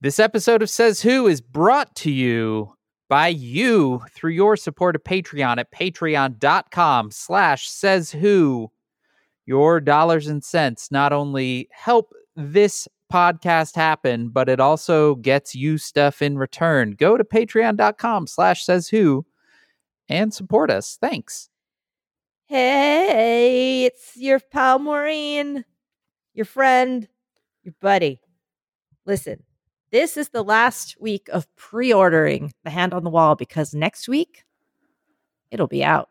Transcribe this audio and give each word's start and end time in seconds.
This 0.00 0.20
episode 0.20 0.62
of 0.62 0.70
Says 0.70 1.02
Who 1.02 1.26
is 1.26 1.40
brought 1.40 1.96
to 1.96 2.10
you 2.12 2.72
by 3.08 3.26
you 3.26 4.00
through 4.12 4.30
your 4.30 4.56
support 4.56 4.94
of 4.94 5.02
Patreon 5.02 5.58
at 5.58 5.72
patreon.com 5.72 7.10
slash 7.10 7.68
says 7.68 8.12
who. 8.12 8.70
Your 9.44 9.80
dollars 9.80 10.28
and 10.28 10.44
cents 10.44 10.92
not 10.92 11.12
only 11.12 11.68
help 11.72 12.12
this 12.36 12.86
podcast 13.12 13.74
happen, 13.74 14.28
but 14.28 14.48
it 14.48 14.60
also 14.60 15.16
gets 15.16 15.56
you 15.56 15.78
stuff 15.78 16.22
in 16.22 16.38
return. 16.38 16.92
Go 16.92 17.16
to 17.16 17.24
patreon.com 17.24 18.28
slash 18.28 18.64
says 18.64 18.88
who 18.88 19.26
and 20.08 20.32
support 20.32 20.70
us. 20.70 20.96
Thanks. 21.00 21.48
Hey, 22.46 23.86
it's 23.86 24.16
your 24.16 24.38
pal 24.38 24.78
Maureen, 24.78 25.64
your 26.34 26.46
friend, 26.46 27.08
your 27.64 27.74
buddy. 27.80 28.20
Listen, 29.04 29.42
this 29.90 30.16
is 30.16 30.30
the 30.30 30.42
last 30.44 30.96
week 31.00 31.28
of 31.32 31.46
pre 31.56 31.92
ordering 31.92 32.52
The 32.64 32.70
Hand 32.70 32.92
on 32.92 33.04
the 33.04 33.10
Wall 33.10 33.34
because 33.36 33.74
next 33.74 34.08
week 34.08 34.44
it'll 35.50 35.66
be 35.66 35.84
out. 35.84 36.10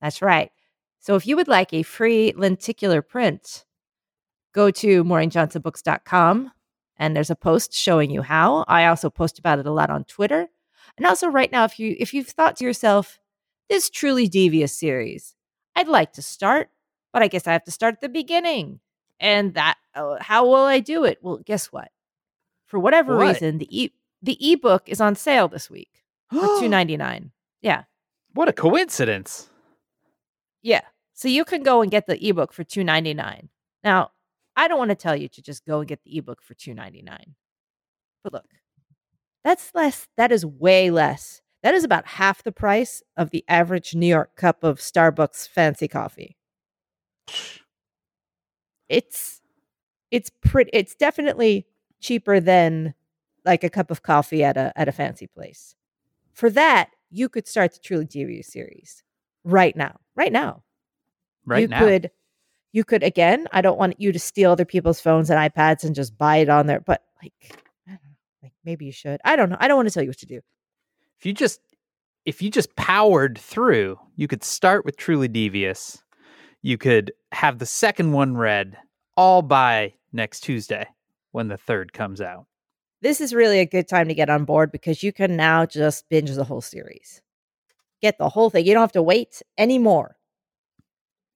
That's 0.00 0.20
right. 0.22 0.50
So 1.00 1.16
if 1.16 1.26
you 1.26 1.36
would 1.36 1.48
like 1.48 1.72
a 1.72 1.82
free 1.82 2.32
lenticular 2.36 3.02
print, 3.02 3.64
go 4.52 4.70
to 4.70 5.04
maureenjohnsonbooks.com 5.04 6.50
and 6.96 7.16
there's 7.16 7.30
a 7.30 7.36
post 7.36 7.74
showing 7.74 8.10
you 8.10 8.22
how. 8.22 8.64
I 8.68 8.86
also 8.86 9.10
post 9.10 9.38
about 9.38 9.58
it 9.58 9.66
a 9.66 9.72
lot 9.72 9.90
on 9.90 10.04
Twitter. 10.04 10.48
And 10.96 11.06
also 11.06 11.28
right 11.28 11.50
now 11.50 11.64
if 11.64 11.78
you 11.78 11.96
if 11.98 12.14
you've 12.14 12.28
thought 12.28 12.56
to 12.56 12.64
yourself, 12.64 13.18
this 13.68 13.90
truly 13.90 14.28
devious 14.28 14.78
series, 14.78 15.34
I'd 15.74 15.88
like 15.88 16.12
to 16.12 16.22
start, 16.22 16.68
but 17.12 17.22
I 17.22 17.28
guess 17.28 17.46
I 17.46 17.52
have 17.52 17.64
to 17.64 17.70
start 17.70 17.94
at 17.94 18.00
the 18.00 18.08
beginning. 18.08 18.80
And 19.20 19.54
that 19.54 19.76
uh, 19.94 20.16
how 20.20 20.46
will 20.46 20.64
I 20.64 20.80
do 20.80 21.04
it? 21.04 21.18
Well, 21.22 21.38
guess 21.38 21.66
what? 21.66 21.88
For 22.74 22.80
whatever 22.80 23.16
What? 23.16 23.28
reason, 23.28 23.58
the 23.58 23.68
e 23.84 23.92
the 24.20 24.36
ebook 24.52 24.88
is 24.88 25.00
on 25.00 25.14
sale 25.14 25.46
this 25.46 25.70
week 25.70 26.02
for 26.28 26.40
two 26.58 26.68
ninety 26.78 26.96
nine. 26.96 27.30
Yeah, 27.62 27.84
What 28.32 28.48
a 28.48 28.52
coincidence. 28.52 29.48
yeah. 30.60 30.80
So 31.12 31.28
you 31.28 31.44
can 31.44 31.62
go 31.62 31.82
and 31.82 31.88
get 31.90 32.08
the 32.08 32.18
ebook 32.28 32.52
for 32.52 32.64
two 32.64 32.82
ninety 32.82 33.14
nine. 33.14 33.48
Now, 33.84 34.10
I 34.56 34.66
don't 34.66 34.78
want 34.78 34.88
to 34.88 34.96
tell 34.96 35.14
you 35.14 35.28
to 35.28 35.40
just 35.40 35.64
go 35.64 35.78
and 35.78 35.86
get 35.88 36.02
the 36.02 36.18
ebook 36.18 36.42
for 36.42 36.54
two 36.54 36.74
ninety 36.74 37.00
nine, 37.00 37.36
but 38.24 38.32
look, 38.32 38.46
that's 39.44 39.70
less. 39.72 40.08
That 40.16 40.32
is 40.32 40.44
way 40.44 40.90
less. 40.90 41.42
That 41.62 41.74
is 41.76 41.84
about 41.84 42.08
half 42.08 42.42
the 42.42 42.50
price 42.50 43.04
of 43.16 43.30
the 43.30 43.44
average 43.46 43.94
New 43.94 44.08
York 44.08 44.34
cup 44.34 44.64
of 44.64 44.80
Starbucks 44.80 45.46
fancy 45.48 45.86
coffee. 45.86 46.36
it's 48.88 49.40
it's 50.10 50.30
pretty 50.42 50.70
it's 50.72 50.96
definitely 50.96 51.66
cheaper 52.04 52.38
than 52.38 52.94
like 53.44 53.64
a 53.64 53.70
cup 53.70 53.90
of 53.90 54.02
coffee 54.02 54.44
at 54.44 54.56
a 54.56 54.72
at 54.76 54.88
a 54.88 54.92
fancy 54.92 55.26
place. 55.26 55.74
For 56.34 56.50
that, 56.50 56.90
you 57.10 57.28
could 57.28 57.48
start 57.48 57.72
the 57.72 57.80
Truly 57.80 58.04
Devious 58.04 58.52
series 58.52 59.02
right 59.42 59.74
now. 59.74 59.98
Right 60.14 60.32
now. 60.32 60.62
Right 61.46 61.62
you 61.62 61.68
now. 61.68 61.78
could 61.80 62.10
you 62.72 62.84
could 62.84 63.02
again, 63.02 63.46
I 63.52 63.62
don't 63.62 63.78
want 63.78 63.98
you 63.98 64.12
to 64.12 64.18
steal 64.18 64.50
other 64.50 64.64
people's 64.64 65.00
phones 65.00 65.30
and 65.30 65.38
iPads 65.38 65.84
and 65.84 65.94
just 65.94 66.16
buy 66.18 66.36
it 66.36 66.48
on 66.48 66.66
there, 66.66 66.80
but 66.80 67.02
like 67.22 67.32
I 67.86 67.90
don't 67.90 68.02
know, 68.04 68.16
like 68.42 68.52
maybe 68.64 68.84
you 68.84 68.92
should. 68.92 69.20
I 69.24 69.34
don't 69.36 69.48
know. 69.48 69.56
I 69.58 69.66
don't 69.66 69.76
want 69.76 69.88
to 69.88 69.94
tell 69.94 70.02
you 70.02 70.10
what 70.10 70.18
to 70.18 70.26
do. 70.26 70.40
if 71.18 71.26
you 71.26 71.32
just 71.32 71.60
if 72.26 72.42
you 72.42 72.50
just 72.50 72.74
powered 72.76 73.38
through, 73.38 73.98
you 74.16 74.28
could 74.28 74.44
start 74.44 74.84
with 74.84 74.96
Truly 74.96 75.28
Devious. 75.28 76.02
You 76.60 76.78
could 76.78 77.12
have 77.32 77.58
the 77.58 77.66
second 77.66 78.12
one 78.12 78.36
read 78.36 78.76
all 79.16 79.42
by 79.42 79.94
next 80.12 80.40
Tuesday 80.40 80.86
when 81.34 81.48
the 81.48 81.56
third 81.56 81.92
comes 81.92 82.20
out. 82.20 82.46
This 83.02 83.20
is 83.20 83.34
really 83.34 83.58
a 83.58 83.66
good 83.66 83.88
time 83.88 84.06
to 84.06 84.14
get 84.14 84.30
on 84.30 84.44
board 84.44 84.70
because 84.70 85.02
you 85.02 85.12
can 85.12 85.36
now 85.36 85.66
just 85.66 86.08
binge 86.08 86.30
the 86.30 86.44
whole 86.44 86.60
series. 86.60 87.20
Get 88.00 88.18
the 88.18 88.28
whole 88.28 88.50
thing. 88.50 88.64
You 88.64 88.72
don't 88.72 88.82
have 88.82 88.92
to 88.92 89.02
wait 89.02 89.42
anymore. 89.58 90.16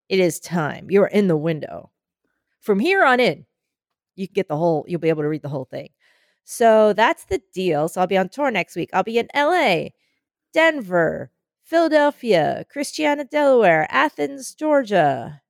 It 0.08 0.20
is 0.20 0.38
time. 0.38 0.88
You 0.88 1.02
are 1.02 1.08
in 1.08 1.26
the 1.26 1.36
window. 1.36 1.90
From 2.60 2.78
here 2.78 3.04
on 3.04 3.18
in, 3.18 3.44
you 4.14 4.28
can 4.28 4.34
get 4.34 4.46
the 4.46 4.56
whole, 4.56 4.84
you'll 4.86 5.00
be 5.00 5.08
able 5.08 5.24
to 5.24 5.28
read 5.28 5.42
the 5.42 5.48
whole 5.48 5.64
thing. 5.64 5.88
So 6.44 6.92
that's 6.92 7.24
the 7.24 7.42
deal. 7.52 7.88
So 7.88 8.00
I'll 8.00 8.06
be 8.06 8.16
on 8.16 8.28
tour 8.28 8.52
next 8.52 8.76
week. 8.76 8.90
I'll 8.92 9.02
be 9.02 9.18
in 9.18 9.28
LA, 9.34 9.88
Denver, 10.54 11.32
Philadelphia, 11.64 12.64
Christiana, 12.70 13.24
Delaware, 13.24 13.88
Athens, 13.90 14.54
Georgia. 14.54 15.42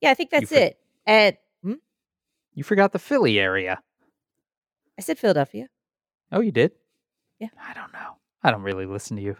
Yeah, 0.00 0.10
I 0.10 0.14
think 0.14 0.30
that's 0.30 0.48
for- 0.48 0.54
it. 0.54 0.78
And? 1.04 1.36
You 2.54 2.64
forgot 2.64 2.92
the 2.92 2.98
Philly 2.98 3.38
area. 3.38 3.80
I 4.98 5.02
said 5.02 5.18
Philadelphia. 5.18 5.68
Oh, 6.32 6.40
you 6.40 6.52
did? 6.52 6.72
Yeah. 7.38 7.48
I 7.60 7.72
don't 7.74 7.92
know. 7.92 8.16
I 8.42 8.50
don't 8.50 8.62
really 8.62 8.86
listen 8.86 9.16
to 9.16 9.22
you. 9.22 9.36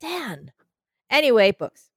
Dan. 0.00 0.52
Anyway, 1.10 1.52
books. 1.52 1.90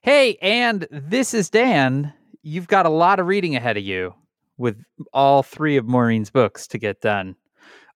Hey, 0.00 0.36
and 0.40 0.86
this 0.90 1.34
is 1.34 1.50
Dan. 1.50 2.12
You've 2.42 2.68
got 2.68 2.86
a 2.86 2.90
lot 2.90 3.18
of 3.18 3.26
reading 3.26 3.56
ahead 3.56 3.76
of 3.76 3.82
you 3.82 4.14
with 4.56 4.82
all 5.12 5.42
three 5.42 5.76
of 5.76 5.86
Maureen's 5.86 6.30
books 6.30 6.66
to 6.68 6.78
get 6.78 7.00
done 7.00 7.34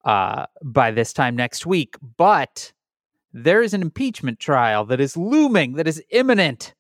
uh, 0.05 0.47
by 0.63 0.91
this 0.91 1.13
time 1.13 1.37
next 1.37 1.67
week. 1.67 1.97
But 2.17 2.73
there 3.33 3.63
is 3.63 3.75
an 3.75 3.83
impeachment 3.83 4.41
trial 4.41 4.85
that 4.87 5.01
is 5.01 5.17
looming, 5.17 5.75
that 5.75 5.87
is 5.87 6.03
imminent. 6.11 6.75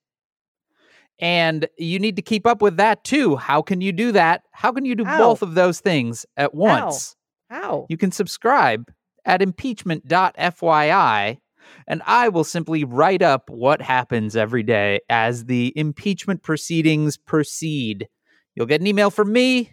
And 1.20 1.68
you 1.76 1.98
need 1.98 2.16
to 2.16 2.22
keep 2.22 2.46
up 2.46 2.62
with 2.62 2.78
that 2.78 3.04
too. 3.04 3.36
How 3.36 3.62
can 3.62 3.80
you 3.80 3.92
do 3.92 4.12
that? 4.12 4.42
How 4.52 4.72
can 4.72 4.84
you 4.84 4.94
do 4.94 5.04
How? 5.04 5.18
both 5.18 5.42
of 5.42 5.54
those 5.54 5.80
things 5.80 6.24
at 6.36 6.54
once? 6.54 7.16
How? 7.48 7.60
How? 7.60 7.86
You 7.88 7.96
can 7.96 8.12
subscribe 8.12 8.90
at 9.24 9.42
impeachment.fyi, 9.42 11.38
and 11.86 12.02
I 12.06 12.28
will 12.28 12.44
simply 12.44 12.84
write 12.84 13.22
up 13.22 13.50
what 13.50 13.82
happens 13.82 14.34
every 14.36 14.62
day 14.62 15.00
as 15.08 15.44
the 15.44 15.72
impeachment 15.76 16.42
proceedings 16.42 17.16
proceed. 17.16 18.08
You'll 18.54 18.66
get 18.66 18.80
an 18.80 18.86
email 18.86 19.10
from 19.10 19.32
me. 19.32 19.72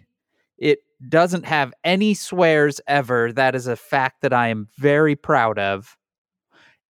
It 0.58 0.80
doesn't 1.08 1.46
have 1.46 1.72
any 1.84 2.14
swears 2.14 2.80
ever. 2.86 3.32
That 3.32 3.54
is 3.54 3.66
a 3.66 3.76
fact 3.76 4.22
that 4.22 4.32
I 4.32 4.48
am 4.48 4.68
very 4.76 5.16
proud 5.16 5.58
of. 5.58 5.97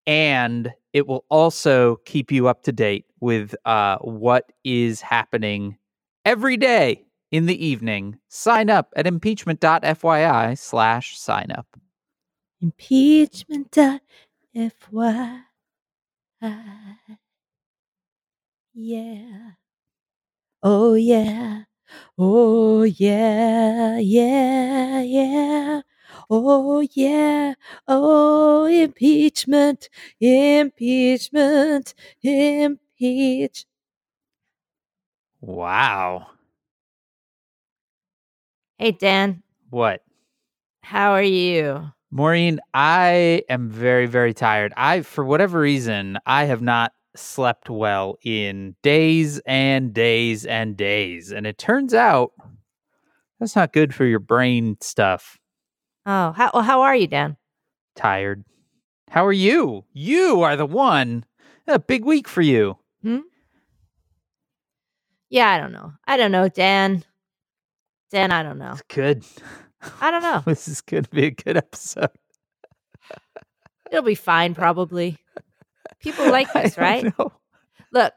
And 0.09 0.73
it 0.95 1.07
will 1.07 1.27
also 1.31 1.97
keep 2.07 2.33
you 2.33 2.49
up 2.49 2.63
to 2.65 2.73
date 2.73 3.05
with 3.21 3.55
uh, 3.67 3.99
what 3.99 4.53
is 4.65 5.03
happening 5.03 5.79
every 6.25 6.57
day 6.57 7.05
in 7.31 7.47
the 7.47 7.65
evening. 7.67 8.19
Sign 8.29 8.71
up 8.71 8.93
at 8.97 9.07
impeachment.fyi 9.07 10.59
slash 10.59 11.19
sign 11.19 11.53
up. 11.53 11.67
Impeachment. 12.63 13.77
FY. 14.57 15.41
Yeah. 18.75 19.51
Oh, 20.63 20.95
yeah. 20.95 21.65
Oh, 22.19 22.83
yeah. 22.85 23.99
Yeah. 23.99 25.03
Yeah. 25.03 25.83
Oh, 26.31 26.81
yeah. 26.93 27.55
Oh, 27.87 28.67
impeachment. 28.67 29.89
Impeachment. 30.21 31.95
Impeach. 32.23 33.65
Wow. 35.41 36.27
Hey, 38.79 38.93
Dan. 38.93 39.43
What? 39.71 40.03
How 40.83 41.13
are 41.13 41.23
you? 41.23 41.91
Maureen, 42.11 42.61
I 42.75 43.43
am 43.49 43.71
very, 43.71 44.07
very 44.07 44.33
tired. 44.35 44.73
I, 44.77 45.03
for 45.03 45.25
whatever 45.25 45.61
reason, 45.61 46.19
I 46.27 46.45
have 46.45 46.63
not 46.63 46.93
slept 47.17 47.69
well 47.69 48.17
in 48.23 48.77
days 48.83 49.41
and 49.47 49.93
days 49.93 50.47
and 50.47 50.77
days. 50.77 51.33
And 51.33 51.47
it 51.47 51.59
turns 51.59 51.95
out 51.95 52.33
that's 53.41 53.57
not 53.57 53.73
good 53.73 53.95
for 53.95 54.05
your 54.05 54.21
brain 54.21 54.77
stuff. 54.81 55.39
Oh, 56.11 56.33
how, 56.33 56.51
well, 56.55 56.63
how 56.63 56.81
are 56.81 56.97
you, 56.97 57.07
Dan? 57.07 57.37
Tired. 57.95 58.43
How 59.11 59.27
are 59.27 59.33
you? 59.33 59.85
You 59.93 60.41
are 60.41 60.57
the 60.57 60.65
one. 60.65 61.27
A 61.67 61.79
big 61.79 62.03
week 62.03 62.27
for 62.27 62.41
you. 62.41 62.79
Hmm? 63.03 63.19
Yeah, 65.29 65.51
I 65.51 65.59
don't 65.59 65.73
know. 65.73 65.93
I 66.07 66.17
don't 66.17 66.33
know, 66.33 66.49
Dan. 66.49 67.05
Dan, 68.11 68.33
I 68.33 68.43
don't 68.43 68.57
know. 68.57 68.73
It's 68.73 68.83
good. 68.89 69.23
I 70.01 70.11
don't 70.11 70.23
know. 70.23 70.43
this 70.47 70.67
is 70.67 70.81
going 70.81 71.03
to 71.03 71.11
be 71.11 71.27
a 71.27 71.31
good 71.31 71.59
episode. 71.59 72.09
It'll 73.91 74.03
be 74.03 74.15
fine, 74.15 74.55
probably. 74.55 75.19
People 76.01 76.25
like 76.31 76.51
this, 76.55 76.79
right? 76.79 77.05
know. 77.19 77.33
Look, 77.93 78.15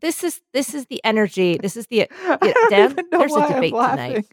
this 0.00 0.24
is 0.24 0.40
this 0.54 0.72
is 0.72 0.86
the 0.86 1.04
energy. 1.04 1.58
This 1.58 1.76
is 1.76 1.86
the 1.88 2.08
don't 2.26 2.70
Dan, 2.70 2.96
there's 3.10 3.34
a 3.34 3.46
debate 3.46 3.74
tonight. 3.74 4.26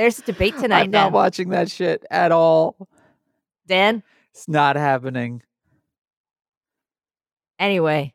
There's 0.00 0.18
a 0.18 0.22
debate 0.22 0.54
tonight. 0.58 0.84
I'm 0.84 0.90
Dan. 0.90 1.02
not 1.02 1.12
watching 1.12 1.50
that 1.50 1.70
shit 1.70 2.06
at 2.10 2.32
all. 2.32 2.88
Dan, 3.66 4.02
it's 4.32 4.48
not 4.48 4.76
happening. 4.76 5.42
Anyway, 7.58 8.14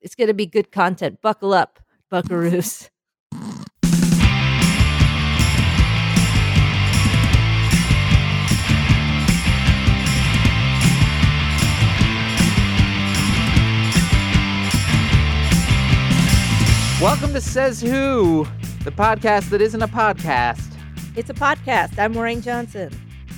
it's 0.00 0.16
going 0.16 0.26
to 0.26 0.34
be 0.34 0.46
good 0.46 0.72
content. 0.72 1.22
Buckle 1.22 1.54
up, 1.54 1.78
buckaroos. 2.12 2.90
Welcome 17.00 17.32
to 17.34 17.40
Says 17.40 17.80
Who, 17.80 18.48
the 18.82 18.90
podcast 18.90 19.50
that 19.50 19.60
isn't 19.60 19.80
a 19.80 19.86
podcast. 19.86 20.69
It's 21.16 21.30
a 21.30 21.34
podcast. 21.34 21.98
I'm 21.98 22.12
Maureen 22.12 22.40
Johnson. 22.40 22.90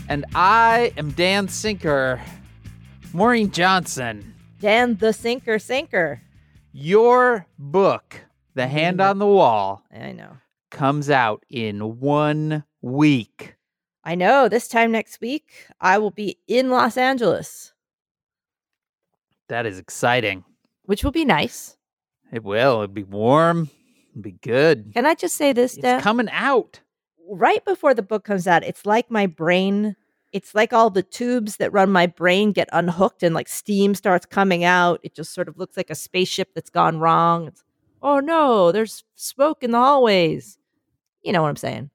And 0.08 0.24
I 0.34 0.92
am 0.96 1.10
Dan 1.12 1.48
Sinker. 1.48 2.20
Maureen 3.12 3.50
Johnson, 3.50 4.34
Dan 4.60 4.96
the 4.96 5.12
Sinker 5.12 5.58
Sinker. 5.58 6.22
your 6.72 7.46
book, 7.58 8.20
The 8.54 8.62
mm-hmm. 8.62 8.70
Hand 8.70 9.00
on 9.02 9.18
the 9.18 9.26
Wall, 9.26 9.82
I 9.94 10.12
know. 10.12 10.38
comes 10.70 11.10
out 11.10 11.44
in 11.50 12.00
one 12.00 12.64
week. 12.80 13.56
I 14.02 14.14
know. 14.14 14.48
This 14.48 14.66
time 14.66 14.90
next 14.92 15.20
week, 15.20 15.68
I 15.80 15.98
will 15.98 16.10
be 16.10 16.38
in 16.48 16.70
Los 16.70 16.96
Angeles, 16.96 17.74
That 19.48 19.66
is 19.66 19.78
exciting. 19.78 20.44
which 20.86 21.04
will 21.04 21.12
be 21.12 21.26
nice. 21.26 21.76
It 22.32 22.42
will. 22.42 22.82
It'll 22.82 22.86
be 22.88 23.04
warm. 23.04 23.68
It'll 24.10 24.22
be 24.22 24.32
good. 24.32 24.92
Can 24.94 25.04
I 25.04 25.14
just 25.14 25.36
say 25.36 25.52
this, 25.52 25.76
Dan? 25.76 25.96
It's 25.96 26.02
coming 26.02 26.28
out. 26.32 26.80
Right 27.28 27.64
before 27.64 27.94
the 27.94 28.02
book 28.02 28.24
comes 28.24 28.46
out, 28.46 28.64
it's 28.64 28.86
like 28.86 29.10
my 29.10 29.26
brain, 29.26 29.96
it's 30.32 30.54
like 30.54 30.72
all 30.72 30.90
the 30.90 31.02
tubes 31.02 31.56
that 31.56 31.72
run 31.72 31.90
my 31.90 32.06
brain 32.06 32.52
get 32.52 32.68
unhooked 32.72 33.22
and 33.22 33.34
like 33.34 33.48
steam 33.48 33.94
starts 33.94 34.26
coming 34.26 34.64
out. 34.64 35.00
It 35.02 35.14
just 35.14 35.34
sort 35.34 35.48
of 35.48 35.58
looks 35.58 35.76
like 35.76 35.90
a 35.90 35.94
spaceship 35.94 36.50
that's 36.54 36.70
gone 36.70 36.98
wrong. 36.98 37.48
It's, 37.48 37.64
oh 38.02 38.20
no, 38.20 38.72
there's 38.72 39.04
smoke 39.14 39.62
in 39.62 39.70
the 39.70 39.78
hallways. 39.78 40.58
You 41.22 41.32
know 41.32 41.42
what 41.42 41.48
I'm 41.48 41.56
saying? 41.56 41.90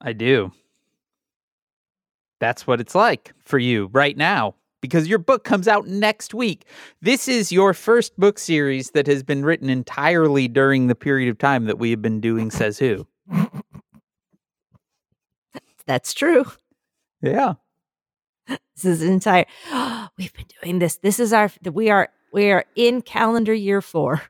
I 0.00 0.12
do. 0.12 0.52
That's 2.38 2.66
what 2.66 2.80
it's 2.80 2.94
like 2.94 3.34
for 3.44 3.58
you 3.58 3.90
right 3.92 4.16
now 4.16 4.54
because 4.80 5.06
your 5.06 5.18
book 5.18 5.44
comes 5.44 5.68
out 5.68 5.86
next 5.86 6.32
week. 6.32 6.64
This 7.02 7.28
is 7.28 7.52
your 7.52 7.74
first 7.74 8.18
book 8.18 8.38
series 8.38 8.92
that 8.92 9.06
has 9.06 9.22
been 9.22 9.44
written 9.44 9.68
entirely 9.68 10.48
during 10.48 10.86
the 10.86 10.94
period 10.94 11.28
of 11.28 11.38
time 11.38 11.66
that 11.66 11.78
we 11.78 11.90
have 11.90 12.00
been 12.00 12.20
doing 12.20 12.50
Says 12.50 12.78
Who. 12.78 13.06
That's 15.90 16.14
true. 16.14 16.44
Yeah. 17.22 17.54
This 18.48 18.84
is 18.86 19.02
entire. 19.02 19.44
We've 20.16 20.32
been 20.32 20.46
doing 20.62 20.78
this. 20.78 20.96
This 20.96 21.20
is 21.20 21.34
our. 21.34 21.50
We 21.70 21.90
are. 21.90 22.08
We 22.32 22.50
are 22.50 22.64
in 22.76 23.02
calendar 23.02 23.52
year 23.52 23.82
four. 23.82 24.22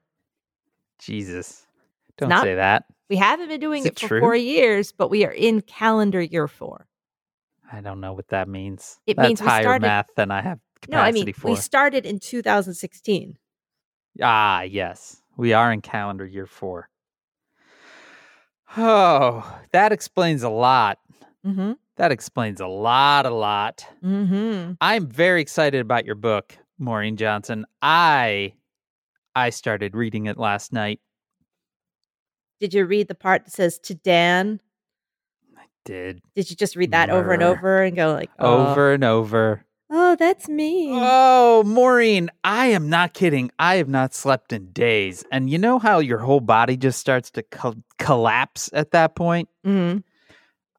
Jesus. 0.98 1.66
Don't 2.16 2.30
not- 2.30 2.42
say 2.42 2.56
that. 2.56 2.86
We 3.08 3.14
haven't 3.16 3.46
been 3.48 3.60
doing 3.60 3.82
Is 3.82 3.86
it 3.86 4.02
it 4.02 4.08
for 4.08 4.18
four 4.20 4.34
years, 4.34 4.90
but 4.90 5.08
we 5.08 5.24
are 5.24 5.30
in 5.30 5.60
calendar 5.60 6.20
year 6.20 6.48
four. 6.48 6.88
I 7.72 7.80
don't 7.80 8.00
know 8.00 8.12
what 8.14 8.26
that 8.28 8.48
means. 8.48 8.98
It 9.06 9.16
That's 9.16 9.28
means 9.28 9.40
higher 9.40 9.62
started- 9.62 9.86
math 9.86 10.08
than 10.16 10.32
I 10.32 10.40
have 10.40 10.58
No, 10.88 10.98
I 10.98 11.12
mean 11.12 11.32
for. 11.32 11.50
we 11.50 11.56
started 11.56 12.06
in 12.06 12.18
2016. 12.18 13.36
Ah, 14.20 14.62
yes. 14.62 15.22
We 15.36 15.52
are 15.52 15.70
in 15.70 15.80
calendar 15.80 16.26
year 16.26 16.46
four. 16.46 16.88
Oh, 18.76 19.58
that 19.72 19.92
explains 19.92 20.42
a 20.42 20.48
lot. 20.48 20.98
Mm-hmm. 21.46 21.72
That 21.96 22.12
explains 22.12 22.60
a 22.60 22.66
lot, 22.66 23.26
a 23.26 23.30
lot. 23.30 23.86
Mm-hmm. 24.04 24.72
I'm 24.80 25.06
very 25.06 25.40
excited 25.40 25.80
about 25.80 26.04
your 26.06 26.14
book, 26.14 26.56
Maureen 26.78 27.16
Johnson. 27.16 27.66
I 27.82 28.54
I 29.34 29.50
started 29.50 29.94
reading 29.94 30.26
it 30.26 30.38
last 30.38 30.72
night. 30.72 31.00
Did 32.60 32.74
you 32.74 32.84
read 32.84 33.08
the 33.08 33.14
part 33.14 33.44
that 33.44 33.52
says 33.52 33.78
to 33.80 33.94
Dan? 33.94 34.60
I 35.56 35.64
did 35.84 36.20
Did 36.34 36.50
you 36.50 36.56
just 36.56 36.76
read 36.76 36.90
that 36.92 37.10
over 37.10 37.32
and 37.32 37.42
over 37.42 37.82
and 37.82 37.96
go 37.96 38.12
like, 38.12 38.30
oh, 38.38 38.68
over 38.68 38.92
and 38.92 39.04
over. 39.04 39.64
Oh, 39.92 40.14
that's 40.14 40.48
me. 40.48 40.90
Oh, 40.92 41.64
Maureen, 41.64 42.30
I 42.44 42.66
am 42.66 42.88
not 42.88 43.12
kidding. 43.12 43.50
I 43.58 43.76
have 43.76 43.88
not 43.88 44.14
slept 44.14 44.52
in 44.52 44.70
days. 44.70 45.24
And 45.32 45.50
you 45.50 45.58
know 45.58 45.80
how 45.80 45.98
your 45.98 46.18
whole 46.18 46.40
body 46.40 46.76
just 46.76 47.00
starts 47.00 47.30
to 47.32 47.42
co- 47.42 47.82
collapse 47.98 48.70
at 48.72 48.92
that 48.92 49.16
point? 49.16 49.48
Mhm. 49.66 50.04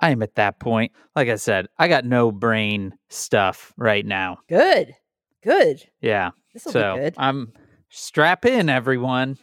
I 0.01 0.09
am 0.09 0.23
at 0.23 0.35
that 0.35 0.59
point. 0.59 0.91
Like 1.15 1.29
I 1.29 1.35
said, 1.35 1.67
I 1.77 1.87
got 1.87 2.05
no 2.05 2.31
brain 2.31 2.97
stuff 3.09 3.73
right 3.77 4.05
now. 4.05 4.39
Good. 4.49 4.95
Good. 5.43 5.83
Yeah. 6.01 6.31
This 6.53 6.65
will 6.65 6.71
So 6.71 6.95
be 6.95 7.01
good. 7.01 7.13
I'm 7.17 7.53
strap 7.89 8.45
in, 8.45 8.67
everyone. 8.67 9.37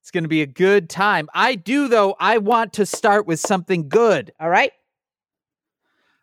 It's 0.00 0.10
going 0.10 0.24
to 0.24 0.28
be 0.28 0.42
a 0.42 0.46
good 0.46 0.90
time. 0.90 1.28
I 1.34 1.54
do, 1.54 1.88
though. 1.88 2.14
I 2.18 2.38
want 2.38 2.74
to 2.74 2.86
start 2.86 3.26
with 3.26 3.40
something 3.40 3.88
good. 3.88 4.32
All 4.40 4.50
right. 4.50 4.72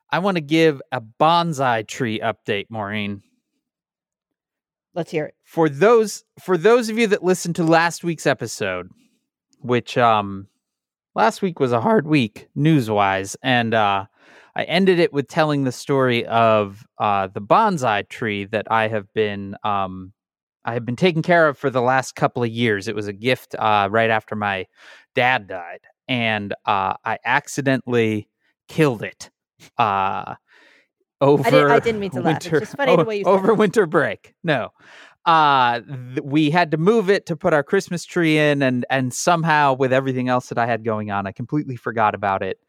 I 0.10 0.20
want 0.20 0.36
to 0.36 0.42
give 0.42 0.82
a 0.92 1.02
bonsai 1.02 1.88
tree 1.88 2.20
update, 2.20 2.66
Maureen. 2.70 3.22
Let's 4.94 5.10
hear 5.10 5.26
it. 5.26 5.36
For 5.46 5.70
those 5.70 6.26
for 6.42 6.58
those 6.58 6.90
of 6.90 6.98
you 6.98 7.08
that 7.08 7.24
listened 7.24 7.56
to 7.56 7.64
last 7.64 8.04
week's 8.04 8.28
episode, 8.28 8.90
which 9.62 9.98
um 9.98 10.48
last 11.16 11.42
week 11.42 11.60
was 11.60 11.72
a 11.72 11.82
hard 11.82 12.08
week 12.08 12.48
news-wise, 12.56 13.36
and 13.44 13.74
uh 13.74 14.06
I 14.54 14.64
ended 14.64 15.00
it 15.00 15.14
with 15.14 15.28
telling 15.30 15.64
the 15.64 15.72
story 15.72 16.26
of 16.26 16.86
uh 16.98 17.28
the 17.28 17.42
bonsai 17.42 18.08
tree 18.10 18.46
that 18.46 18.68
I 18.72 18.88
have 18.88 19.12
been 19.14 19.56
um 19.64 20.14
I 20.64 20.74
have 20.74 20.86
been 20.86 20.96
taking 20.96 21.22
care 21.24 21.48
of 21.48 21.58
for 21.58 21.70
the 21.70 21.82
last 21.82 22.16
couple 22.16 22.44
of 22.44 22.50
years. 22.50 22.88
It 22.88 22.96
was 22.96 23.08
a 23.08 23.14
gift 23.14 23.56
uh 23.58 23.88
right 23.92 24.10
after 24.10 24.36
my 24.36 24.68
dad 25.16 25.48
died, 25.48 25.82
and 26.08 26.54
uh 26.66 26.96
I 27.04 27.18
accidentally 27.26 28.28
killed 28.68 29.04
it. 29.04 29.30
Uh 29.78 30.36
over 31.22 31.70
I, 31.70 31.76
did, 31.76 31.84
didn't 31.84 32.02
mean 32.02 32.12
to 32.12 32.22
laugh. 32.22 32.38
It's 32.38 32.48
just 32.48 32.76
funny 32.76 32.96
the 32.96 33.06
way 33.06 33.20
you 33.20 33.26
over 33.26 33.54
winter 33.54 33.86
break. 33.86 34.34
No, 34.44 34.70
uh, 35.26 35.82
th- 35.82 36.22
we 36.24 36.50
had 36.50 36.72
to 36.72 36.78
move 36.78 37.10
it 37.10 37.26
to 37.28 37.36
put 37.36 37.54
our 37.54 37.64
Christmas 37.64 38.06
tree 38.06 38.38
in, 38.38 38.62
and 38.62 38.86
and 38.90 39.14
somehow 39.14 39.74
with 39.74 39.94
everything 39.94 40.30
else 40.30 40.50
that 40.50 40.58
I 40.58 40.66
had 40.66 40.84
going 40.84 41.12
on, 41.12 41.28
I 41.28 41.32
completely 41.32 41.76
forgot 41.76 42.16
about 42.16 42.42
it. 42.42 42.60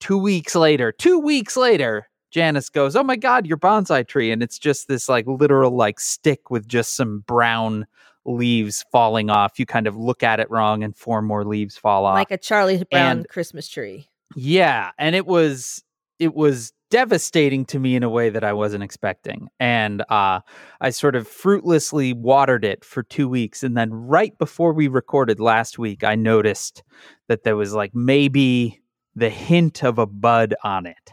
Two 0.00 0.16
weeks 0.18 0.54
later, 0.54 0.92
two 0.92 1.18
weeks 1.18 1.56
later, 1.56 2.08
Janice 2.30 2.70
goes, 2.70 2.96
"Oh 2.96 3.02
my 3.02 3.16
God, 3.16 3.46
your 3.46 3.58
bonsai 3.58 4.06
tree!" 4.06 4.30
And 4.32 4.42
it's 4.42 4.58
just 4.58 4.88
this 4.88 5.08
like 5.08 5.26
literal 5.26 5.76
like 5.76 6.00
stick 6.00 6.50
with 6.50 6.66
just 6.66 6.94
some 6.96 7.20
brown 7.20 7.86
leaves 8.24 8.84
falling 8.92 9.28
off. 9.30 9.58
You 9.58 9.66
kind 9.66 9.86
of 9.86 9.96
look 9.96 10.22
at 10.22 10.40
it 10.40 10.50
wrong, 10.50 10.82
and 10.82 10.96
four 10.96 11.20
more 11.20 11.44
leaves 11.44 11.76
fall 11.76 12.06
off. 12.06 12.14
Like 12.14 12.30
a 12.30 12.38
Charlie 12.38 12.82
Brown 12.90 13.18
and- 13.18 13.28
Christmas 13.28 13.68
tree. 13.68 14.08
Yeah, 14.36 14.92
and 14.98 15.14
it 15.14 15.26
was 15.26 15.82
it 16.18 16.34
was 16.34 16.72
devastating 16.90 17.64
to 17.66 17.78
me 17.78 17.96
in 17.96 18.02
a 18.02 18.10
way 18.10 18.30
that 18.30 18.44
I 18.44 18.52
wasn't 18.52 18.84
expecting. 18.84 19.48
And 19.58 20.02
uh 20.08 20.40
I 20.80 20.90
sort 20.90 21.16
of 21.16 21.26
fruitlessly 21.26 22.12
watered 22.12 22.64
it 22.64 22.84
for 22.84 23.02
2 23.02 23.28
weeks 23.28 23.62
and 23.62 23.76
then 23.76 23.92
right 23.92 24.36
before 24.38 24.72
we 24.72 24.88
recorded 24.88 25.40
last 25.40 25.78
week 25.78 26.04
I 26.04 26.14
noticed 26.14 26.82
that 27.28 27.44
there 27.44 27.56
was 27.56 27.74
like 27.74 27.94
maybe 27.94 28.80
the 29.14 29.30
hint 29.30 29.84
of 29.84 29.98
a 29.98 30.06
bud 30.06 30.54
on 30.64 30.86
it. 30.86 31.12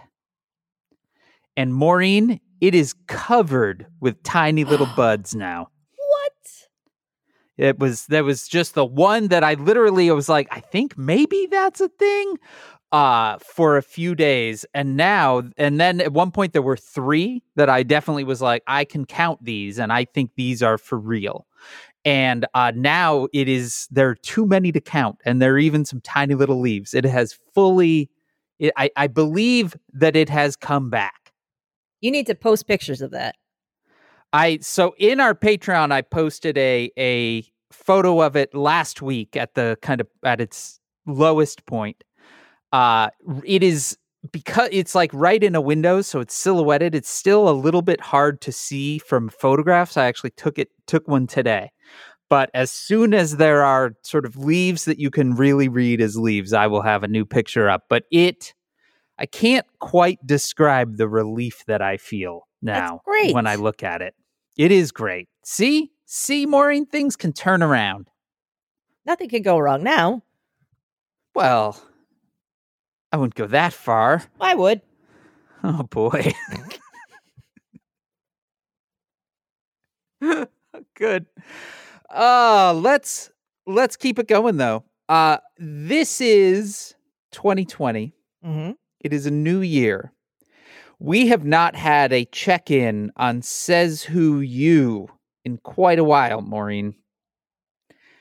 And 1.56 1.74
Maureen, 1.74 2.40
it 2.62 2.76
is 2.76 2.94
covered 3.08 3.88
with 4.00 4.22
tiny 4.24 4.64
little 4.64 4.90
buds 4.96 5.36
now. 5.36 5.70
What? 5.96 6.34
It 7.58 7.80
was 7.80 8.06
that 8.08 8.24
was 8.24 8.48
just 8.48 8.76
the 8.76 8.86
one 8.86 9.28
that 9.30 9.44
I 9.44 9.56
literally 9.56 10.10
was 10.12 10.30
like, 10.30 10.48
I 10.52 10.60
think 10.60 10.98
maybe 10.98 11.48
that's 11.50 11.82
a 11.82 11.90
thing. 11.90 12.36
Uh 12.94 13.38
for 13.40 13.76
a 13.76 13.82
few 13.82 14.16
days. 14.16 14.66
And 14.74 14.96
now 14.96 15.44
and 15.58 15.80
then 15.80 16.00
at 16.00 16.14
one 16.14 16.32
point 16.32 16.54
there 16.54 16.62
were 16.62 16.78
three 16.78 17.44
that 17.56 17.70
I 17.70 17.84
definitely 17.84 18.24
was 18.24 18.42
like, 18.42 18.64
I 18.66 18.86
can 18.86 19.06
count 19.06 19.44
these 19.44 19.78
and 19.78 19.92
I 19.92 20.06
think 20.06 20.32
these 20.36 20.64
are 20.64 20.78
for 20.78 20.98
real. 20.98 21.48
And 22.06 22.46
uh 22.54 22.72
now 22.76 23.28
it 23.34 23.50
is 23.50 23.88
there 23.92 24.08
are 24.10 24.16
too 24.16 24.46
many 24.46 24.72
to 24.72 24.80
count, 24.80 25.18
and 25.26 25.42
there 25.42 25.54
are 25.56 25.60
even 25.60 25.84
some 25.84 26.00
tiny 26.02 26.34
little 26.34 26.62
leaves. 26.62 26.94
It 26.94 27.04
has 27.06 27.38
fully 27.54 28.10
it, 28.60 28.72
I, 28.78 28.90
I 28.96 29.08
believe 29.08 29.76
that 29.94 30.16
it 30.16 30.30
has 30.30 30.56
come 30.56 30.90
back. 30.90 31.34
You 32.02 32.10
need 32.12 32.28
to 32.28 32.36
post 32.36 32.68
pictures 32.68 33.02
of 33.02 33.12
that. 33.12 33.36
I 34.34 34.60
so 34.62 34.96
in 34.98 35.20
our 35.20 35.34
Patreon, 35.36 35.92
I 35.92 36.02
posted 36.04 36.58
a 36.58 36.90
a 36.98 37.44
photo 37.72 38.22
of 38.22 38.36
it 38.38 38.54
last 38.56 39.02
week 39.02 39.36
at 39.36 39.56
the 39.56 39.78
kind 39.82 40.00
of 40.00 40.08
at 40.24 40.40
its 40.40 40.80
lowest 41.06 41.66
point. 41.66 42.04
Uh, 42.72 43.10
it 43.46 43.64
is 43.64 43.98
because 44.32 44.70
it's 44.72 44.96
like 44.96 45.12
right 45.14 45.44
in 45.44 45.56
a 45.56 45.62
window, 45.62 46.02
so 46.02 46.20
it's 46.20 46.34
silhouetted. 46.34 46.96
It's 46.96 47.10
still 47.10 47.50
a 47.50 47.52
little 47.52 47.82
bit 47.82 48.02
hard 48.02 48.42
to 48.42 48.52
see 48.52 48.98
from 49.00 49.30
photographs. 49.30 49.98
I 49.98 50.06
actually 50.06 50.32
took 50.32 50.60
it 50.60 50.70
took 50.86 51.08
one 51.08 51.28
today, 51.28 51.72
but 52.30 52.50
as 52.54 52.72
soon 52.72 53.14
as 53.14 53.38
there 53.38 53.64
are 53.64 53.94
sort 54.04 54.26
of 54.26 54.36
leaves 54.38 54.86
that 54.86 55.00
you 55.00 55.10
can 55.10 55.36
really 55.36 55.70
read 55.70 56.02
as 56.02 56.18
leaves, 56.18 56.54
I 56.54 56.68
will 56.68 56.82
have 56.82 57.04
a 57.04 57.08
new 57.08 57.26
picture 57.26 57.70
up. 57.70 57.84
But 57.90 58.04
it, 58.12 58.54
I 59.18 59.26
can't 59.26 59.66
quite 59.80 60.20
describe 60.26 60.98
the 60.98 61.08
relief 61.08 61.64
that 61.68 61.82
I 61.82 61.98
feel 61.98 62.48
now 62.62 63.02
when 63.06 63.48
I 63.48 63.56
look 63.56 63.84
at 63.84 64.02
it. 64.02 64.14
It 64.58 64.72
is 64.72 64.92
great. 64.92 65.30
See, 65.44 65.92
see, 66.06 66.46
Maureen, 66.46 66.86
things 66.86 67.16
can 67.16 67.32
turn 67.32 67.62
around. 67.64 68.10
Nothing 69.06 69.30
can 69.30 69.42
go 69.42 69.58
wrong 69.58 69.84
now. 69.84 70.24
Well, 71.34 71.82
I 73.12 73.18
wouldn't 73.18 73.36
go 73.36 73.48
that 73.48 73.74
far. 73.74 74.24
I 74.40 74.56
would. 74.56 74.82
Oh 75.64 75.84
boy. 75.84 76.32
Good. 80.96 81.26
Uh 82.14 82.74
let's 82.74 83.32
let's 83.66 83.96
keep 83.96 84.20
it 84.20 84.28
going 84.28 84.58
though. 84.58 84.84
uh, 85.10 85.38
this 85.58 86.22
is 86.22 86.96
2020. 87.32 88.14
Mm-hmm. 88.46 88.72
It 89.02 89.14
is 89.14 89.26
a 89.26 89.32
new 89.32 89.62
year. 89.62 90.12
We 91.00 91.28
have 91.28 91.46
not 91.46 91.76
had 91.76 92.12
a 92.12 92.26
check 92.26 92.72
in 92.72 93.12
on 93.18 93.42
Says 93.42 94.04
Who 94.04 94.40
You 94.40 95.10
in 95.46 95.58
quite 95.58 96.00
a 96.00 96.04
while, 96.04 96.42
Maureen. 96.42 96.96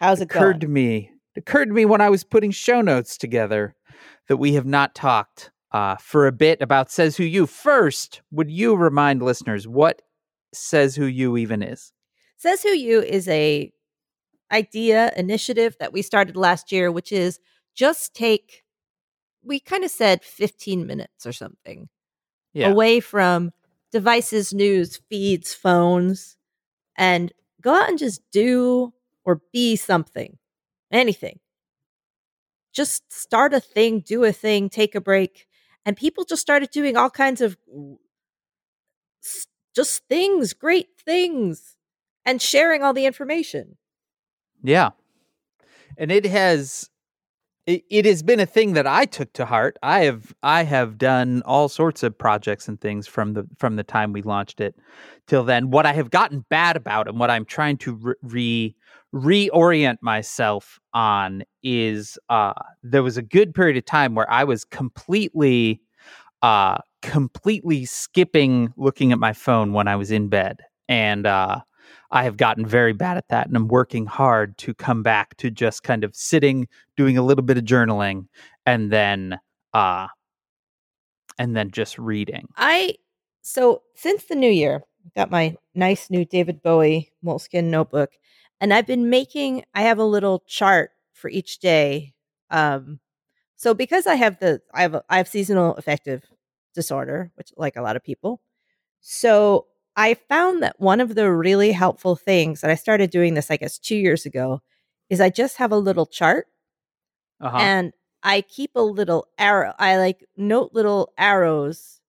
How's 0.01 0.21
it 0.21 0.25
occurred 0.25 0.55
going? 0.55 0.61
to 0.61 0.69
me 0.69 1.11
it 1.35 1.41
occurred 1.41 1.67
to 1.67 1.75
me 1.75 1.85
when 1.87 2.01
I 2.01 2.11
was 2.11 2.25
putting 2.25 2.51
show 2.51 2.81
notes 2.83 3.17
together 3.17 3.75
that 4.29 4.37
we 4.39 4.55
have 4.55 4.67
not 4.67 4.95
talked 4.95 5.51
uh, 5.73 5.97
for 5.97 6.27
a 6.27 6.33
bit 6.33 6.61
about 6.63 6.91
Says 6.91 7.17
Who 7.17 7.25
You. 7.25 7.47
First, 7.47 8.23
would 8.31 8.51
you 8.51 8.75
remind 8.75 9.23
listeners 9.23 9.67
what 9.69 10.03
Says 10.55 10.97
Who 10.97 11.07
You 11.07 11.37
even 11.37 11.63
is? 11.63 11.93
Says 12.37 12.63
Who 12.63 12.71
You 12.71 13.01
is 13.03 13.29
a 13.29 13.73
idea 14.53 15.13
initiative 15.17 15.77
that 15.81 15.93
we 15.93 16.03
started 16.03 16.37
last 16.37 16.71
year, 16.73 16.91
which 16.93 17.13
is 17.13 17.41
just 17.75 18.15
take 18.15 18.63
we 19.43 19.61
kind 19.61 19.85
of 19.85 19.91
said 19.93 20.25
15 20.25 20.87
minutes 20.87 21.25
or 21.25 21.33
something 21.33 21.89
Yeah. 22.53 22.71
away 22.71 22.99
from 22.99 23.53
devices, 23.93 24.53
news, 24.53 24.97
feeds, 25.09 25.55
phones, 25.55 26.37
and 26.97 27.33
go 27.61 27.73
out 27.73 27.89
and 27.89 27.99
just 27.99 28.23
do 28.33 28.93
or 29.25 29.41
be 29.53 29.77
something, 29.77 30.39
anything. 30.91 31.39
Just 32.77 33.11
start 33.11 33.55
a 33.55 33.61
thing, 33.61 34.01
do 34.01 34.23
a 34.23 34.33
thing, 34.33 34.69
take 34.69 34.95
a 34.95 35.01
break. 35.01 35.47
And 35.87 35.97
people 35.97 36.25
just 36.25 36.43
started 36.43 36.71
doing 36.71 36.97
all 36.97 37.09
kinds 37.09 37.41
of 37.41 37.57
just 39.75 40.03
things, 40.09 40.53
great 40.53 40.89
things, 41.03 41.77
and 42.27 42.43
sharing 42.43 42.83
all 42.83 42.93
the 42.93 43.07
information. 43.07 43.79
Yeah. 44.63 44.91
And 45.97 46.13
it 46.13 46.27
has 46.27 46.91
it, 47.67 48.07
has 48.07 48.23
been 48.23 48.39
a 48.39 48.47
thing 48.47 48.75
that 48.75 48.87
I 48.87 49.07
took 49.07 49.33
to 49.35 49.45
heart. 49.45 49.77
I 49.83 50.05
have 50.05 50.35
I 50.43 50.63
have 50.63 50.99
done 50.99 51.43
all 51.45 51.69
sorts 51.69 52.03
of 52.03 52.17
projects 52.17 52.69
and 52.69 52.81
things 52.81 53.09
from 53.09 53.33
the 53.33 53.47
from 53.59 53.77
the 53.77 53.83
time 53.83 54.13
we 54.13 54.23
launched 54.23 54.61
it 54.61 54.77
till 55.27 55.43
then. 55.43 55.71
What 55.71 55.87
I 55.87 55.93
have 55.93 56.11
gotten 56.11 56.45
bad 56.49 56.77
about 56.77 57.09
and 57.09 57.19
what 57.19 57.31
I'm 57.31 57.45
trying 57.45 57.79
to 57.79 57.95
re, 57.95 58.15
re 58.23 58.77
reorient 59.17 59.97
myself 60.03 60.79
on 60.93 61.43
is 61.63 62.19
uh 62.29 62.53
there 62.83 63.03
was 63.03 63.17
a 63.17 63.23
good 63.23 63.55
period 63.55 63.77
of 63.77 63.85
time 63.85 64.15
where 64.15 64.31
I 64.31 64.45
was 64.45 64.65
completely 64.65 65.81
uh 66.43 66.79
completely 67.03 67.87
skipping 67.87 68.73
looking 68.77 69.13
at 69.13 69.19
my 69.19 69.33
phone 69.33 69.73
when 69.73 69.89
I 69.89 69.97
was 69.97 70.11
in 70.11 70.29
bed. 70.29 70.61
And 70.89 71.27
uh 71.27 71.61
I 72.11 72.25
have 72.25 72.37
gotten 72.37 72.67
very 72.67 72.93
bad 72.93 73.17
at 73.17 73.29
that 73.29 73.47
and 73.47 73.57
I'm 73.57 73.69
working 73.69 74.07
hard 74.07 74.59
to 74.59 74.75
come 74.75 75.03
back 75.03 75.37
to 75.39 75.51
just 75.51 75.83
kind 75.83 76.05
of 76.05 76.15
sitting, 76.15 76.69
doing 76.97 77.17
a 77.17 77.23
little 77.23 77.45
bit 77.45 77.57
of 77.59 77.65
journaling 77.65 78.27
and 78.67 78.93
then 78.93 79.39
uh 79.73 80.09
and 81.39 81.57
then 81.57 81.71
just 81.71 81.99
reading. 81.99 82.49
I 82.57 82.97
so 83.43 83.83
since 83.95 84.25
the 84.25 84.35
new 84.35 84.51
year, 84.51 84.83
got 85.15 85.31
my 85.31 85.57
nice 85.75 86.11
new 86.11 86.25
David 86.25 86.63
Bowie 86.63 87.13
Moleskine 87.25 87.65
notebook, 87.65 88.11
and 88.61 88.73
I've 88.75 88.87
been 88.87 89.11
making. 89.11 89.65
I 89.75 89.83
have 89.83 89.99
a 89.99 90.05
little 90.05 90.43
chart 90.47 90.91
for 91.13 91.29
each 91.31 91.59
day. 91.59 92.15
Um, 92.51 93.01
so 93.57 93.75
because 93.75 94.07
I 94.07 94.15
have 94.17 94.39
the 94.39 94.61
I 94.75 94.83
have 94.83 94.95
a, 94.95 95.05
I 95.09 95.19
have 95.19 95.29
seasonal 95.29 95.75
affective 95.77 96.25
disorder, 96.75 97.33
which 97.37 97.53
like 97.57 97.77
a 97.77 97.83
lot 97.83 97.97
of 97.97 98.05
people. 98.05 98.41
So 99.01 99.67
I 99.97 100.15
found 100.15 100.63
that 100.63 100.81
one 100.81 101.01
of 101.01 101.15
the 101.15 101.31
really 101.33 101.73
helpful 101.73 102.17
things 102.17 102.61
that 102.61 102.71
I 102.71 102.75
started 102.75 103.11
doing 103.11 103.35
this, 103.35 103.51
I 103.51 103.57
guess, 103.57 103.79
two 103.79 103.97
years 103.97 104.27
ago, 104.27 104.61
is 105.11 105.21
I 105.21 105.31
just 105.31 105.57
have 105.59 105.73
a 105.73 105.79
little 105.79 106.07
chart 106.07 106.47
Uh-huh. 107.41 107.57
and 107.59 107.93
I 108.23 108.41
keep 108.43 108.73
a 108.75 108.83
little 108.83 109.27
arrow. 109.39 109.73
I 109.79 109.97
like 109.99 110.25
note 110.37 110.73
little 110.75 111.13
arrows 111.17 112.01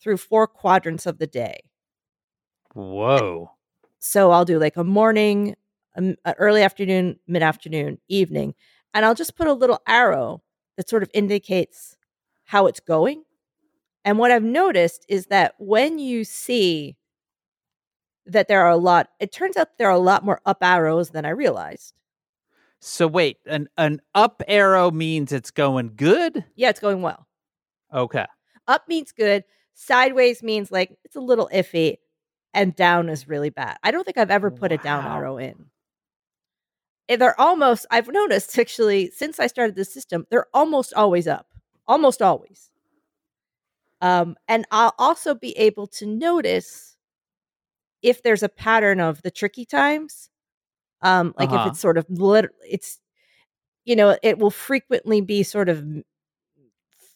through 0.00 0.18
four 0.18 0.46
quadrants 0.46 1.06
of 1.06 1.18
the 1.18 1.26
day. 1.26 1.60
Whoa. 2.74 3.50
So 3.98 4.30
I'll 4.30 4.44
do 4.44 4.58
like 4.58 4.76
a 4.76 4.84
morning, 4.84 5.54
um, 5.96 6.16
early 6.38 6.62
afternoon, 6.62 7.18
mid 7.26 7.42
afternoon, 7.42 7.98
evening, 8.08 8.54
and 8.94 9.04
I'll 9.04 9.14
just 9.14 9.36
put 9.36 9.46
a 9.46 9.52
little 9.52 9.80
arrow 9.86 10.42
that 10.76 10.88
sort 10.88 11.02
of 11.02 11.10
indicates 11.14 11.96
how 12.44 12.66
it's 12.66 12.80
going. 12.80 13.24
And 14.04 14.18
what 14.18 14.30
I've 14.30 14.42
noticed 14.42 15.04
is 15.08 15.26
that 15.26 15.54
when 15.58 15.98
you 15.98 16.24
see 16.24 16.96
that 18.26 18.48
there 18.48 18.62
are 18.62 18.70
a 18.70 18.76
lot, 18.76 19.08
it 19.20 19.32
turns 19.32 19.56
out 19.56 19.78
there 19.78 19.88
are 19.88 19.90
a 19.90 19.98
lot 19.98 20.24
more 20.24 20.40
up 20.46 20.58
arrows 20.62 21.10
than 21.10 21.24
I 21.24 21.30
realized. 21.30 21.94
So 22.80 23.06
wait, 23.06 23.38
an 23.46 23.68
an 23.76 24.00
up 24.14 24.42
arrow 24.48 24.90
means 24.90 25.30
it's 25.30 25.52
going 25.52 25.92
good? 25.94 26.44
Yeah, 26.56 26.68
it's 26.68 26.80
going 26.80 27.00
well. 27.00 27.28
Okay. 27.94 28.26
Up 28.66 28.88
means 28.88 29.12
good. 29.12 29.44
Sideways 29.74 30.42
means 30.42 30.72
like 30.72 30.96
it's 31.04 31.16
a 31.16 31.20
little 31.20 31.48
iffy, 31.54 31.98
and 32.52 32.74
down 32.74 33.08
is 33.08 33.28
really 33.28 33.50
bad. 33.50 33.76
I 33.84 33.92
don't 33.92 34.04
think 34.04 34.18
I've 34.18 34.32
ever 34.32 34.50
put 34.50 34.72
a 34.72 34.78
down 34.78 35.06
arrow 35.06 35.38
in. 35.38 35.66
And 37.08 37.20
they're 37.20 37.40
almost, 37.40 37.86
I've 37.90 38.08
noticed 38.08 38.58
actually, 38.58 39.10
since 39.10 39.38
I 39.38 39.46
started 39.46 39.76
the 39.76 39.84
system, 39.84 40.26
they're 40.30 40.46
almost 40.54 40.92
always 40.94 41.26
up. 41.28 41.46
Almost 41.86 42.22
always. 42.22 42.70
Um, 44.00 44.36
and 44.48 44.66
I'll 44.70 44.94
also 44.98 45.34
be 45.34 45.56
able 45.56 45.86
to 45.88 46.06
notice 46.06 46.96
if 48.02 48.22
there's 48.22 48.42
a 48.42 48.48
pattern 48.48 49.00
of 49.00 49.22
the 49.22 49.30
tricky 49.30 49.64
times. 49.64 50.28
Um, 51.02 51.34
like 51.38 51.52
Uh-huh. 51.52 51.56
if 51.56 51.66
it's 51.66 51.80
sort 51.80 51.98
of 51.98 52.06
lit- 52.10 52.50
it's 52.68 53.00
you 53.84 53.96
know, 53.96 54.18
it 54.22 54.38
will 54.38 54.50
frequently 54.50 55.20
be 55.22 55.42
sort 55.42 55.68
of 55.68 55.84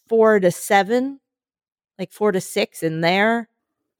four 0.09 0.40
to 0.40 0.50
seven, 0.50 1.21
like 1.99 2.12
four 2.12 2.33
to 2.33 2.40
six 2.40 2.83
in 2.83 3.00
there, 3.00 3.49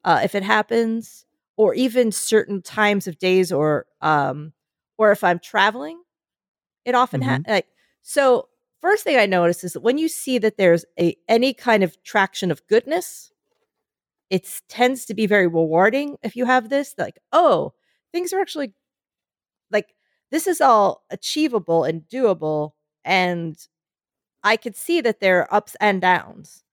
uh, 0.03 0.21
if 0.23 0.35
it 0.35 0.43
happens, 0.43 1.25
or 1.57 1.73
even 1.75 2.11
certain 2.11 2.61
times 2.61 3.07
of 3.07 3.19
days, 3.19 3.51
or 3.51 3.85
um, 4.01 4.53
or 4.97 5.11
if 5.11 5.23
I'm 5.23 5.39
traveling, 5.39 6.01
it 6.85 6.95
often 6.95 7.21
ha- 7.21 7.37
mm-hmm. 7.37 7.51
like 7.51 7.67
so. 8.01 8.49
First 8.79 9.03
thing 9.03 9.17
I 9.17 9.25
notice 9.25 9.63
is 9.63 9.73
that 9.73 9.81
when 9.81 9.97
you 9.97 10.07
see 10.07 10.37
that 10.37 10.57
there's 10.57 10.85
a 10.99 11.15
any 11.27 11.53
kind 11.53 11.83
of 11.83 12.01
traction 12.03 12.51
of 12.51 12.65
goodness, 12.67 13.31
it 14.29 14.47
tends 14.69 15.05
to 15.05 15.15
be 15.15 15.25
very 15.25 15.47
rewarding 15.47 16.17
if 16.21 16.35
you 16.35 16.45
have 16.45 16.69
this. 16.69 16.93
Like, 16.97 17.17
oh, 17.31 17.73
things 18.11 18.33
are 18.33 18.39
actually 18.39 18.73
like 19.71 19.93
this 20.31 20.47
is 20.47 20.61
all 20.61 21.03
achievable 21.09 21.83
and 21.83 22.03
doable 22.03 22.71
and 23.05 23.67
i 24.43 24.57
could 24.57 24.75
see 24.75 25.01
that 25.01 25.19
there 25.19 25.41
are 25.41 25.53
ups 25.53 25.75
and 25.79 26.01
downs 26.01 26.63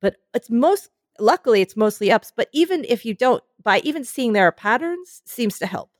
but 0.00 0.16
it's 0.34 0.50
most 0.50 0.90
luckily 1.18 1.60
it's 1.60 1.76
mostly 1.76 2.10
ups 2.10 2.32
but 2.34 2.48
even 2.52 2.84
if 2.88 3.04
you 3.04 3.14
don't 3.14 3.42
by 3.62 3.80
even 3.80 4.04
seeing 4.04 4.32
there 4.32 4.46
are 4.46 4.52
patterns 4.52 5.22
seems 5.24 5.58
to 5.58 5.66
help 5.66 5.90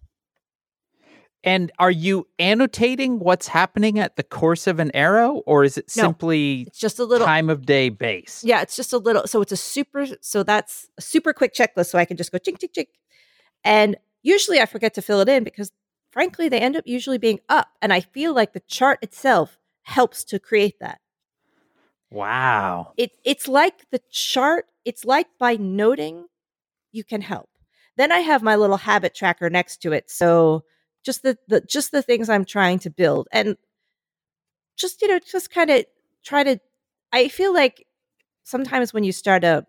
And 1.45 1.71
are 1.79 1.91
you 1.91 2.27
annotating 2.41 3.21
what's 3.21 3.47
happening 3.47 3.99
at 3.99 4.17
the 4.17 4.23
course 4.25 4.67
of 4.67 4.81
an 4.81 4.91
arrow 4.95 5.37
or 5.47 5.63
is 5.65 5.79
it 5.79 5.87
No. 5.97 6.03
simply 6.05 6.63
it's 6.67 6.79
just 6.81 6.99
a 6.99 7.05
little 7.05 7.27
time 7.27 7.49
of 7.49 7.65
day 7.65 7.89
base? 7.91 8.43
yeah 8.45 8.61
it's 8.61 8.75
just 8.77 8.93
a 8.93 8.99
little 8.99 9.27
so 9.27 9.41
it's 9.41 9.53
a 9.53 9.57
super 9.57 10.07
so 10.21 10.43
that's 10.43 10.89
a 10.99 11.03
super 11.03 11.33
quick 11.33 11.55
checklist 11.55 11.87
so 11.91 11.99
i 11.99 12.05
can 12.05 12.17
just 12.17 12.33
go 12.33 12.39
chink 12.39 12.59
chink 12.59 12.73
chink 12.77 12.87
and 13.65 13.97
usually 14.23 14.61
i 14.61 14.67
forget 14.67 14.95
to 14.95 15.03
fill 15.03 15.21
it 15.21 15.29
in 15.29 15.45
because 15.45 15.71
frankly 16.11 16.49
they 16.49 16.59
end 16.59 16.75
up 16.77 16.85
usually 16.87 17.19
being 17.19 17.39
up 17.49 17.69
and 17.81 17.93
i 17.93 18.01
feel 18.01 18.35
like 18.35 18.53
the 18.53 18.61
chart 18.61 18.99
itself 19.03 19.59
helps 19.83 20.25
to 20.25 20.39
create 20.41 20.79
that 20.81 21.01
Wow. 22.11 22.93
it 22.97 23.13
it's 23.25 23.47
like 23.49 23.91
the 23.91 24.01
chart 24.11 24.67
it's 24.85 25.05
like 25.05 25.27
by 25.39 25.57
noting 25.57 26.27
you 26.91 27.05
can 27.05 27.21
help 27.21 27.49
then 27.97 28.11
i 28.13 28.19
have 28.21 28.43
my 28.43 28.57
little 28.57 28.79
habit 28.79 29.15
tracker 29.15 29.51
next 29.51 29.83
to 29.83 29.93
it 29.93 30.11
so 30.11 30.63
just 31.09 31.23
the, 31.23 31.39
the 31.49 31.61
just 31.63 31.91
the 31.91 32.03
things 32.03 32.29
i'm 32.29 32.45
trying 32.45 32.79
to 32.79 32.91
build 32.91 33.29
and 33.33 33.57
just 34.77 35.01
you 35.03 35.09
know 35.09 35.19
just 35.19 35.51
kind 35.51 35.71
of 35.71 35.85
try 36.25 36.43
to 36.45 36.59
i 37.13 37.29
feel 37.29 37.53
like 37.53 37.87
sometimes 38.45 38.93
when 38.93 39.05
you 39.05 39.13
start 39.13 39.45
a 39.45 39.67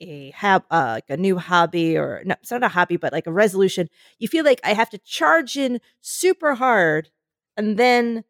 a 0.00 0.30
hab 0.32 0.64
uh, 0.70 0.94
like 0.96 1.08
a 1.08 1.16
new 1.16 1.38
hobby 1.38 1.96
or 1.96 2.22
no, 2.26 2.34
it's 2.42 2.50
not 2.50 2.64
a 2.64 2.68
hobby 2.68 2.96
but 2.96 3.12
like 3.12 3.26
a 3.28 3.32
resolution 3.32 3.88
you 4.18 4.26
feel 4.28 4.44
like 4.44 4.60
i 4.64 4.74
have 4.74 4.90
to 4.90 4.98
charge 4.98 5.56
in 5.56 5.80
super 6.00 6.54
hard 6.56 7.10
and 7.56 7.76
then 7.78 8.24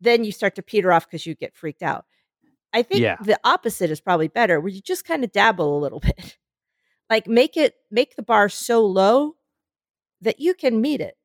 then 0.00 0.24
you 0.24 0.32
start 0.32 0.54
to 0.54 0.62
peter 0.62 0.92
off 0.92 1.06
because 1.06 1.26
you 1.26 1.34
get 1.34 1.54
freaked 1.56 1.82
out. 1.82 2.04
I 2.72 2.82
think 2.82 3.02
Yeah. 3.02 3.16
the 3.20 3.38
opposite 3.44 3.90
is 3.90 4.00
probably 4.00 4.28
better 4.28 4.60
where 4.60 4.72
you 4.72 4.80
just 4.80 5.04
kind 5.04 5.22
of 5.24 5.32
dabble 5.32 5.78
a 5.78 5.80
little 5.80 6.00
bit. 6.08 6.38
Like 7.10 7.28
make 7.28 7.56
it 7.56 7.74
make 7.90 8.16
the 8.16 8.22
bar 8.22 8.48
so 8.48 8.84
low 8.84 9.36
that 10.22 10.40
you 10.40 10.54
can 10.54 10.80
meet 10.80 11.00
it 11.00 11.16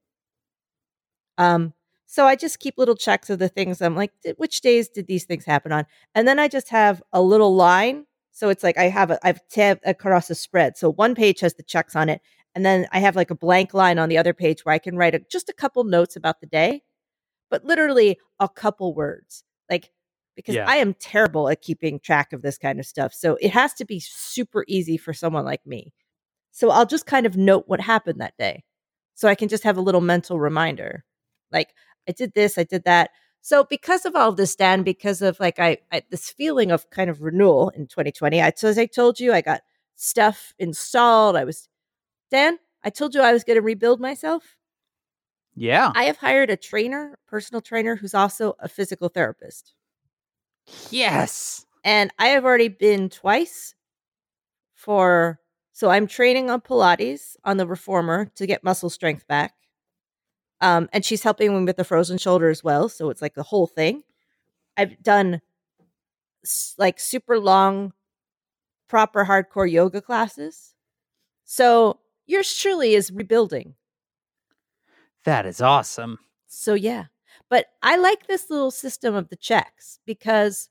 um 1.38 1.74
so 2.06 2.26
i 2.26 2.36
just 2.36 2.60
keep 2.60 2.76
little 2.78 2.96
checks 2.96 3.30
of 3.30 3.40
the 3.40 3.50
things 3.50 3.82
i'm 3.82 3.96
like 3.96 4.12
which 4.38 4.62
days 4.62 4.90
did 4.90 5.08
these 5.08 5.26
things 5.26 5.46
happen 5.46 5.72
on 5.72 5.86
and 6.16 6.28
then 6.28 6.40
i 6.40 6.48
just 6.48 6.70
have 6.70 7.02
a 7.14 7.22
little 7.22 7.56
line 7.56 8.06
so 8.32 8.50
it's 8.50 8.64
like 8.64 8.78
i 8.78 8.86
have 8.90 9.12
a 9.12 9.20
i've 9.28 9.40
tabbed 9.50 9.82
across 9.86 10.30
a 10.30 10.36
spread 10.36 10.78
so 10.78 10.92
one 10.92 11.16
page 11.16 11.40
has 11.40 11.56
the 11.56 11.64
checks 11.64 11.96
on 11.96 12.10
it 12.10 12.22
and 12.56 12.66
then 12.66 12.88
i 12.92 13.00
have 13.00 13.16
like 13.16 13.32
a 13.32 13.36
blank 13.36 13.74
line 13.74 14.00
on 14.00 14.10
the 14.10 14.18
other 14.18 14.34
page 14.34 14.64
where 14.66 14.74
i 14.76 14.80
can 14.80 14.98
write 14.98 15.16
a, 15.16 15.20
just 15.32 15.50
a 15.50 15.54
couple 15.54 15.84
notes 15.84 16.16
about 16.16 16.40
the 16.42 16.48
day 16.48 16.82
but 17.50 17.66
literally 17.66 18.20
a 18.40 18.50
couple 18.50 18.94
words. 18.94 19.44
Like, 19.70 19.92
because 20.36 20.56
Yeah. 20.56 20.66
I 20.68 20.78
am 20.78 20.94
terrible 20.96 21.50
at 21.50 21.62
keeping 21.62 22.00
track 22.00 22.34
of 22.34 22.42
this 22.42 22.58
kind 22.58 22.80
of 22.80 22.86
stuff. 22.86 23.14
So 23.14 23.38
it 23.42 23.52
has 23.52 23.74
to 23.76 23.86
be 23.86 24.00
super 24.00 24.64
easy 24.68 24.98
for 24.98 25.14
someone 25.14 25.46
like 25.46 25.66
me. 25.66 25.94
So 26.52 26.70
I'll 26.72 26.86
just 26.86 27.06
kind 27.06 27.26
of 27.26 27.38
note 27.38 27.66
what 27.68 27.82
happened 27.82 28.22
that 28.22 28.38
day. 28.38 28.64
So 29.16 29.28
I 29.28 29.36
can 29.36 29.48
just 29.50 29.64
have 29.64 29.78
a 29.78 29.82
little 29.82 30.02
mental 30.02 30.40
reminder. 30.40 31.06
Like, 31.52 31.70
I 32.08 32.12
did 32.12 32.34
this, 32.34 32.58
I 32.58 32.64
did 32.64 32.84
that. 32.86 33.12
So 33.42 33.64
because 33.64 34.06
of 34.06 34.16
all 34.16 34.34
this, 34.34 34.56
Dan, 34.56 34.84
because 34.84 35.22
of 35.22 35.40
like 35.40 35.60
I, 35.60 35.78
I 35.92 36.04
this 36.10 36.30
feeling 36.30 36.72
of 36.72 36.90
kind 36.90 37.10
of 37.10 37.22
renewal 37.22 37.70
in 37.70 37.88
2020, 37.88 38.42
I 38.42 38.52
so 38.56 38.68
as 38.68 38.78
I 38.78 38.86
told 38.86 39.20
you, 39.20 39.32
I 39.32 39.42
got 39.42 39.62
stuff 39.96 40.54
installed. 40.60 41.38
I 41.38 41.46
was 41.46 41.70
Dan, 42.30 42.58
I 42.84 42.90
told 42.90 43.16
you 43.16 43.22
I 43.22 43.34
was 43.34 43.44
going 43.44 43.56
to 43.56 43.62
rebuild 43.62 44.00
myself. 44.00 44.58
Yeah. 45.56 45.92
I 45.96 46.04
have 46.06 46.18
hired 46.18 46.50
a 46.50 46.58
trainer, 46.58 47.18
personal 47.28 47.62
trainer, 47.62 47.96
who's 47.96 48.14
also 48.14 48.56
a 48.60 48.70
physical 48.70 49.10
therapist. 49.10 49.74
yes. 50.92 51.66
And 51.84 52.12
I 52.20 52.28
have 52.28 52.46
already 52.46 52.68
been 52.68 53.10
twice 53.10 53.74
for, 54.74 55.40
so 55.72 55.90
I'm 55.90 56.06
training 56.06 56.50
on 56.50 56.62
Pilates 56.62 57.38
on 57.44 57.58
the 57.58 57.66
reformer 57.66 58.30
to 58.36 58.46
get 58.46 58.64
muscle 58.64 58.90
strength 58.90 59.26
back. 59.28 59.54
Um, 60.60 60.90
and 60.92 61.06
she's 61.06 61.24
helping 61.24 61.54
me 61.54 61.66
with 61.66 61.78
the 61.78 61.84
frozen 61.84 62.18
shoulder 62.18 62.50
as 62.50 62.64
well. 62.64 62.90
So 62.90 63.10
it's 63.10 63.22
like 63.22 63.36
the 63.36 63.44
whole 63.44 63.68
thing. 63.68 64.04
I've 64.76 65.02
done 65.02 65.42
like 66.78 67.00
super 67.00 67.40
long, 67.40 67.94
proper 68.88 69.26
hardcore 69.26 69.70
yoga 69.70 70.02
classes. 70.02 70.74
So 71.46 72.00
yours 72.26 72.56
truly 72.56 72.94
is 72.94 73.12
rebuilding. 73.12 73.76
That 75.26 75.46
is 75.46 75.62
awesome. 75.62 76.20
So 76.48 76.74
yeah. 76.74 77.06
But 77.50 77.68
I 77.82 77.96
like 77.98 78.28
this 78.28 78.50
little 78.50 78.72
system 78.72 79.16
of 79.16 79.30
the 79.30 79.36
checks 79.36 80.00
because 80.06 80.70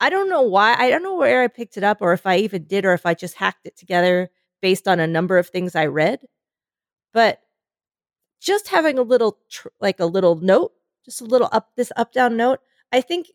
I 0.00 0.08
don't 0.08 0.30
know 0.30 0.42
why. 0.42 0.74
I 0.78 0.88
don't 0.88 1.02
know 1.02 1.16
where 1.16 1.42
I 1.42 1.48
picked 1.48 1.76
it 1.76 1.84
up 1.84 1.98
or 2.00 2.12
if 2.12 2.26
I 2.26 2.36
even 2.38 2.64
did 2.64 2.86
or 2.86 2.92
if 2.92 3.04
I 3.04 3.14
just 3.14 3.34
hacked 3.34 3.66
it 3.66 3.76
together 3.76 4.30
based 4.62 4.88
on 4.88 5.00
a 5.00 5.06
number 5.06 5.38
of 5.38 5.48
things 5.48 5.74
I 5.74 5.86
read. 5.86 6.20
But 7.12 7.40
just 8.40 8.68
having 8.68 8.98
a 8.98 9.02
little 9.02 9.38
tr- 9.50 9.68
like 9.80 10.00
a 10.00 10.06
little 10.06 10.36
note, 10.36 10.72
just 11.04 11.20
a 11.20 11.24
little 11.24 11.48
up 11.52 11.70
this 11.76 11.92
up 11.96 12.12
down 12.12 12.36
note, 12.36 12.60
I 12.92 13.00
think 13.00 13.28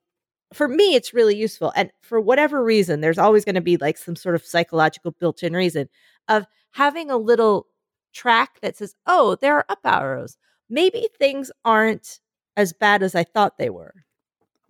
for 0.54 0.68
me 0.68 0.96
it's 0.96 1.14
really 1.14 1.36
useful. 1.36 1.72
And 1.76 1.92
for 2.02 2.20
whatever 2.20 2.64
reason, 2.64 3.02
there's 3.02 3.18
always 3.18 3.46
going 3.46 3.56
to 3.56 3.62
be 3.62 3.78
like 3.78 3.98
some 3.98 4.16
sort 4.16 4.36
of 4.36 4.46
psychological 4.46 5.12
built-in 5.12 5.54
reason 5.54 5.90
of 6.28 6.46
having 6.72 7.10
a 7.10 7.18
little 7.18 7.68
track 8.14 8.60
that 8.62 8.78
says, 8.78 8.96
"Oh, 9.08 9.36
there 9.42 9.56
are 9.56 9.66
up 9.70 9.80
arrows." 9.86 10.38
maybe 10.70 11.08
things 11.18 11.52
aren't 11.64 12.20
as 12.58 12.74
bad 12.74 13.04
as 13.04 13.16
I 13.16 13.24
thought 13.24 13.58
they 13.58 13.70
were. 13.70 13.94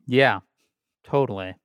Yeah. 0.05 0.39
Totally. 1.03 1.55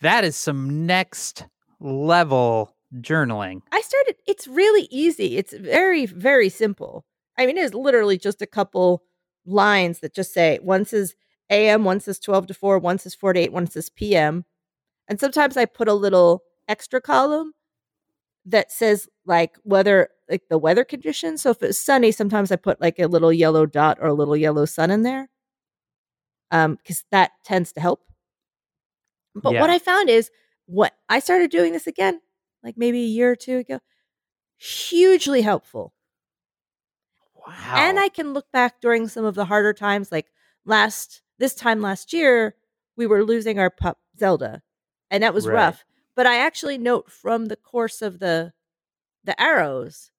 That 0.00 0.24
is 0.24 0.36
some 0.36 0.86
next 0.86 1.44
level 1.80 2.74
journaling. 2.94 3.62
I 3.72 3.80
started, 3.80 4.16
it's 4.26 4.46
really 4.46 4.86
easy. 4.90 5.36
It's 5.36 5.52
very, 5.52 6.06
very 6.06 6.48
simple. 6.48 7.04
I 7.38 7.46
mean, 7.46 7.56
it's 7.56 7.74
literally 7.74 8.18
just 8.18 8.42
a 8.42 8.46
couple 8.46 9.04
lines 9.46 10.00
that 10.00 10.14
just 10.14 10.34
say 10.34 10.58
one 10.60 10.84
says 10.84 11.14
AM, 11.50 11.84
one 11.84 12.00
says 12.00 12.18
12 12.18 12.48
to 12.48 12.54
4, 12.54 12.78
one 12.78 12.98
says 12.98 13.14
4 13.14 13.32
to 13.32 13.40
8, 13.40 13.52
one 13.52 13.66
says 13.66 13.88
PM. 13.88 14.44
And 15.08 15.18
sometimes 15.18 15.56
I 15.56 15.64
put 15.64 15.88
a 15.88 15.94
little 15.94 16.42
extra 16.68 17.00
column 17.00 17.54
that 18.44 18.70
says 18.70 19.08
like 19.24 19.56
whether 19.62 20.08
like 20.28 20.42
the 20.50 20.58
weather 20.58 20.84
conditions. 20.84 21.42
So 21.42 21.50
if 21.50 21.62
it's 21.62 21.78
sunny, 21.78 22.12
sometimes 22.12 22.52
I 22.52 22.56
put 22.56 22.80
like 22.80 22.98
a 22.98 23.06
little 23.06 23.32
yellow 23.32 23.64
dot 23.66 23.98
or 24.00 24.08
a 24.08 24.14
little 24.14 24.36
yellow 24.36 24.66
sun 24.66 24.90
in 24.90 25.02
there. 25.02 25.30
Um, 26.50 26.76
because 26.76 27.04
that 27.10 27.32
tends 27.44 27.72
to 27.74 27.80
help. 27.80 28.02
But 29.34 29.52
what 29.60 29.70
I 29.70 29.78
found 29.78 30.08
is 30.10 30.30
what 30.66 30.94
I 31.08 31.20
started 31.20 31.50
doing 31.50 31.72
this 31.72 31.86
again, 31.86 32.20
like 32.62 32.76
maybe 32.76 33.00
a 33.02 33.06
year 33.06 33.30
or 33.30 33.36
two 33.36 33.58
ago, 33.58 33.80
hugely 34.56 35.42
helpful. 35.42 35.92
Wow. 37.48 37.76
And 37.76 37.98
I 37.98 38.08
can 38.10 38.34
look 38.34 38.50
back 38.52 38.80
during 38.80 39.08
some 39.08 39.24
of 39.24 39.34
the 39.34 39.46
harder 39.46 39.72
times, 39.72 40.12
like 40.12 40.26
last 40.66 41.22
this 41.38 41.54
time 41.54 41.80
last 41.80 42.12
year, 42.12 42.54
we 42.96 43.06
were 43.06 43.24
losing 43.24 43.58
our 43.58 43.70
pup 43.70 43.98
Zelda, 44.18 44.62
and 45.10 45.22
that 45.22 45.32
was 45.32 45.46
Right. 45.46 45.54
rough. 45.54 45.84
But 46.14 46.26
I 46.26 46.36
actually 46.36 46.76
note 46.78 47.10
from 47.10 47.46
the 47.46 47.56
course 47.56 48.02
of 48.02 48.18
the 48.18 48.52
the 49.24 49.40
arrows 49.40 50.10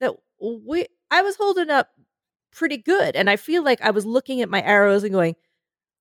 that 0.00 0.14
we 0.40 0.86
I 1.10 1.22
was 1.22 1.36
holding 1.36 1.70
up 1.70 1.90
pretty 2.52 2.76
good, 2.76 3.16
and 3.16 3.28
I 3.28 3.36
feel 3.36 3.64
like 3.64 3.80
I 3.80 3.90
was 3.90 4.06
looking 4.06 4.40
at 4.42 4.48
my 4.48 4.62
arrows 4.62 5.02
and 5.02 5.12
going, 5.12 5.34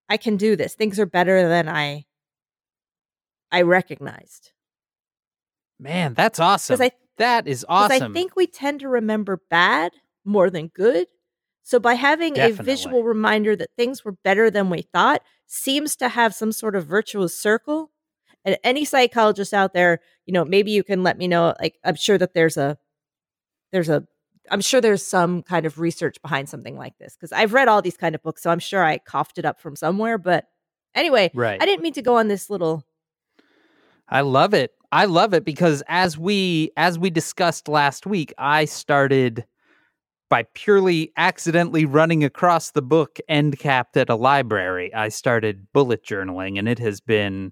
"I 0.07 0.17
can 0.17 0.37
do 0.37 0.55
this. 0.55 0.75
Things 0.75 0.99
are 0.99 1.05
better 1.07 1.47
than 1.49 1.67
I 1.67 2.05
I 3.51 3.63
recognized." 3.63 4.51
Man, 5.79 6.13
that's 6.13 6.39
awesome. 6.39 6.79
I 6.81 6.91
that 7.17 7.47
is 7.47 7.65
awesome. 7.67 8.11
I 8.11 8.13
think 8.13 8.35
we 8.35 8.45
tend 8.47 8.81
to 8.81 8.87
remember 8.87 9.41
bad 9.49 9.93
more 10.25 10.49
than 10.49 10.67
good. 10.67 11.07
So 11.63 11.79
by 11.79 11.93
having 11.93 12.39
a 12.39 12.51
visual 12.51 13.03
reminder 13.03 13.55
that 13.55 13.69
things 13.77 14.03
were 14.03 14.13
better 14.23 14.49
than 14.49 14.69
we 14.69 14.81
thought 14.81 15.21
seems 15.47 15.95
to 15.97 16.09
have 16.09 16.33
some 16.33 16.51
sort 16.51 16.75
of 16.75 16.85
virtuous 16.85 17.37
circle. 17.37 17.91
And 18.43 18.57
any 18.63 18.85
psychologist 18.85 19.53
out 19.53 19.73
there, 19.73 19.99
you 20.25 20.33
know, 20.33 20.43
maybe 20.43 20.71
you 20.71 20.83
can 20.83 21.03
let 21.03 21.17
me 21.17 21.27
know. 21.27 21.53
Like, 21.61 21.77
I'm 21.83 21.95
sure 21.95 22.17
that 22.17 22.33
there's 22.33 22.57
a, 22.57 22.77
there's 23.71 23.89
a, 23.89 24.03
I'm 24.49 24.61
sure 24.61 24.81
there's 24.81 25.05
some 25.05 25.43
kind 25.43 25.65
of 25.67 25.79
research 25.79 26.19
behind 26.21 26.49
something 26.49 26.75
like 26.75 26.97
this 26.97 27.15
because 27.15 27.31
I've 27.31 27.53
read 27.53 27.67
all 27.67 27.83
these 27.83 27.97
kind 27.97 28.15
of 28.15 28.23
books, 28.23 28.41
so 28.41 28.49
I'm 28.49 28.59
sure 28.59 28.83
I 28.83 28.97
coughed 28.97 29.37
it 29.37 29.45
up 29.45 29.61
from 29.61 29.75
somewhere. 29.75 30.17
But 30.17 30.47
anyway, 30.95 31.29
right. 31.35 31.61
I 31.61 31.65
didn't 31.65 31.83
mean 31.83 31.93
to 31.93 32.01
go 32.01 32.17
on 32.17 32.27
this 32.27 32.49
little. 32.49 32.83
I 34.09 34.21
love 34.21 34.53
it. 34.55 34.71
I 34.91 35.05
love 35.05 35.33
it 35.33 35.45
because 35.45 35.83
as 35.87 36.17
we 36.17 36.71
as 36.75 36.99
we 36.99 37.09
discussed 37.09 37.67
last 37.67 38.05
week, 38.05 38.33
I 38.37 38.65
started 38.65 39.45
by 40.31 40.43
purely 40.53 41.11
accidentally 41.17 41.83
running 41.85 42.23
across 42.23 42.71
the 42.71 42.81
book 42.81 43.19
end 43.27 43.59
capped 43.59 43.97
at 43.97 44.09
a 44.09 44.15
library. 44.15 44.91
I 44.93 45.09
started 45.09 45.67
bullet 45.73 46.05
journaling 46.05 46.57
and 46.57 46.69
it 46.69 46.79
has 46.79 47.01
been 47.01 47.51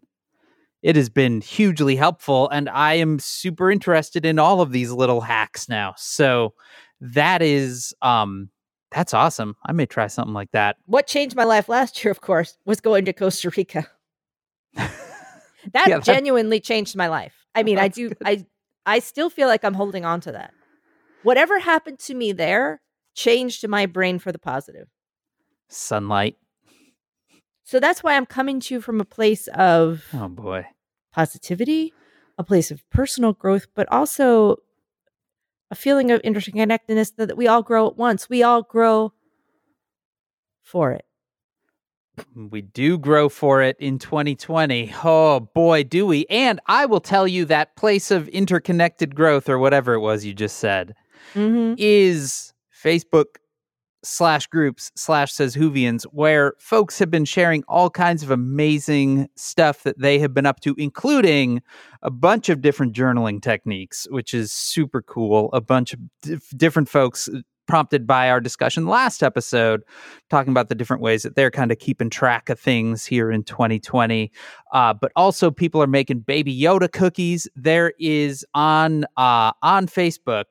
it 0.81 0.95
has 0.95 1.09
been 1.09 1.41
hugely 1.41 1.97
helpful 1.97 2.47
and 2.49 2.69
I 2.69 2.93
am 2.93 3.19
super 3.19 3.69
interested 3.69 4.25
in 4.25 4.39
all 4.39 4.61
of 4.61 4.71
these 4.71 4.91
little 4.91 5.19
hacks 5.19 5.67
now. 5.67 5.93
So 5.97 6.53
that 7.01 7.41
is 7.41 7.93
um 8.01 8.49
that's 8.91 9.13
awesome. 9.13 9.57
I 9.65 9.73
may 9.73 9.85
try 9.85 10.07
something 10.07 10.33
like 10.33 10.51
that. 10.51 10.77
What 10.85 11.05
changed 11.05 11.35
my 11.35 11.43
life 11.43 11.67
last 11.67 12.01
year, 12.03 12.11
of 12.11 12.21
course, 12.21 12.57
was 12.65 12.79
going 12.79 13.03
to 13.05 13.13
Costa 13.13 13.51
Rica. 13.55 13.87
That 15.73 15.89
Yeah, 15.89 15.97
that- 15.97 16.05
genuinely 16.05 16.61
changed 16.61 16.95
my 16.95 17.09
life. 17.09 17.33
I 17.53 17.63
mean, 17.63 17.77
I 17.77 17.89
do 17.89 18.13
I 18.23 18.45
I 18.85 18.99
still 18.99 19.29
feel 19.29 19.49
like 19.49 19.65
I'm 19.65 19.73
holding 19.73 20.05
on 20.05 20.21
to 20.21 20.31
that. 20.31 20.53
Whatever 21.23 21.59
happened 21.59 21.99
to 21.99 22.13
me 22.13 22.31
there 22.31 22.81
changed 23.13 23.67
my 23.67 23.85
brain 23.85 24.19
for 24.19 24.31
the 24.31 24.39
positive. 24.39 24.87
Sunlight. 25.67 26.37
So 27.63 27.79
that's 27.79 28.01
why 28.01 28.15
I'm 28.15 28.25
coming 28.25 28.59
to 28.61 28.75
you 28.75 28.81
from 28.81 28.99
a 28.99 29.05
place 29.05 29.47
of 29.49 30.05
Oh 30.13 30.27
boy. 30.27 30.65
positivity, 31.13 31.93
a 32.37 32.43
place 32.43 32.71
of 32.71 32.87
personal 32.89 33.33
growth, 33.33 33.67
but 33.75 33.87
also 33.91 34.57
a 35.69 35.75
feeling 35.75 36.09
of 36.09 36.21
interconnectedness 36.23 37.15
that 37.17 37.37
we 37.37 37.47
all 37.47 37.61
grow 37.61 37.87
at 37.87 37.97
once. 37.97 38.27
We 38.29 38.41
all 38.41 38.63
grow 38.63 39.13
for 40.63 40.91
it. 40.91 41.05
We 42.35 42.61
do 42.61 42.97
grow 42.97 43.29
for 43.29 43.61
it 43.61 43.77
in 43.79 43.99
2020. 43.99 44.93
Oh 45.03 45.39
boy, 45.39 45.83
do 45.83 46.05
we. 46.07 46.25
And 46.29 46.59
I 46.65 46.85
will 46.85 46.99
tell 46.99 47.27
you 47.27 47.45
that 47.45 47.75
place 47.75 48.09
of 48.11 48.27
interconnected 48.29 49.15
growth, 49.15 49.47
or 49.47 49.59
whatever 49.59 49.93
it 49.93 49.99
was 49.99 50.25
you 50.25 50.33
just 50.33 50.57
said, 50.57 50.95
Mm-hmm. 51.33 51.75
is 51.77 52.53
Facebook 52.83 53.37
slash 54.03 54.47
groups 54.47 54.91
slash 54.95 55.33
says 55.33 55.55
Whovians, 55.55 56.03
where 56.03 56.53
folks 56.57 56.99
have 56.99 57.11
been 57.11 57.25
sharing 57.25 57.63
all 57.67 57.89
kinds 57.89 58.23
of 58.23 58.31
amazing 58.31 59.27
stuff 59.35 59.83
that 59.83 59.99
they 59.99 60.19
have 60.19 60.33
been 60.33 60.45
up 60.45 60.59
to, 60.61 60.73
including 60.77 61.61
a 62.01 62.09
bunch 62.09 62.49
of 62.49 62.61
different 62.61 62.93
journaling 62.93 63.41
techniques, 63.41 64.07
which 64.09 64.33
is 64.33 64.51
super 64.51 65.01
cool. 65.01 65.49
A 65.53 65.61
bunch 65.61 65.93
of 65.93 65.99
dif- 66.21 66.49
different 66.55 66.89
folks 66.89 67.29
prompted 67.69 68.07
by 68.07 68.29
our 68.29 68.41
discussion 68.41 68.87
last 68.87 69.21
episode, 69.23 69.83
talking 70.29 70.51
about 70.51 70.67
the 70.69 70.75
different 70.75 71.03
ways 71.03 71.21
that 71.23 71.35
they're 71.35 71.51
kind 71.51 71.71
of 71.71 71.77
keeping 71.79 72.09
track 72.09 72.49
of 72.49 72.59
things 72.59 73.05
here 73.05 73.31
in 73.31 73.43
2020. 73.43 74.31
Uh, 74.73 74.93
but 74.93 75.11
also, 75.15 75.51
people 75.51 75.81
are 75.81 75.87
making 75.87 76.19
Baby 76.21 76.59
Yoda 76.59 76.91
cookies. 76.91 77.47
There 77.55 77.93
is 77.99 78.43
on 78.55 79.05
uh, 79.15 79.51
on 79.61 79.87
Facebook 79.87 80.45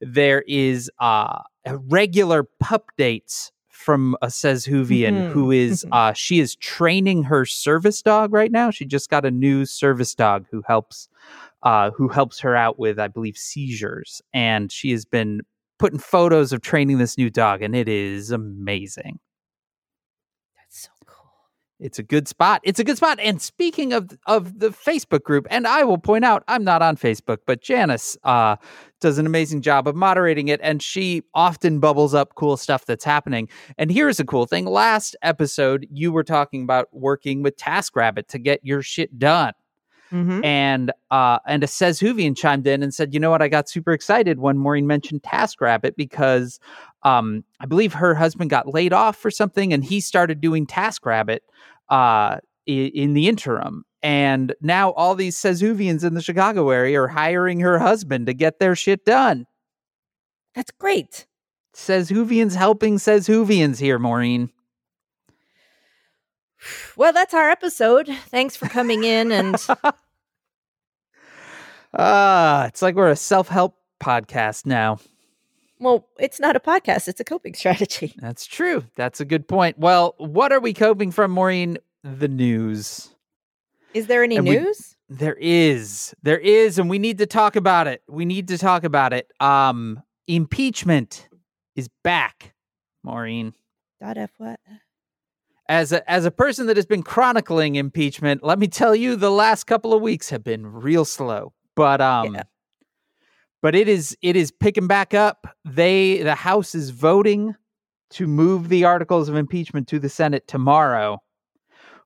there 0.00 0.42
is 0.48 0.90
uh 0.98 1.38
a 1.66 1.76
regular 1.76 2.42
pup 2.58 2.90
dates 2.96 3.52
from 3.68 4.16
a 4.22 4.30
says 4.30 4.66
Whovian 4.66 5.12
Mhm. 5.28 5.30
who 5.32 5.50
is 5.50 5.84
uh 5.92 6.12
she 6.14 6.40
is 6.40 6.56
training 6.56 7.24
her 7.24 7.44
service 7.44 8.00
dog 8.02 8.32
right 8.32 8.50
now. 8.50 8.70
She 8.70 8.84
just 8.86 9.10
got 9.10 9.24
a 9.26 9.30
new 9.30 9.66
service 9.66 10.14
dog 10.14 10.46
who 10.50 10.62
helps 10.66 11.08
uh 11.62 11.90
who 11.92 12.08
helps 12.08 12.40
her 12.40 12.56
out 12.56 12.78
with 12.78 12.98
I 12.98 13.08
believe 13.08 13.36
seizures 13.36 14.22
and 14.32 14.72
she 14.72 14.90
has 14.92 15.04
been 15.04 15.42
putting 15.82 15.98
photos 15.98 16.52
of 16.52 16.60
training 16.60 16.98
this 16.98 17.18
new 17.18 17.28
dog, 17.28 17.60
and 17.60 17.74
it 17.74 17.88
is 17.88 18.30
amazing. 18.30 19.18
That's 20.56 20.82
so 20.82 20.90
cool. 21.06 21.32
It's 21.80 21.98
a 21.98 22.04
good 22.04 22.28
spot. 22.28 22.60
It's 22.62 22.78
a 22.78 22.84
good 22.84 22.98
spot. 22.98 23.18
And 23.20 23.42
speaking 23.42 23.92
of 23.92 24.16
of 24.28 24.60
the 24.60 24.68
Facebook 24.68 25.24
group, 25.24 25.44
and 25.50 25.66
I 25.66 25.82
will 25.82 25.98
point 25.98 26.24
out, 26.24 26.44
I'm 26.46 26.62
not 26.62 26.82
on 26.82 26.96
Facebook, 26.96 27.38
but 27.48 27.62
Janice 27.62 28.16
uh, 28.22 28.54
does 29.00 29.18
an 29.18 29.26
amazing 29.26 29.60
job 29.60 29.88
of 29.88 29.96
moderating 29.96 30.46
it, 30.46 30.60
and 30.62 30.80
she 30.80 31.24
often 31.34 31.80
bubbles 31.80 32.14
up 32.14 32.36
cool 32.36 32.56
stuff 32.56 32.86
that's 32.86 33.04
happening. 33.04 33.48
And 33.76 33.90
here's 33.90 34.20
a 34.20 34.24
cool 34.24 34.46
thing: 34.46 34.66
last 34.66 35.16
episode, 35.20 35.88
you 35.90 36.12
were 36.12 36.22
talking 36.22 36.62
about 36.62 36.86
working 36.92 37.42
with 37.42 37.56
TaskRabbit 37.56 38.28
to 38.28 38.38
get 38.38 38.60
your 38.62 38.82
shit 38.82 39.18
done. 39.18 39.52
Mm-hmm. 40.12 40.44
And 40.44 40.92
uh, 41.10 41.38
and 41.46 41.64
a 41.64 41.66
says 41.66 42.00
Whovian 42.00 42.36
chimed 42.36 42.66
in 42.66 42.82
and 42.82 42.92
said, 42.92 43.14
you 43.14 43.20
know 43.20 43.30
what? 43.30 43.40
I 43.40 43.48
got 43.48 43.68
super 43.68 43.92
excited 43.92 44.38
when 44.38 44.58
Maureen 44.58 44.86
mentioned 44.86 45.22
TaskRabbit 45.22 45.96
because 45.96 46.60
um, 47.02 47.44
I 47.60 47.66
believe 47.66 47.94
her 47.94 48.14
husband 48.14 48.50
got 48.50 48.72
laid 48.72 48.92
off 48.92 49.16
for 49.16 49.30
something, 49.30 49.72
and 49.72 49.82
he 49.82 50.00
started 50.00 50.40
doing 50.40 50.66
TaskRabbit 50.66 51.40
uh, 51.88 52.38
in, 52.66 52.88
in 52.88 53.14
the 53.14 53.28
interim. 53.28 53.84
And 54.02 54.54
now 54.60 54.90
all 54.92 55.14
these 55.14 55.38
Says 55.38 55.62
Whovians 55.62 56.04
in 56.04 56.14
the 56.14 56.22
Chicago 56.22 56.70
area 56.70 57.00
are 57.00 57.08
hiring 57.08 57.60
her 57.60 57.78
husband 57.78 58.26
to 58.26 58.34
get 58.34 58.58
their 58.58 58.74
shit 58.74 59.04
done. 59.04 59.46
That's 60.54 60.72
great. 60.72 61.26
Says 61.72 62.10
Whovians 62.10 62.54
helping 62.54 62.98
Says 62.98 63.28
Whovians 63.28 63.78
here, 63.78 63.98
Maureen. 63.98 64.50
Well, 66.96 67.12
that's 67.12 67.34
our 67.34 67.50
episode. 67.50 68.08
Thanks 68.28 68.56
for 68.56 68.68
coming 68.68 69.04
in 69.04 69.32
and 69.32 69.56
Ah, 71.94 72.66
it's 72.66 72.82
like 72.82 72.94
we're 72.94 73.10
a 73.10 73.16
self 73.16 73.48
help 73.48 73.76
podcast 74.02 74.64
now. 74.66 74.98
well, 75.78 76.08
it's 76.18 76.40
not 76.40 76.56
a 76.56 76.60
podcast, 76.60 77.06
it's 77.08 77.20
a 77.20 77.24
coping 77.24 77.54
strategy. 77.54 78.14
That's 78.18 78.46
true. 78.46 78.84
That's 78.96 79.20
a 79.20 79.24
good 79.24 79.46
point. 79.46 79.78
Well, 79.78 80.14
what 80.18 80.52
are 80.52 80.60
we 80.60 80.72
coping 80.72 81.10
from, 81.10 81.30
Maureen? 81.32 81.78
The 82.02 82.28
news. 82.28 83.14
Is 83.94 84.06
there 84.06 84.22
any 84.24 84.36
And 84.36 84.48
we- 84.48 84.58
news? 84.58 84.96
There 85.08 85.36
is. 85.38 86.14
There 86.22 86.38
is, 86.38 86.78
and 86.78 86.88
we 86.88 86.98
need 86.98 87.18
to 87.18 87.26
talk 87.26 87.54
about 87.56 87.86
it. 87.86 88.02
We 88.08 88.24
need 88.24 88.48
to 88.48 88.56
talk 88.56 88.82
about 88.84 89.12
it. 89.12 89.30
Um, 89.40 90.02
impeachment 90.26 91.28
is 91.76 91.88
back, 92.02 92.54
Maureen. 93.04 93.52
Dot 94.00 94.16
F 94.16 94.30
what? 94.38 94.58
As 95.72 95.90
a 95.90 96.10
as 96.10 96.26
a 96.26 96.30
person 96.30 96.66
that 96.66 96.76
has 96.76 96.84
been 96.84 97.02
chronicling 97.02 97.76
impeachment, 97.76 98.42
let 98.44 98.58
me 98.58 98.68
tell 98.68 98.94
you, 98.94 99.16
the 99.16 99.30
last 99.30 99.64
couple 99.64 99.94
of 99.94 100.02
weeks 100.02 100.28
have 100.28 100.44
been 100.44 100.66
real 100.66 101.06
slow. 101.06 101.54
But 101.74 102.02
um, 102.02 102.34
Yeah. 102.34 102.42
but 103.62 103.74
it 103.74 103.88
is 103.88 104.14
it 104.20 104.36
is 104.36 104.50
picking 104.50 104.86
back 104.86 105.14
up. 105.14 105.46
They 105.64 106.22
the 106.22 106.34
House 106.34 106.74
is 106.74 106.90
voting 106.90 107.54
to 108.10 108.26
move 108.26 108.68
the 108.68 108.84
articles 108.84 109.30
of 109.30 109.34
impeachment 109.36 109.88
to 109.88 109.98
the 109.98 110.10
Senate 110.10 110.46
tomorrow, 110.46 111.22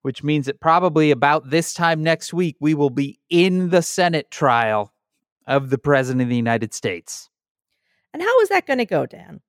which 0.02 0.22
means 0.22 0.46
that 0.46 0.60
probably 0.60 1.10
about 1.10 1.50
this 1.50 1.74
time 1.74 2.04
next 2.04 2.32
week 2.32 2.54
we 2.60 2.72
will 2.72 2.90
be 2.90 3.18
in 3.30 3.70
the 3.70 3.82
Senate 3.82 4.30
trial 4.30 4.92
of 5.48 5.70
the 5.70 5.78
President 5.78 6.22
of 6.22 6.28
the 6.28 6.36
United 6.36 6.72
States. 6.72 7.28
And 8.12 8.22
how 8.22 8.40
is 8.42 8.48
that 8.50 8.64
going 8.68 8.78
to 8.78 8.86
go, 8.86 9.06
Dan? 9.06 9.40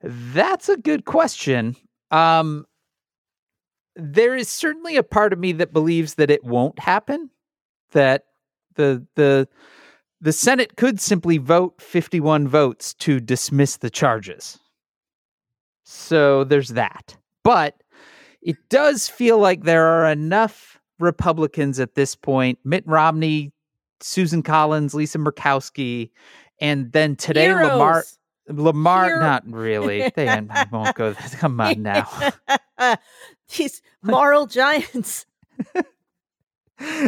That's 0.00 0.68
a 0.68 0.76
good 0.76 1.06
question. 1.06 1.74
Um, 2.12 2.66
there 3.96 4.36
is 4.36 4.48
certainly 4.48 4.96
a 4.96 5.02
part 5.02 5.32
of 5.32 5.38
me 5.38 5.52
that 5.52 5.72
believes 5.72 6.14
that 6.14 6.30
it 6.30 6.44
won't 6.44 6.78
happen. 6.78 7.30
That 7.92 8.26
the 8.74 9.06
the 9.14 9.48
the 10.20 10.32
Senate 10.32 10.76
could 10.76 11.00
simply 11.00 11.38
vote 11.38 11.80
51 11.80 12.48
votes 12.48 12.94
to 12.94 13.20
dismiss 13.20 13.76
the 13.76 13.90
charges. 13.90 14.58
So 15.84 16.44
there's 16.44 16.70
that. 16.70 17.16
But 17.44 17.82
it 18.42 18.56
does 18.68 19.08
feel 19.08 19.38
like 19.38 19.64
there 19.64 19.86
are 19.86 20.10
enough 20.10 20.78
Republicans 20.98 21.78
at 21.78 21.94
this 21.94 22.14
point, 22.14 22.58
Mitt 22.64 22.84
Romney, 22.86 23.52
Susan 24.00 24.42
Collins, 24.42 24.94
Lisa 24.94 25.18
Murkowski, 25.18 26.10
and 26.60 26.92
then 26.92 27.16
today 27.16 27.44
Heroes. 27.44 27.68
Lamar, 27.68 28.04
Hero- 29.08 29.20
not 29.20 29.44
really. 29.46 30.10
They 30.14 30.28
I 30.28 30.66
won't 30.72 30.94
go. 30.94 31.14
Come 31.38 31.60
on 31.60 31.82
now. 31.82 32.08
These 33.56 33.82
moral 34.02 34.46
giants. 34.46 35.26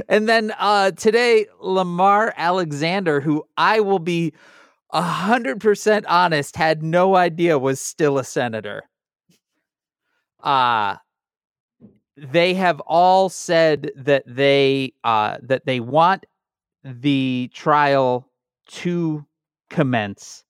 and 0.08 0.28
then 0.28 0.52
uh, 0.58 0.92
today, 0.92 1.46
Lamar 1.60 2.32
Alexander, 2.36 3.20
who 3.20 3.44
I 3.56 3.80
will 3.80 3.98
be 3.98 4.32
a 4.90 5.02
hundred 5.02 5.60
percent 5.60 6.06
honest, 6.06 6.56
had 6.56 6.82
no 6.82 7.14
idea 7.16 7.58
was 7.58 7.80
still 7.80 8.18
a 8.18 8.24
senator. 8.24 8.82
Uh 10.42 10.96
they 12.16 12.54
have 12.54 12.80
all 12.80 13.28
said 13.28 13.92
that 13.96 14.24
they 14.26 14.92
uh, 15.04 15.38
that 15.42 15.66
they 15.66 15.78
want 15.80 16.26
the 16.82 17.50
trial 17.54 18.28
to 18.68 19.24
commence 19.70 20.44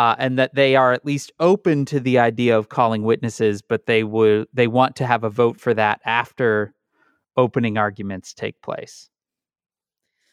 uh, 0.00 0.16
and 0.18 0.38
that 0.38 0.54
they 0.54 0.76
are 0.76 0.94
at 0.94 1.04
least 1.04 1.30
open 1.40 1.84
to 1.84 2.00
the 2.00 2.18
idea 2.18 2.56
of 2.56 2.70
calling 2.70 3.02
witnesses, 3.02 3.60
but 3.60 3.84
they 3.84 4.02
would 4.02 4.48
they 4.50 4.66
want 4.66 4.96
to 4.96 5.06
have 5.06 5.24
a 5.24 5.28
vote 5.28 5.60
for 5.60 5.74
that 5.74 6.00
after 6.06 6.72
opening 7.36 7.76
arguments 7.76 8.32
take 8.32 8.58
place. 8.62 9.10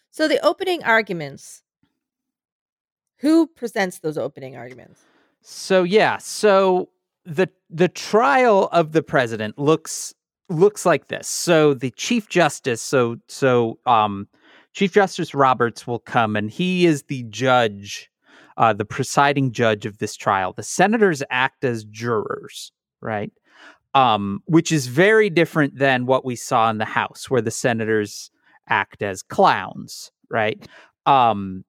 So 0.09 0.29
the 0.29 0.39
opening 0.45 0.85
arguments. 0.85 1.63
Who 3.17 3.45
presents 3.47 3.99
those 3.99 4.17
opening 4.17 4.55
arguments? 4.55 5.01
So 5.41 5.83
yeah, 5.83 6.17
so 6.17 6.87
the 7.25 7.49
the 7.69 7.89
trial 7.89 8.69
of 8.71 8.93
the 8.93 9.03
president 9.03 9.59
looks 9.59 10.13
looks 10.47 10.85
like 10.85 11.07
this. 11.07 11.27
So 11.27 11.73
the 11.73 11.91
chief 11.91 12.29
justice, 12.29 12.81
so 12.81 13.17
so 13.27 13.79
um 13.85 14.29
Chief 14.71 14.93
Justice 14.93 15.33
Roberts 15.33 15.85
will 15.85 15.99
come 15.99 16.37
and 16.37 16.49
he 16.49 16.85
is 16.85 17.03
the 17.03 17.23
judge 17.23 18.09
uh, 18.57 18.73
the 18.73 18.85
presiding 18.85 19.51
judge 19.51 19.85
of 19.85 19.99
this 19.99 20.15
trial. 20.15 20.53
The 20.53 20.63
senators 20.63 21.23
act 21.29 21.63
as 21.63 21.83
jurors, 21.85 22.71
right? 23.01 23.31
Um, 23.93 24.41
which 24.45 24.71
is 24.71 24.87
very 24.87 25.29
different 25.29 25.77
than 25.77 26.05
what 26.05 26.25
we 26.25 26.35
saw 26.35 26.69
in 26.69 26.77
the 26.77 26.85
House, 26.85 27.29
where 27.29 27.41
the 27.41 27.51
senators 27.51 28.29
act 28.69 29.01
as 29.01 29.23
clowns, 29.23 30.11
right? 30.29 30.67
Um, 31.05 31.63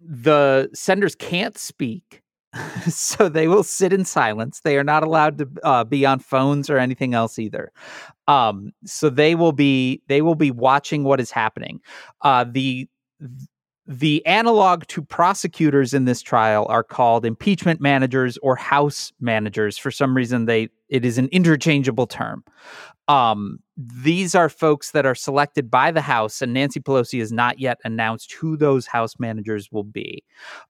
the 0.00 0.68
senators 0.74 1.14
can't 1.14 1.56
speak, 1.56 2.22
so 2.88 3.28
they 3.28 3.48
will 3.48 3.62
sit 3.62 3.92
in 3.92 4.04
silence. 4.04 4.60
They 4.60 4.78
are 4.78 4.84
not 4.84 5.02
allowed 5.02 5.38
to 5.38 5.48
uh, 5.62 5.84
be 5.84 6.06
on 6.06 6.18
phones 6.18 6.70
or 6.70 6.78
anything 6.78 7.14
else 7.14 7.38
either. 7.38 7.72
Um, 8.26 8.72
so 8.84 9.10
they 9.10 9.34
will 9.34 9.52
be 9.52 10.02
they 10.08 10.22
will 10.22 10.34
be 10.34 10.50
watching 10.50 11.04
what 11.04 11.20
is 11.20 11.30
happening. 11.30 11.80
Uh, 12.22 12.44
the 12.50 12.88
the 13.88 14.24
analog 14.26 14.86
to 14.88 15.00
prosecutors 15.00 15.94
in 15.94 16.04
this 16.04 16.20
trial 16.20 16.66
are 16.68 16.84
called 16.84 17.24
impeachment 17.24 17.80
managers 17.80 18.36
or 18.42 18.54
house 18.54 19.14
managers. 19.18 19.78
For 19.78 19.90
some 19.90 20.14
reason 20.14 20.44
they 20.44 20.68
it 20.90 21.06
is 21.06 21.16
an 21.16 21.28
interchangeable 21.32 22.06
term. 22.06 22.44
Um, 23.08 23.60
these 23.78 24.34
are 24.34 24.50
folks 24.50 24.90
that 24.90 25.06
are 25.06 25.14
selected 25.14 25.70
by 25.70 25.90
the 25.90 26.02
house 26.02 26.42
and 26.42 26.52
nancy 26.52 26.80
pelosi 26.80 27.18
has 27.20 27.32
not 27.32 27.58
yet 27.58 27.78
announced 27.82 28.34
who 28.34 28.58
those 28.58 28.86
house 28.86 29.14
managers 29.18 29.72
will 29.72 29.84
be. 29.84 30.22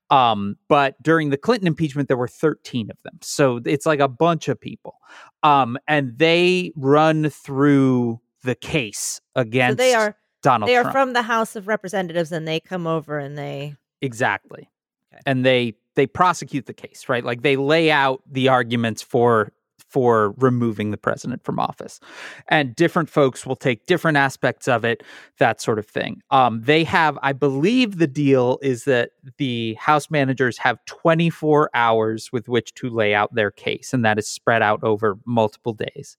Um, 0.09 0.55
but 0.69 0.95
during 1.03 1.29
the 1.29 1.37
clinton 1.37 1.67
impeachment 1.67 2.07
there 2.07 2.17
were 2.17 2.29
13 2.29 2.89
of 2.89 2.97
them. 3.03 3.19
So 3.21 3.59
it's 3.65 3.85
like 3.85 3.99
a 3.99 4.07
bunch 4.07 4.47
of 4.47 4.61
people. 4.61 4.95
Um, 5.43 5.77
and 5.89 6.17
they 6.17 6.71
run 6.77 7.29
through 7.29 8.21
the 8.43 8.55
case 8.55 9.19
against 9.35 9.79
so 9.79 9.83
they 9.83 9.93
are 9.93 10.15
donald 10.41 10.69
they 10.69 10.75
are 10.75 10.83
trump 10.83 10.93
from 10.93 11.13
the 11.13 11.21
House 11.21 11.55
of 11.55 11.67
Representatives 11.67 12.31
and 12.31 12.47
they 12.47 12.59
come 12.59 12.87
over 12.87 13.19
and 13.19 13.37
they 13.37 13.75
Exactly. 14.01 14.69
Okay. 15.13 15.21
And 15.25 15.45
they 15.45 15.75
they 15.95 16.07
prosecute 16.07 16.65
the 16.65 16.73
case, 16.73 17.09
right? 17.09 17.23
Like 17.23 17.41
they 17.41 17.55
lay 17.55 17.91
out 17.91 18.21
the 18.29 18.47
arguments 18.47 19.01
for 19.01 19.51
for 19.89 20.33
removing 20.37 20.91
the 20.91 20.97
president 20.97 21.43
from 21.43 21.59
office. 21.59 21.99
And 22.47 22.75
different 22.75 23.09
folks 23.09 23.45
will 23.45 23.55
take 23.55 23.85
different 23.87 24.17
aspects 24.17 24.67
of 24.67 24.85
it, 24.85 25.03
that 25.39 25.59
sort 25.59 25.79
of 25.79 25.87
thing. 25.87 26.21
Um, 26.29 26.61
they 26.61 26.83
have, 26.83 27.17
I 27.23 27.33
believe 27.33 27.97
the 27.97 28.07
deal 28.07 28.59
is 28.61 28.83
that 28.85 29.11
the 29.37 29.73
House 29.73 30.11
managers 30.11 30.57
have 30.59 30.83
24 30.85 31.71
hours 31.73 32.31
with 32.31 32.47
which 32.47 32.73
to 32.75 32.89
lay 32.89 33.13
out 33.13 33.33
their 33.33 33.51
case, 33.51 33.93
and 33.93 34.05
that 34.05 34.19
is 34.19 34.27
spread 34.27 34.61
out 34.61 34.83
over 34.83 35.17
multiple 35.25 35.73
days. 35.73 36.17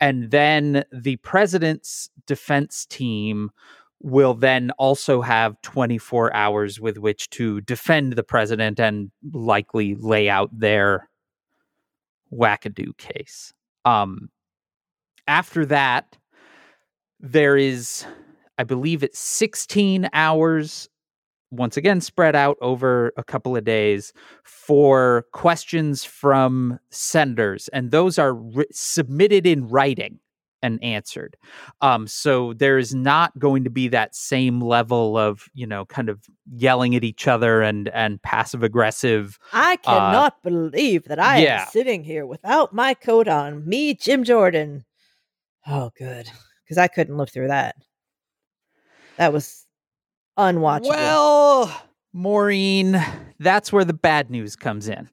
And 0.00 0.30
then 0.30 0.84
the 0.90 1.16
president's 1.16 2.08
defense 2.26 2.86
team 2.86 3.50
will 4.02 4.34
then 4.34 4.70
also 4.78 5.20
have 5.20 5.60
24 5.62 6.34
hours 6.34 6.80
with 6.80 6.98
which 6.98 7.30
to 7.30 7.60
defend 7.60 8.14
the 8.14 8.24
president 8.24 8.80
and 8.80 9.10
likely 9.32 9.94
lay 9.94 10.28
out 10.28 10.50
their 10.58 11.08
wackadoo 12.32 12.96
case. 12.96 13.52
Um, 13.84 14.30
after 15.26 15.66
that, 15.66 16.16
there 17.20 17.56
is, 17.56 18.04
I 18.58 18.64
believe 18.64 19.02
it's 19.02 19.18
16 19.18 20.08
hours 20.12 20.88
once 21.52 21.76
again 21.76 22.00
spread 22.00 22.34
out 22.34 22.56
over 22.62 23.12
a 23.16 23.22
couple 23.22 23.56
of 23.56 23.64
days 23.64 24.12
for 24.42 25.26
questions 25.32 26.02
from 26.02 26.80
senators, 26.90 27.68
and 27.68 27.90
those 27.90 28.18
are 28.18 28.34
ri- 28.34 28.66
submitted 28.72 29.46
in 29.46 29.68
writing 29.68 30.18
and 30.62 30.82
answered. 30.82 31.36
Um, 31.80 32.06
so 32.06 32.52
there 32.54 32.78
is 32.78 32.94
not 32.94 33.38
going 33.38 33.64
to 33.64 33.70
be 33.70 33.88
that 33.88 34.14
same 34.14 34.60
level 34.60 35.16
of 35.16 35.48
you 35.54 35.66
know 35.66 35.84
kind 35.84 36.08
of 36.08 36.20
yelling 36.54 36.94
at 36.94 37.04
each 37.04 37.28
other 37.28 37.62
and 37.62 37.88
and 37.88 38.22
passive 38.22 38.62
aggressive. 38.62 39.38
I 39.52 39.76
cannot 39.76 40.42
believe 40.42 41.04
that 41.04 41.18
I 41.18 41.38
yeah. 41.38 41.62
am 41.62 41.68
sitting 41.68 42.04
here 42.04 42.26
without 42.26 42.72
my 42.72 42.94
coat 42.94 43.28
on. 43.28 43.68
Me, 43.68 43.94
Jim 43.94 44.24
Jordan. 44.24 44.84
Oh, 45.66 45.90
good. 45.96 46.28
Because 46.64 46.78
I 46.78 46.88
couldn't 46.88 47.16
live 47.16 47.30
through 47.30 47.48
that. 47.48 47.76
That 49.16 49.32
was 49.32 49.66
unwatchable. 50.38 50.88
Well, 50.88 51.82
Maureen, 52.12 53.00
that's 53.38 53.72
where 53.72 53.84
the 53.84 53.92
bad 53.92 54.30
news 54.30 54.56
comes 54.56 54.88
in 54.88 55.08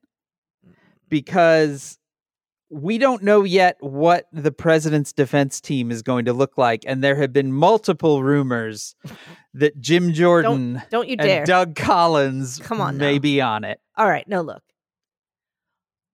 because 1.10 1.99
we 2.70 2.98
don't 2.98 3.24
know 3.24 3.44
yet 3.44 3.78
what 3.80 4.28
the 4.32 4.52
president's 4.52 5.12
defense 5.12 5.60
team 5.60 5.92
is 5.92 6.02
going 6.02 6.26
to 6.26 6.34
look 6.34 6.58
like. 6.58 6.84
And 6.86 7.04
there 7.04 7.16
have 7.16 7.34
been 7.34 7.52
multiple 7.52 8.22
rumors 8.24 8.96
that 9.54 9.80
Jim 9.80 10.14
Jordan 10.14 10.82
don't 10.90 11.08
you 11.08 11.16
and 11.18 11.28
dare. 11.28 11.46
Doug 11.46 11.76
Collins 11.76 12.60
Come 12.60 12.80
on 12.80 12.98
may 12.98 13.16
now. 13.16 13.20
be 13.20 13.42
on 13.42 13.64
it. 13.64 13.80
All 13.98 14.08
right, 14.08 14.28
no, 14.28 14.42
look. 14.42 14.64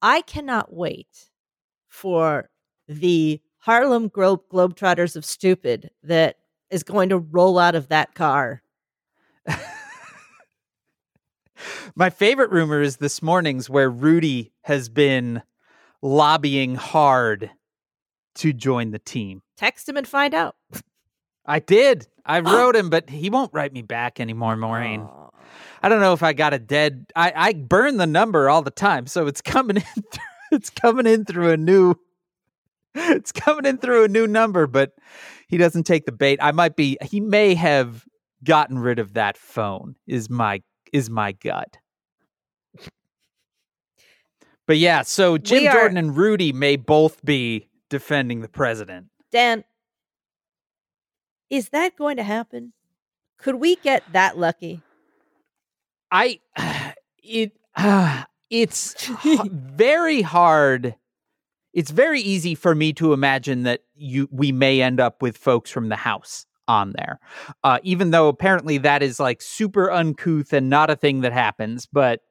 I 0.02 0.22
cannot 0.22 0.74
wait 0.74 1.30
for 1.88 2.50
the 2.88 3.42
Harlem 3.60 4.08
Globe 4.08 4.42
Globetrotters 4.52 5.16
of 5.16 5.26
stupid 5.26 5.90
that 6.04 6.38
is 6.70 6.84
going 6.84 7.10
to 7.10 7.18
roll 7.18 7.58
out 7.58 7.76
of 7.76 7.90
that 7.90 8.16
car. 8.16 8.62
My 11.96 12.10
favorite 12.10 12.52
rumor 12.52 12.82
is 12.82 12.98
this 12.98 13.22
morning's 13.22 13.70
where 13.70 13.90
Rudy 13.90 14.54
has 14.64 14.90
been 14.90 15.42
lobbying 16.06 16.76
hard 16.76 17.50
to 18.36 18.54
join 18.54 18.92
the 18.92 19.00
team. 19.00 19.42
Text 19.58 19.90
him 19.90 19.98
and 19.98 20.08
find 20.08 20.34
out. 20.36 20.56
I 21.46 21.60
did. 21.60 22.08
I 22.26 22.40
wrote 22.42 22.76
him, 22.76 22.90
but 22.90 23.10
he 23.10 23.30
won't 23.30 23.54
write 23.54 23.74
me 23.74 23.82
back 23.82 24.20
anymore, 24.20 24.56
Maureen. 24.56 25.02
Aw. 25.02 25.30
I 25.82 25.90
don't 25.90 26.02
know 26.02 26.14
if 26.14 26.24
I 26.24 26.34
got 26.34 26.54
a 26.54 26.60
dead. 26.60 27.08
I 27.16 27.34
I 27.36 27.54
burn 27.54 27.98
the 27.98 28.08
number 28.08 28.50
all 28.50 28.62
the 28.62 28.72
time, 28.72 29.08
so 29.08 29.28
it's 29.28 29.42
coming 29.42 29.78
in. 29.78 29.84
Through, 29.84 30.24
it's 30.52 30.70
coming 30.70 31.08
in 31.08 31.26
through 31.26 31.52
a 31.52 31.58
new. 31.58 31.96
It's 32.94 33.32
coming 33.32 33.66
in 33.66 33.78
through 33.78 34.06
a 34.06 34.08
new 34.08 34.26
number, 34.26 34.68
but 34.68 34.94
he 35.48 35.58
doesn't 35.58 35.84
take 35.84 36.06
the 36.06 36.12
bait. 36.12 36.40
I 36.42 36.52
might 36.52 36.76
be. 36.76 36.98
He 37.02 37.20
may 37.20 37.54
have 37.56 38.06
gotten 38.44 38.80
rid 38.80 39.00
of 39.00 39.14
that 39.14 39.38
phone. 39.38 39.96
Is 40.08 40.30
my 40.30 40.62
is 40.94 41.10
my 41.10 41.34
gut. 41.34 41.78
But 44.68 44.78
yeah, 44.78 45.04
so 45.04 45.38
Jim 45.38 45.68
are- 45.68 45.72
Jordan 45.72 45.98
and 45.98 46.18
Rudy 46.18 46.52
may 46.54 46.76
both 46.76 47.24
be 47.24 47.70
defending 47.90 48.42
the 48.42 48.48
president. 48.48 49.08
Dan, 49.32 49.64
is 51.50 51.70
that 51.70 51.96
going 51.96 52.18
to 52.18 52.24
happen? 52.24 52.74
Could 53.38 53.56
we 53.56 53.76
get 53.76 54.04
that 54.12 54.38
lucky? 54.38 54.82
I 56.12 56.40
it 57.24 57.52
it's 58.50 59.08
very 59.46 60.22
hard. 60.22 60.96
It's 61.74 61.92
very 61.92 62.22
easy 62.22 62.56
for 62.56 62.74
me 62.74 62.94
to 62.94 63.12
imagine 63.12 63.64
that 63.64 63.82
you 63.94 64.30
we 64.32 64.52
may 64.52 64.82
end 64.82 65.00
up 65.00 65.22
with 65.22 65.38
folks 65.38 65.70
from 65.70 65.90
the 65.90 65.98
house 65.98 66.46
on 66.68 66.94
there, 66.98 67.20
uh, 67.64 67.80
even 67.84 68.12
though 68.12 68.28
apparently 68.28 68.78
that 68.80 69.04
is 69.04 69.20
like 69.20 69.42
super 69.42 69.92
uncouth 69.92 70.54
and 70.54 70.70
not 70.70 70.90
a 70.90 70.96
thing 70.96 71.22
that 71.22 71.34
happens. 71.34 71.86
But 71.86 72.22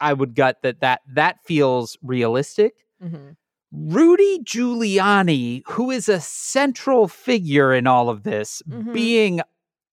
I 0.00 0.12
would 0.12 0.34
gut 0.34 0.58
that 0.62 0.80
that 0.80 1.00
that 1.14 1.42
feels 1.44 1.96
realistic. 2.02 2.74
Mm-hmm. 3.02 3.30
Rudy 3.70 4.38
Giuliani, 4.44 5.62
who 5.66 5.90
is 5.90 6.08
a 6.08 6.20
central 6.20 7.06
figure 7.08 7.72
in 7.74 7.86
all 7.86 8.08
of 8.08 8.22
this, 8.22 8.62
Mhm. 8.68 8.92
being 8.92 9.40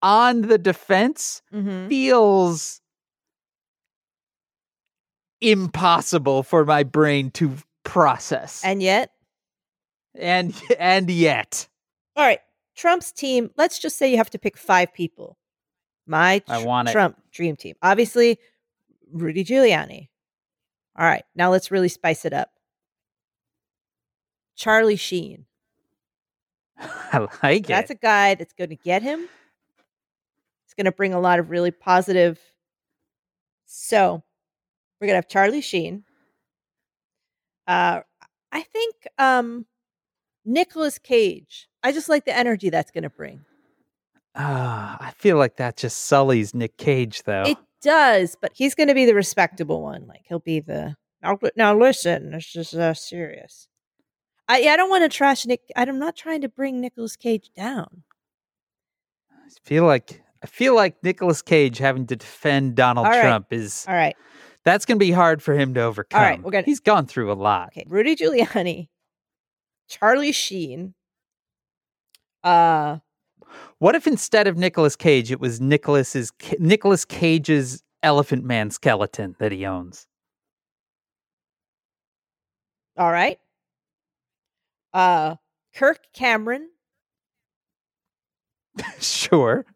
on 0.02 0.42
the 0.42 0.58
defense 0.58 1.42
Mm-hmm. 1.52 1.88
feels 1.88 2.80
impossible 5.40 6.42
for 6.42 6.64
my 6.64 6.82
brain 6.82 7.30
to 7.32 7.56
process. 7.84 8.62
And 8.64 8.82
yet, 8.82 9.10
and 10.14 10.54
and 10.78 11.10
yet, 11.10 11.68
all 12.16 12.24
right, 12.24 12.40
Trump's 12.74 13.12
team, 13.12 13.50
let's 13.56 13.78
just 13.78 13.98
say 13.98 14.10
you 14.10 14.16
have 14.16 14.30
to 14.30 14.38
pick 14.38 14.56
five 14.56 14.92
people. 14.94 15.38
My 16.06 16.42
I 16.48 16.64
want 16.64 16.88
it. 16.88 16.92
Trump 16.92 17.18
dream 17.32 17.56
team. 17.56 17.74
Obviously, 17.82 18.38
Rudy 19.12 19.44
Giuliani. 19.44 20.08
All 20.98 21.06
right, 21.06 21.24
now 21.34 21.50
let's 21.50 21.70
really 21.70 21.88
spice 21.88 22.24
it 22.24 22.32
up. 22.32 22.50
Charlie 24.56 24.96
Sheen. 24.96 25.44
I 26.78 27.26
like 27.42 27.64
it. 27.64 27.68
That's 27.68 27.90
a 27.90 27.94
guy 27.94 28.34
that's 28.34 28.54
going 28.54 28.70
to 28.70 28.76
get 28.76 29.02
him. 29.02 29.28
It's 30.64 30.74
going 30.74 30.86
to 30.86 30.92
bring 30.92 31.12
a 31.12 31.20
lot 31.20 31.38
of 31.38 31.50
really 31.50 31.70
positive. 31.70 32.38
So, 33.66 34.22
we're 35.00 35.06
going 35.06 35.14
to 35.14 35.18
have 35.18 35.28
Charlie 35.28 35.60
Sheen. 35.60 36.04
Uh, 37.66 38.00
I 38.52 38.62
think 38.62 38.94
um, 39.18 39.66
Nicolas 40.44 40.98
Cage. 40.98 41.68
I 41.82 41.92
just 41.92 42.08
like 42.08 42.24
the 42.24 42.36
energy 42.36 42.70
that's 42.70 42.90
going 42.90 43.04
to 43.04 43.10
bring. 43.10 43.44
Ah, 44.34 44.96
I 45.00 45.10
feel 45.12 45.36
like 45.36 45.56
that 45.56 45.76
just 45.76 46.06
sullies 46.06 46.54
Nick 46.54 46.76
Cage, 46.76 47.22
though. 47.24 47.44
It 47.46 47.58
does, 47.82 48.36
but 48.40 48.52
he's 48.54 48.74
going 48.74 48.88
to 48.88 48.94
be 48.94 49.04
the 49.04 49.14
respectable 49.14 49.82
one. 49.82 50.06
Like 50.06 50.22
he'll 50.28 50.38
be 50.40 50.60
the 50.60 50.96
now. 51.22 51.38
Now 51.56 51.76
listen, 51.76 52.30
this 52.32 52.54
is 52.56 52.74
uh, 52.74 52.94
serious. 52.94 53.68
I 54.48 54.62
I 54.68 54.76
don't 54.76 54.90
want 54.90 55.02
to 55.04 55.08
trash 55.14 55.46
Nick. 55.46 55.60
I'm 55.76 55.98
not 55.98 56.16
trying 56.16 56.40
to 56.42 56.48
bring 56.48 56.80
Nicolas 56.80 57.16
Cage 57.16 57.50
down. 57.56 58.02
I 59.30 59.48
feel 59.64 59.84
like 59.84 60.22
I 60.42 60.46
feel 60.46 60.74
like 60.74 61.02
Nicolas 61.02 61.42
Cage 61.42 61.78
having 61.78 62.06
to 62.08 62.16
defend 62.16 62.74
Donald 62.76 63.06
All 63.06 63.12
right. 63.12 63.22
Trump 63.22 63.52
is 63.52 63.84
All 63.88 63.94
right, 63.94 64.16
that's 64.64 64.84
going 64.84 64.98
to 64.98 65.04
be 65.04 65.12
hard 65.12 65.42
for 65.42 65.54
him 65.54 65.74
to 65.74 65.82
overcome. 65.82 66.42
we're 66.42 66.50
gonna- 66.50 66.64
He's 66.64 66.80
gone 66.80 67.06
through 67.06 67.32
a 67.32 67.34
lot. 67.34 67.68
okay. 67.68 67.84
Rudy 67.88 68.14
Giuliani, 68.16 68.88
Charlie 69.88 70.32
Sheen. 70.32 70.94
Uh, 72.44 72.98
What 73.78 73.94
if 73.94 74.06
instead 74.06 74.46
of 74.46 74.56
Nicolas 74.56 74.96
Cage, 74.96 75.30
it 75.30 75.38
was 75.40 75.60
Nicolas's 75.60 76.32
Nicolas 76.58 77.04
Cage's 77.04 77.82
Elephant 78.02 78.44
Man 78.44 78.70
skeleton 78.70 79.36
that 79.38 79.52
he 79.52 79.66
owns? 79.66 80.06
all 82.98 83.12
right. 83.12 83.38
Uh, 84.94 85.36
Kirk 85.74 85.98
Cameron. 86.14 86.70
sure. 89.00 89.66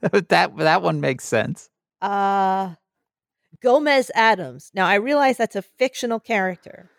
that 0.00 0.56
that 0.56 0.82
one 0.82 1.00
makes 1.00 1.24
sense. 1.24 1.70
Uh, 2.02 2.74
Gomez 3.62 4.10
Addams. 4.16 4.72
Now 4.74 4.86
I 4.86 4.94
realize 4.96 5.36
that's 5.36 5.54
a 5.54 5.62
fictional 5.62 6.18
character, 6.18 6.90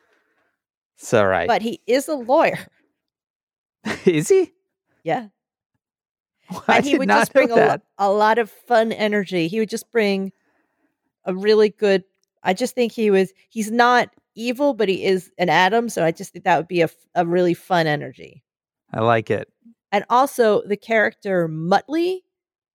It's 0.97 1.13
all 1.13 1.27
right. 1.27 1.47
but 1.47 1.61
he 1.61 1.81
is 1.87 2.07
a 2.07 2.15
lawyer. 2.15 2.67
Is 4.05 4.29
he? 4.29 4.53
Yeah. 5.03 5.27
And 6.67 6.85
he 6.85 6.97
would 6.97 7.07
just 7.07 7.33
bring 7.33 7.51
a, 7.51 7.81
a 7.97 8.11
lot 8.11 8.37
of 8.37 8.49
fun 8.49 8.91
energy. 8.91 9.47
He 9.47 9.59
would 9.59 9.69
just 9.69 9.91
bring 9.91 10.31
a 11.25 11.33
really 11.33 11.69
good. 11.69 12.03
I 12.43 12.53
just 12.53 12.75
think 12.75 12.91
he 12.91 13.11
was. 13.11 13.31
He's 13.49 13.71
not 13.71 14.09
evil, 14.35 14.73
but 14.73 14.89
he 14.89 15.03
is 15.05 15.31
an 15.37 15.49
Adam. 15.49 15.89
So 15.89 16.03
I 16.03 16.11
just 16.11 16.33
think 16.33 16.45
that 16.45 16.57
would 16.57 16.67
be 16.67 16.81
a, 16.81 16.89
a 17.15 17.25
really 17.25 17.53
fun 17.53 17.87
energy. 17.87 18.43
I 18.93 19.01
like 19.01 19.29
it. 19.29 19.47
And 19.91 20.05
also 20.09 20.61
the 20.63 20.77
character 20.77 21.47
Muttley, 21.47 22.19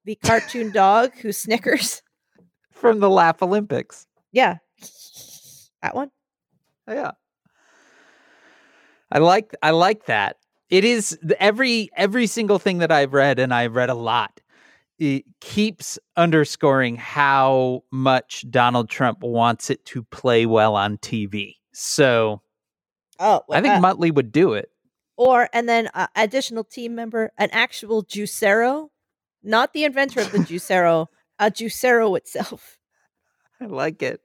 the 0.05 0.17
cartoon 0.17 0.71
dog 0.73 1.13
who 1.19 1.33
snickers. 1.33 2.03
From 2.73 3.01
the 3.01 3.09
Laugh 3.09 3.43
Olympics. 3.43 4.07
Yeah, 4.33 4.59
that 5.83 5.95
one. 5.95 6.11
Yeah. 6.87 7.13
I 9.11 9.19
like 9.19 9.55
I 9.63 9.71
like 9.71 10.07
that. 10.07 10.37
It 10.71 10.85
is 10.85 11.19
every 11.39 11.91
every 11.97 12.27
single 12.27 12.59
thing 12.59 12.79
that 12.79 12.91
I've 12.91 13.13
read 13.15 13.39
and 13.39 13.55
I've 13.55 13.75
read 13.77 13.91
a 13.91 13.95
lot. 13.95 14.41
It 14.99 15.25
keeps 15.41 15.99
underscoring 16.17 16.97
how 16.97 17.85
much 17.93 18.45
Donald 18.51 18.89
Trump 18.89 19.23
wants 19.23 19.69
it 19.71 19.85
to 19.87 20.03
play 20.05 20.47
well 20.47 20.75
on 20.75 20.99
TV. 20.99 21.55
So 21.73 22.41
Oh, 23.19 23.43
I 23.51 23.61
think 23.61 23.75
uh, 23.75 23.81
Muttley 23.81 24.13
would 24.15 24.33
do 24.33 24.53
it. 24.55 24.71
or 25.17 25.49
and 25.53 25.69
then 25.69 25.89
uh, 25.95 26.07
additional 26.17 26.65
team 26.65 26.95
member, 26.95 27.31
an 27.39 27.49
actual 27.53 28.03
Juicero, 28.05 28.89
not 29.43 29.73
the 29.73 29.85
inventor 29.85 30.21
of 30.21 30.33
the 30.33 30.39
Juicero, 30.49 31.07
a 31.39 31.51
Juicero 31.51 32.17
itself. 32.17 32.79
I 33.61 33.67
like 33.67 34.03
it. 34.03 34.21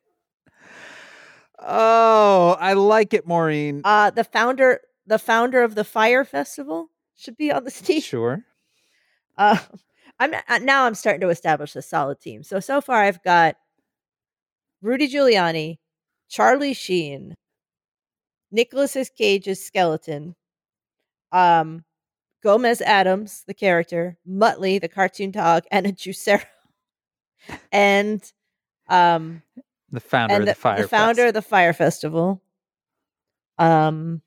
Oh, 1.59 2.57
I 2.59 2.73
like 2.73 3.13
it, 3.13 3.27
Maureen. 3.27 3.81
Uh 3.83 4.09
the 4.09 4.23
founder, 4.23 4.81
the 5.05 5.19
founder 5.19 5.63
of 5.63 5.75
the 5.75 5.83
Fire 5.83 6.23
Festival 6.23 6.89
should 7.15 7.37
be 7.37 7.51
on 7.51 7.63
this 7.63 7.81
team. 7.81 8.01
sure. 8.01 8.43
Uh, 9.37 9.57
I'm 10.19 10.33
uh, 10.33 10.59
now 10.59 10.85
I'm 10.85 10.95
starting 10.95 11.21
to 11.21 11.29
establish 11.29 11.75
a 11.75 11.81
solid 11.81 12.19
team. 12.21 12.43
So 12.43 12.59
so 12.59 12.81
far 12.81 13.03
I've 13.03 13.23
got 13.23 13.55
Rudy 14.81 15.07
Giuliani, 15.07 15.77
Charlie 16.29 16.73
Sheen, 16.73 17.35
Nicolas 18.51 18.97
Cage's 19.17 19.63
skeleton, 19.63 20.35
um, 21.31 21.83
Gomez 22.43 22.81
Addams, 22.81 23.43
the 23.47 23.53
character, 23.53 24.17
Muttley, 24.27 24.79
the 24.81 24.87
cartoon 24.89 25.31
dog, 25.31 25.63
and 25.71 25.85
a 25.87 25.91
Juicero. 25.91 26.43
and 27.71 28.31
um 28.89 29.41
The 29.91 29.99
founder 29.99 30.35
and 30.35 30.43
of 30.43 30.47
the, 30.47 30.55
Fire 30.55 30.81
the 30.81 30.87
founder 30.87 31.21
Fest. 31.23 31.27
of 31.29 31.33
the 31.33 31.41
Fire 31.41 31.73
Festival. 31.73 32.41
Um 33.57 34.21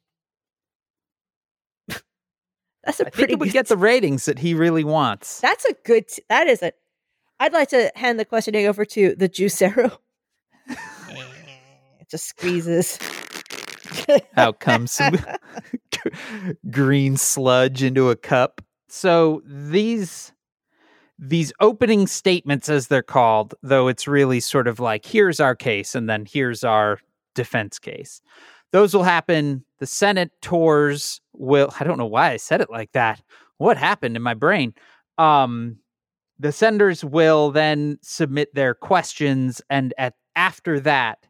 That's 2.85 3.01
a 3.01 3.07
I 3.07 3.11
think 3.11 3.15
pretty 3.15 3.33
it 3.35 3.39
would 3.39 3.47
good 3.47 3.53
get 3.53 3.69
the 3.69 3.77
ratings 3.77 4.27
that 4.27 4.39
he 4.39 4.55
really 4.55 4.85
wants. 4.85 5.41
That's 5.41 5.65
a 5.65 5.75
good. 5.85 6.09
T- 6.09 6.23
that 6.29 6.47
is 6.47 6.63
a. 6.63 6.73
I'd 7.41 7.53
like 7.53 7.69
to 7.71 7.91
hand 7.95 8.19
the 8.21 8.25
questioning 8.25 8.67
over 8.67 8.85
to 8.85 9.15
the 9.17 9.29
juicero. 9.29 9.99
it 10.69 12.09
just 12.11 12.27
squeezes. 12.27 12.99
Out 14.37 14.61
comes 14.61 14.93
some 14.93 15.19
green 16.71 17.17
sludge 17.17 17.83
into 17.83 18.11
a 18.11 18.17
cup. 18.17 18.61
So 18.89 19.43
these 19.47 20.33
these 21.19 21.53
opening 21.61 22.07
statements 22.07 22.69
as 22.69 22.89
they're 22.89 23.03
called, 23.03 23.55
though 23.63 23.89
it's 23.89 24.07
really 24.07 24.41
sort 24.41 24.69
of 24.69 24.81
like 24.81 25.07
here's 25.07 25.41
our 25.41 25.55
case 25.55 25.95
and 25.95 26.09
then 26.09 26.27
here's 26.31 26.65
our 26.65 26.99
defense 27.35 27.79
case. 27.79 28.21
Those 28.75 28.93
will 28.93 29.05
happen. 29.05 29.65
The 29.79 29.87
Senate 29.87 30.33
tours 30.43 31.21
will 31.33 31.73
I 31.79 31.85
don't 31.85 31.97
know 31.97 32.07
why 32.07 32.33
I 32.33 32.39
said 32.39 32.61
it 32.61 32.71
like 32.71 32.91
that. 32.91 33.23
What 33.59 33.77
happened 33.77 34.17
in 34.17 34.23
my 34.23 34.35
brain? 34.35 34.75
Um 35.17 35.79
the 36.41 36.51
senators 36.51 37.05
will 37.05 37.53
then 37.53 37.99
submit 38.03 38.53
their 38.53 38.75
questions 38.75 39.63
and 39.71 39.95
at 39.97 40.15
after 40.35 40.81
that 40.81 41.25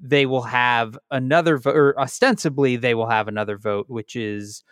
they 0.00 0.26
will 0.26 0.42
have 0.42 0.98
another 1.12 1.58
vote 1.58 1.76
or 1.76 2.00
ostensibly 2.00 2.74
they 2.74 2.96
will 2.96 3.08
have 3.08 3.28
another 3.28 3.56
vote 3.56 3.86
which 3.88 4.16
is 4.16 4.64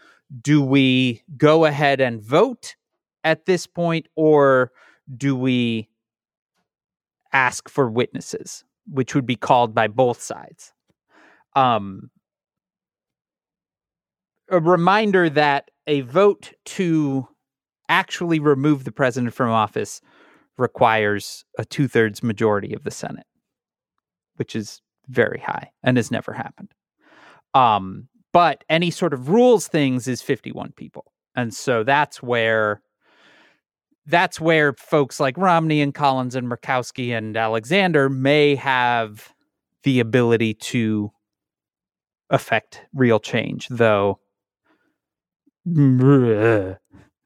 do 0.42 0.60
we 0.60 1.22
go 1.36 1.66
ahead 1.66 2.00
and 2.00 2.20
vote 2.20 2.74
at 3.22 3.46
this 3.46 3.64
point 3.64 4.08
or 4.16 4.72
do 5.16 5.36
we 5.36 5.88
ask 7.32 7.68
for 7.68 7.88
witnesses 7.88 8.64
which 8.90 9.14
would 9.14 9.26
be 9.26 9.36
called 9.36 9.72
by 9.72 9.86
both 9.86 10.20
sides 10.20 10.72
um 11.56 12.10
a 14.50 14.60
reminder 14.60 15.28
that 15.28 15.70
a 15.86 16.00
vote 16.02 16.52
to 16.64 17.28
actually 17.88 18.38
remove 18.38 18.84
the 18.84 18.92
president 18.92 19.34
from 19.34 19.50
office 19.50 20.00
requires 20.56 21.44
a 21.58 21.64
two-thirds 21.64 22.22
majority 22.22 22.74
of 22.74 22.84
the 22.84 22.90
senate 22.90 23.26
which 24.36 24.54
is 24.54 24.80
very 25.08 25.40
high 25.40 25.70
and 25.82 25.96
has 25.96 26.10
never 26.10 26.32
happened. 26.32 26.72
Um 27.54 28.08
but 28.32 28.62
any 28.68 28.90
sort 28.90 29.14
of 29.14 29.30
rules 29.30 29.68
things 29.68 30.06
is 30.06 30.22
51 30.22 30.72
people. 30.76 31.12
And 31.34 31.54
so 31.54 31.82
that's 31.82 32.22
where 32.22 32.82
that's 34.06 34.40
where 34.40 34.72
folks 34.72 35.20
like 35.20 35.36
Romney 35.36 35.82
and 35.82 35.94
Collins 35.94 36.34
and 36.34 36.48
Murkowski 36.48 37.16
and 37.16 37.36
Alexander 37.36 38.08
may 38.08 38.54
have 38.54 39.34
the 39.82 40.00
ability 40.00 40.54
to 40.54 41.10
affect 42.30 42.82
real 42.94 43.20
change, 43.20 43.68
though. 43.68 44.18
right. 45.66 46.78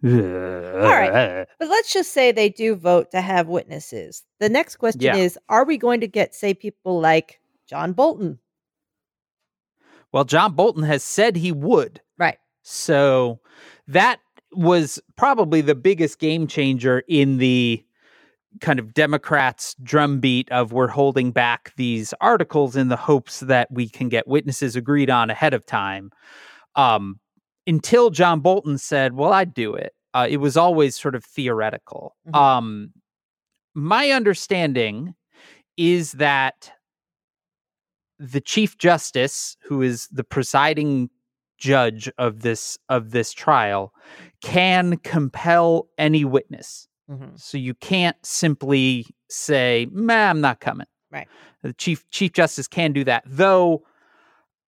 But 1.58 1.68
let's 1.68 1.92
just 1.92 2.12
say 2.12 2.32
they 2.32 2.48
do 2.48 2.74
vote 2.74 3.10
to 3.12 3.20
have 3.20 3.46
witnesses. 3.46 4.24
The 4.40 4.48
next 4.48 4.76
question 4.76 5.02
Yeah. 5.02 5.16
is: 5.16 5.38
Are 5.48 5.64
we 5.64 5.78
going 5.78 6.00
to 6.00 6.08
get, 6.08 6.34
say, 6.34 6.54
people 6.54 7.00
like 7.00 7.38
John 7.68 7.92
Bolton? 7.92 8.38
Well, 10.12 10.24
John 10.24 10.52
Bolton 10.54 10.82
has 10.82 11.02
said 11.04 11.36
he 11.36 11.52
would. 11.52 12.00
Right. 12.18 12.38
So 12.62 13.40
that 13.88 14.18
was 14.52 15.00
probably 15.16 15.60
the 15.60 15.74
biggest 15.74 16.18
game 16.18 16.46
changer 16.46 17.02
in 17.08 17.38
the 17.38 17.84
kind 18.60 18.78
of 18.78 18.94
Democrats' 18.94 19.74
drumbeat 19.82 20.50
of 20.50 20.72
we're 20.72 20.88
holding 20.88 21.32
back 21.32 21.72
these 21.76 22.12
articles 22.20 22.76
in 22.76 22.88
the 22.88 22.96
hopes 22.96 23.40
that 23.40 23.70
we 23.70 23.88
can 23.88 24.08
get 24.08 24.28
witnesses 24.28 24.76
agreed 24.76 25.10
on 25.10 25.30
ahead 25.30 25.54
of 25.54 25.64
time. 25.66 26.10
Um, 26.76 27.18
until 27.66 28.10
John 28.10 28.40
Bolton 28.40 28.78
said, 28.78 29.14
"Well, 29.14 29.32
I'd 29.32 29.54
do 29.54 29.74
it." 29.74 29.94
Uh, 30.14 30.26
it 30.28 30.38
was 30.38 30.56
always 30.56 30.94
sort 30.96 31.14
of 31.14 31.24
theoretical. 31.24 32.16
Mhm. 32.28 32.36
Um, 32.36 32.92
my 33.74 34.10
understanding 34.10 35.14
is 35.76 36.12
that 36.12 36.72
the 38.18 38.40
chief 38.40 38.78
justice 38.78 39.56
who 39.62 39.82
is 39.82 40.08
the 40.08 40.24
presiding 40.24 41.10
judge 41.58 42.10
of 42.18 42.42
this 42.42 42.78
of 42.88 43.12
this 43.12 43.32
trial 43.32 43.92
can 44.42 44.96
compel 44.98 45.88
any 45.96 46.24
witness 46.24 46.88
Mhm. 47.12 47.38
so 47.40 47.58
you 47.58 47.74
can't 47.74 48.16
simply 48.24 49.06
say 49.28 49.86
"Meh, 49.92 50.30
i'm 50.30 50.40
not 50.40 50.60
coming. 50.60 50.86
Right. 51.10 51.28
the 51.62 51.72
chief 51.74 52.08
chief 52.10 52.32
justice 52.32 52.66
can 52.68 52.92
do 52.92 53.04
that 53.04 53.22
though 53.26 53.84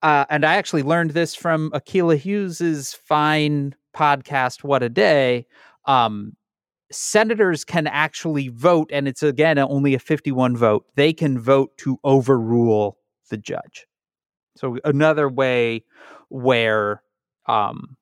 uh, 0.03 0.27
and 0.31 0.45
i 0.45 0.55
actually 0.57 0.83
learned 0.83 1.13
this 1.13 1.35
from 1.35 1.71
Akilah 1.73 2.19
Hughes's 2.19 2.95
fine 2.95 3.75
podcast 3.97 4.65
what 4.65 4.83
a 4.83 4.89
day. 4.91 5.47
Um, 5.87 6.35
senators 6.93 7.65
can 7.65 7.87
actually 7.87 8.49
vote 8.49 8.91
and 8.93 9.09
it's 9.09 9.23
again 9.23 9.59
only 9.59 9.95
a 9.95 9.99
51 9.99 10.57
vote. 10.57 10.87
They 10.97 11.13
can 11.13 11.39
vote 11.39 11.77
to 11.79 11.99
overrule 12.05 12.99
the 13.31 13.37
judge. 13.39 13.87
So 14.57 14.79
another 14.85 15.29
way 15.29 15.85
where 16.31 17.03
um 17.49 17.97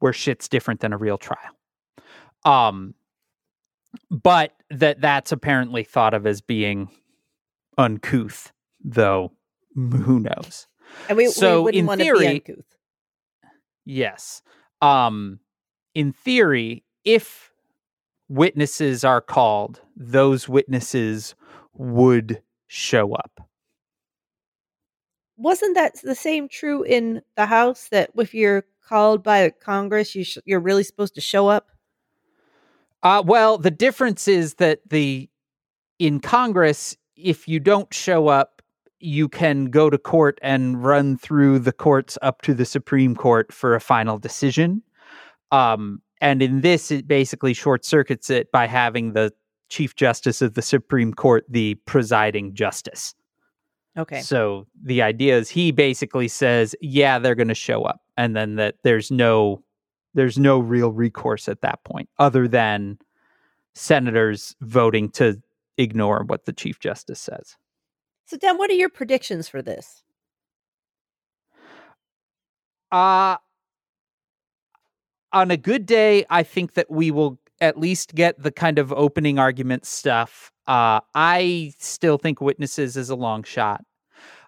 where 0.00 0.12
shit's 0.12 0.48
different 0.48 0.80
than 0.80 0.92
a 0.92 0.98
real 0.98 1.18
trial 1.18 1.38
um 2.44 2.94
but 4.10 4.52
that 4.70 5.00
that's 5.00 5.32
apparently 5.32 5.84
thought 5.84 6.14
of 6.14 6.26
as 6.26 6.40
being 6.40 6.88
uncouth 7.78 8.52
though 8.84 9.32
who 9.74 10.20
knows 10.20 10.66
And 11.08 11.16
we, 11.16 11.26
So, 11.28 11.58
we 11.60 11.64
wouldn't 11.64 11.78
in 11.80 11.86
want 11.86 11.98
to 12.00 12.04
theory- 12.04 12.18
be 12.20 12.26
uncouth. 12.52 12.76
Yes. 13.84 14.42
Um 14.80 15.40
in 15.94 16.12
theory, 16.12 16.84
if 17.04 17.52
witnesses 18.28 19.04
are 19.04 19.20
called, 19.20 19.80
those 19.96 20.48
witnesses 20.48 21.34
would 21.74 22.42
show 22.66 23.12
up. 23.14 23.46
Wasn't 25.36 25.74
that 25.74 26.00
the 26.02 26.14
same 26.14 26.48
true 26.48 26.82
in 26.82 27.22
the 27.36 27.46
House 27.46 27.88
that 27.90 28.10
if 28.16 28.32
you're 28.34 28.64
called 28.86 29.22
by 29.22 29.50
Congress, 29.50 30.14
you 30.14 30.24
sh- 30.24 30.38
you're 30.44 30.60
really 30.60 30.84
supposed 30.84 31.14
to 31.16 31.20
show 31.20 31.48
up? 31.48 31.68
Uh 33.02 33.22
well, 33.24 33.58
the 33.58 33.70
difference 33.70 34.28
is 34.28 34.54
that 34.54 34.80
the 34.88 35.28
in 35.98 36.20
Congress 36.20 36.96
if 37.16 37.46
you 37.46 37.60
don't 37.60 37.92
show 37.92 38.28
up, 38.28 38.62
you 38.98 39.28
can 39.28 39.66
go 39.66 39.90
to 39.90 39.98
court 39.98 40.38
and 40.42 40.82
run 40.82 41.16
through 41.16 41.58
the 41.58 41.72
courts 41.72 42.16
up 42.22 42.42
to 42.42 42.54
the 42.54 42.64
Supreme 42.64 43.14
Court 43.14 43.52
for 43.52 43.74
a 43.74 43.80
final 43.80 44.18
decision. 44.18 44.82
Um 45.50 46.00
and 46.20 46.42
in 46.42 46.60
this 46.60 46.90
it 46.90 47.08
basically 47.08 47.54
short 47.54 47.84
circuits 47.84 48.30
it 48.30 48.50
by 48.52 48.66
having 48.66 49.12
the 49.12 49.32
Chief 49.68 49.96
Justice 49.96 50.42
of 50.42 50.54
the 50.54 50.62
Supreme 50.62 51.14
Court 51.14 51.44
the 51.48 51.74
presiding 51.86 52.54
justice. 52.54 53.14
Okay. 53.96 54.20
So 54.20 54.66
the 54.82 55.02
idea 55.02 55.36
is 55.36 55.50
he 55.50 55.70
basically 55.70 56.28
says, 56.28 56.74
yeah, 56.80 57.18
they're 57.18 57.34
going 57.34 57.48
to 57.48 57.54
show 57.54 57.82
up 57.82 58.00
and 58.16 58.34
then 58.36 58.56
that 58.56 58.76
there's 58.84 59.10
no 59.10 59.62
there's 60.14 60.38
no 60.38 60.58
real 60.58 60.92
recourse 60.92 61.48
at 61.48 61.60
that 61.62 61.82
point 61.84 62.08
other 62.18 62.46
than 62.48 62.98
senators 63.74 64.54
voting 64.60 65.08
to 65.10 65.40
ignore 65.78 66.24
what 66.24 66.44
the 66.44 66.52
chief 66.52 66.78
justice 66.78 67.20
says. 67.20 67.56
So, 68.26 68.36
Dan, 68.36 68.58
what 68.58 68.70
are 68.70 68.74
your 68.74 68.88
predictions 68.88 69.48
for 69.48 69.62
this? 69.62 70.02
Uh 72.90 73.36
on 75.34 75.50
a 75.50 75.56
good 75.56 75.86
day, 75.86 76.26
I 76.28 76.42
think 76.42 76.74
that 76.74 76.90
we 76.90 77.10
will 77.10 77.38
at 77.60 77.78
least 77.78 78.14
get 78.14 78.42
the 78.42 78.52
kind 78.52 78.78
of 78.78 78.92
opening 78.92 79.38
argument 79.38 79.86
stuff. 79.86 80.52
Uh 80.66 81.00
I 81.14 81.72
still 81.78 82.18
think 82.18 82.40
witnesses 82.40 82.96
is 82.96 83.08
a 83.08 83.16
long 83.16 83.42
shot. 83.42 83.82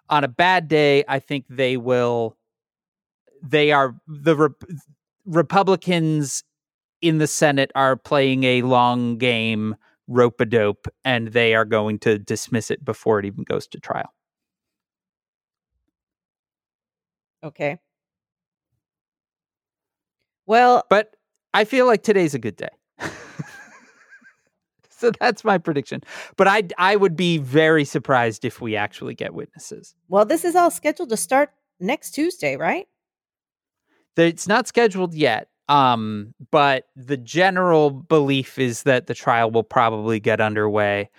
On 0.09 0.23
a 0.23 0.27
bad 0.27 0.67
day, 0.67 1.03
I 1.07 1.19
think 1.19 1.45
they 1.49 1.77
will 1.77 2.37
they 3.41 3.71
are 3.71 3.95
the 4.07 4.53
Republicans 5.25 6.43
in 7.01 7.17
the 7.17 7.27
Senate 7.27 7.71
are 7.75 7.95
playing 7.95 8.43
a 8.43 8.61
long 8.61 9.17
game 9.17 9.75
rope 10.07 10.39
a 10.39 10.45
dope 10.45 10.87
and 11.03 11.29
they 11.29 11.55
are 11.55 11.65
going 11.65 11.99
to 11.99 12.19
dismiss 12.19 12.69
it 12.69 12.85
before 12.85 13.19
it 13.19 13.25
even 13.25 13.43
goes 13.43 13.67
to 13.67 13.79
trial. 13.79 14.13
Okay. 17.43 17.79
Well, 20.45 20.83
But 20.89 21.15
I 21.53 21.65
feel 21.65 21.85
like 21.85 22.03
today's 22.03 22.33
a 22.33 22.39
good 22.39 22.55
day. 22.55 22.69
so 24.89 25.11
that's 25.19 25.43
my 25.43 25.57
prediction. 25.57 26.01
But 26.37 26.47
I 26.47 26.63
I 26.77 26.95
would 26.95 27.15
be 27.15 27.37
very 27.37 27.85
surprised 27.85 28.45
if 28.45 28.61
we 28.61 28.75
actually 28.75 29.15
get 29.15 29.33
witnesses. 29.33 29.95
Well, 30.07 30.25
this 30.25 30.45
is 30.45 30.55
all 30.55 30.71
scheduled 30.71 31.09
to 31.09 31.17
start 31.17 31.51
next 31.79 32.11
Tuesday, 32.11 32.55
right? 32.57 32.87
It's 34.17 34.47
not 34.47 34.67
scheduled 34.67 35.13
yet. 35.13 35.49
Um, 35.67 36.33
but 36.51 36.85
the 36.95 37.17
general 37.17 37.89
belief 37.89 38.59
is 38.59 38.83
that 38.83 39.07
the 39.07 39.15
trial 39.15 39.49
will 39.49 39.63
probably 39.63 40.19
get 40.19 40.39
underway 40.39 41.09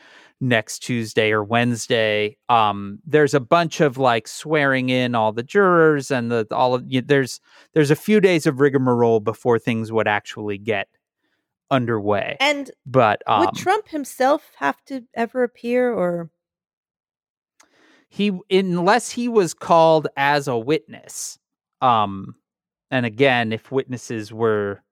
next 0.41 0.81
Tuesday 0.81 1.33
or 1.33 1.43
Wednesday. 1.43 2.37
Um, 2.49 3.01
there's 3.05 3.35
a 3.35 3.41
bunch 3.41 3.81
of 3.81 3.99
like 3.99 4.29
swearing 4.29 4.89
in 4.89 5.15
all 5.15 5.33
the 5.33 5.43
jurors 5.43 6.11
and 6.11 6.31
the 6.31 6.47
all 6.53 6.75
of 6.75 6.85
you, 6.87 7.01
there's 7.01 7.41
there's 7.75 7.91
a 7.91 7.97
few 7.97 8.21
days 8.21 8.47
of 8.47 8.61
rigmarole 8.61 9.21
before 9.21 9.59
things 9.59 9.91
would 9.91 10.07
actually 10.07 10.59
get 10.59 10.89
underway. 11.71 12.37
And 12.39 12.71
But 12.85 13.23
um, 13.27 13.41
would 13.41 13.55
Trump 13.55 13.89
himself 13.89 14.53
have 14.59 14.85
to 14.87 15.03
ever 15.15 15.43
appear 15.43 15.93
or 15.93 16.31
he 18.09 18.39
unless 18.51 19.11
he 19.11 19.29
was 19.29 19.55
called 19.55 20.07
as 20.17 20.47
a 20.47 20.57
witness 20.57 21.39
um 21.81 22.35
and 22.91 23.07
again 23.07 23.53
if 23.53 23.71
witnesses 23.71 24.33
were 24.33 24.83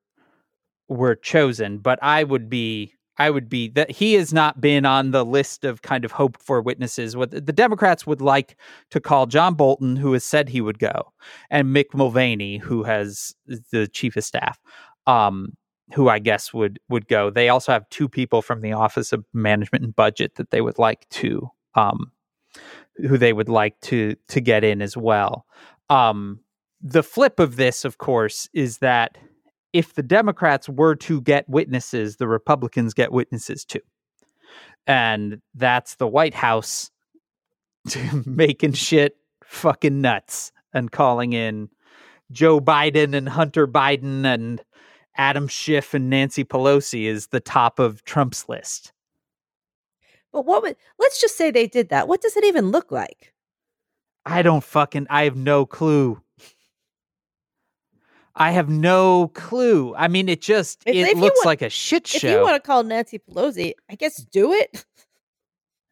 were 0.89 1.15
chosen 1.15 1.79
but 1.79 1.99
i 2.03 2.23
would 2.25 2.49
be 2.49 2.93
i 3.19 3.31
would 3.31 3.49
be 3.49 3.69
that 3.69 3.91
he 3.91 4.15
has 4.15 4.33
not 4.33 4.61
been 4.61 4.85
on 4.85 5.11
the 5.11 5.25
list 5.25 5.65
of 5.65 5.83
kind 5.83 6.05
of 6.05 6.13
hoped 6.13 6.43
for 6.43 6.61
witnesses 6.61 7.17
what 7.17 7.31
the 7.31 7.53
democrats 7.53 8.07
would 8.07 8.21
like 8.21 8.57
to 8.91 9.01
call 9.01 9.27
john 9.27 9.55
bolton 9.55 9.97
who 9.97 10.13
has 10.13 10.25
said 10.25 10.49
he 10.49 10.61
would 10.61 10.79
go 10.79 11.13
and 11.51 11.75
mick 11.75 11.95
mulvaney 11.95 12.59
who 12.59 12.83
has 12.83 13.35
the 13.71 13.89
chief 13.89 14.17
of 14.17 14.25
staff 14.25 14.61
um 15.07 15.57
who 15.95 16.09
i 16.09 16.19
guess 16.19 16.53
would 16.53 16.79
would 16.89 17.09
go 17.09 17.31
they 17.31 17.49
also 17.49 17.73
have 17.73 17.89
two 17.91 18.09
people 18.09 18.43
from 18.43 18.61
the 18.61 18.73
office 18.73 19.13
of 19.13 19.25
management 19.33 19.85
and 19.85 19.97
budget 19.97 20.35
that 20.37 20.51
they 20.51 20.61
would 20.61 20.79
like 20.79 21.09
to 21.09 21.49
um 21.75 22.11
who 22.97 23.19
they 23.19 23.33
would 23.33 23.49
like 23.49 23.81
to 23.81 24.17
to 24.29 24.41
get 24.41 24.65
in 24.65 24.81
as 24.81 24.97
well. 24.97 25.47
Um, 25.91 26.41
the 26.85 27.03
flip 27.03 27.41
of 27.41 27.57
this, 27.57 27.87
of 27.87 27.97
course, 27.97 28.49
is 28.53 28.79
that 28.79 29.17
if 29.73 29.95
the 29.95 30.03
Democrats 30.03 30.69
were 30.69 30.95
to 30.97 31.23
get 31.23 31.49
witnesses, 31.49 32.17
the 32.17 32.29
Republicans 32.29 32.93
get 32.93 33.11
witnesses 33.11 33.65
too, 33.65 33.81
and 34.87 35.41
that's 35.55 35.97
the 35.97 36.07
White 36.07 36.35
House 36.35 36.91
making 38.27 38.75
shit 38.75 39.17
fucking 39.43 40.01
nuts 40.01 40.53
and 40.75 40.93
calling 40.93 41.33
in 41.33 41.71
Joe 42.31 42.61
Biden 42.61 43.15
and 43.15 43.29
Hunter 43.31 43.67
Biden 43.67 44.27
and 44.27 44.63
Adam 45.17 45.49
Schiff 45.49 45.95
and 45.95 46.11
Nancy 46.11 46.45
Pelosi 46.45 47.05
is 47.05 47.29
the 47.29 47.41
top 47.41 47.79
of 47.79 48.05
Trump's 48.05 48.49
list. 48.49 48.93
but 50.33 50.45
what 50.45 50.63
would 50.63 50.77
let's 50.99 51.21
just 51.21 51.37
say 51.37 51.51
they 51.51 51.67
did 51.67 51.89
that. 51.89 52.09
What 52.09 52.21
does 52.21 52.37
it 52.37 52.45
even 52.45 52.71
look 52.71 52.93
like? 52.93 53.33
I 54.27 54.43
don't 54.43 54.65
fucking 54.65 55.07
I 55.09 55.25
have 55.25 55.37
no 55.37 55.65
clue. 55.65 56.21
I 58.37 58.51
have 58.51 58.69
no 58.69 59.29
clue. 59.29 59.95
I 59.97 60.09
mean 60.09 60.29
it 60.29 60.41
just 60.41 60.83
If- 60.87 60.95
it 60.97 61.09
if 61.09 61.19
looks 61.19 61.41
wa- 61.45 61.51
like 61.51 61.63
a 61.63 61.71
shit 61.71 62.07
show. 62.07 62.17
If 62.17 62.33
you 62.35 62.41
want 62.43 62.55
to 62.63 62.67
call 62.67 62.83
Nancy 62.83 63.19
Pelosi, 63.21 63.75
I 63.91 63.95
guess 63.95 64.17
do 64.17 64.53
it. 64.53 64.85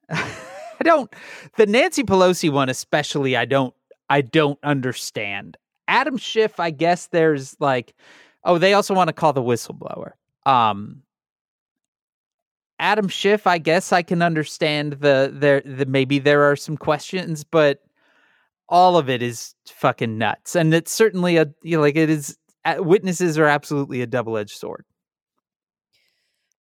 I 0.11 0.83
don't 0.83 1.13
the 1.57 1.67
Nancy 1.67 2.03
Pelosi 2.03 2.51
one 2.51 2.69
especially 2.69 3.37
I 3.37 3.45
don't 3.45 3.75
I 4.11 4.21
don't 4.21 4.59
understand. 4.63 5.57
Adam 5.89 6.17
Schiff, 6.17 6.59
I 6.61 6.71
guess 6.71 7.07
there's 7.09 7.57
like 7.61 7.95
oh, 8.45 8.59
they 8.59 8.75
also 8.75 8.93
want 8.95 9.09
to 9.09 9.13
call 9.13 9.33
the 9.33 9.43
whistleblower. 9.43 10.13
Um 10.45 11.03
Adam 12.81 13.07
Schiff, 13.09 13.47
I 13.47 13.59
guess 13.59 13.93
I 13.93 14.03
can 14.03 14.23
understand 14.23 14.95
the 14.95 15.31
there 15.33 15.61
the 15.65 15.87
maybe 15.87 16.19
there 16.19 16.43
are 16.51 16.57
some 16.57 16.77
questions, 16.77 17.45
but 17.45 17.81
all 18.73 18.97
of 18.97 19.11
it 19.11 19.23
is 19.23 19.55
fucking 19.67 20.17
nuts. 20.17 20.57
And 20.57 20.73
it's 20.73 20.91
certainly 20.91 21.37
a 21.37 21.47
you 21.63 21.77
know, 21.77 21.83
like 21.83 21.95
it 21.95 22.09
is 22.09 22.39
witnesses 22.79 23.39
are 23.39 23.47
absolutely 23.47 24.01
a 24.01 24.07
double-edged 24.07 24.57
sword. 24.57 24.85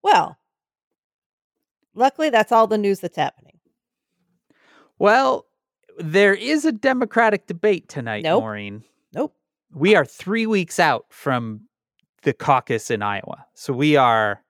Well, 0.03 0.37
luckily 1.95 2.29
that's 2.29 2.53
all 2.53 2.67
the 2.67 2.77
news 2.77 3.01
that's 3.01 3.17
happening. 3.17 3.59
Well, 4.99 5.47
there 5.99 6.35
is 6.35 6.65
a 6.65 6.73
Democratic 6.73 7.47
debate 7.47 7.89
tonight, 7.89 8.25
Nope. 8.25 8.43
Maureen. 8.43 8.85
Nope. 9.15 9.35
We 9.75 9.97
are 9.97 10.05
three 10.05 10.47
weeks 10.47 10.79
out 10.79 11.07
from 11.09 11.63
the 12.25 12.35
caucus 12.35 12.91
in 12.91 13.03
Iowa, 13.03 13.47
so 13.55 13.73
we 13.73 13.97
are 13.97 14.43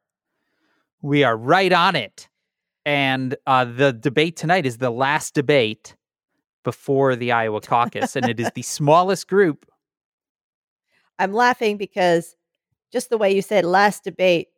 we 1.01 1.23
are 1.23 1.37
right 1.37 1.73
on 1.73 1.95
it. 1.95 2.29
And 2.85 3.37
uh, 3.47 3.65
the 3.65 3.93
debate 3.93 4.37
tonight 4.37 4.67
is 4.67 4.79
the 4.79 4.91
last 4.91 5.35
debate 5.35 5.95
before 6.65 7.17
the 7.17 7.33
Iowa 7.33 7.61
caucus, 7.61 8.17
and 8.17 8.29
it 8.29 8.41
is 8.41 8.51
the 8.55 8.63
smallest 8.63 9.29
group. 9.29 9.67
I'm 11.19 11.33
laughing 11.33 11.77
because 11.77 12.37
just 12.93 13.11
the 13.11 13.19
way 13.19 13.35
you 13.35 13.43
said 13.43 13.65
last 13.65 14.05
debate 14.05 14.49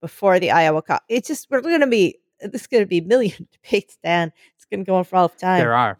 before 0.00 0.38
the 0.38 0.50
Iowa 0.50 0.82
caucus, 0.82 1.04
it's 1.08 1.28
just 1.28 1.48
we're 1.50 1.60
going 1.60 1.80
to 1.80 1.86
be 1.86 2.18
this 2.40 2.62
is 2.62 2.66
going 2.66 2.82
to 2.82 2.88
be 2.88 2.98
a 2.98 3.02
million 3.02 3.48
debates, 3.64 3.98
Dan. 4.02 4.32
It's 4.56 4.64
going 4.66 4.84
to 4.84 4.88
go 4.88 4.96
on 4.96 5.04
for 5.04 5.16
all 5.16 5.26
of 5.26 5.36
time. 5.36 5.58
There 5.58 5.74
are. 5.74 5.98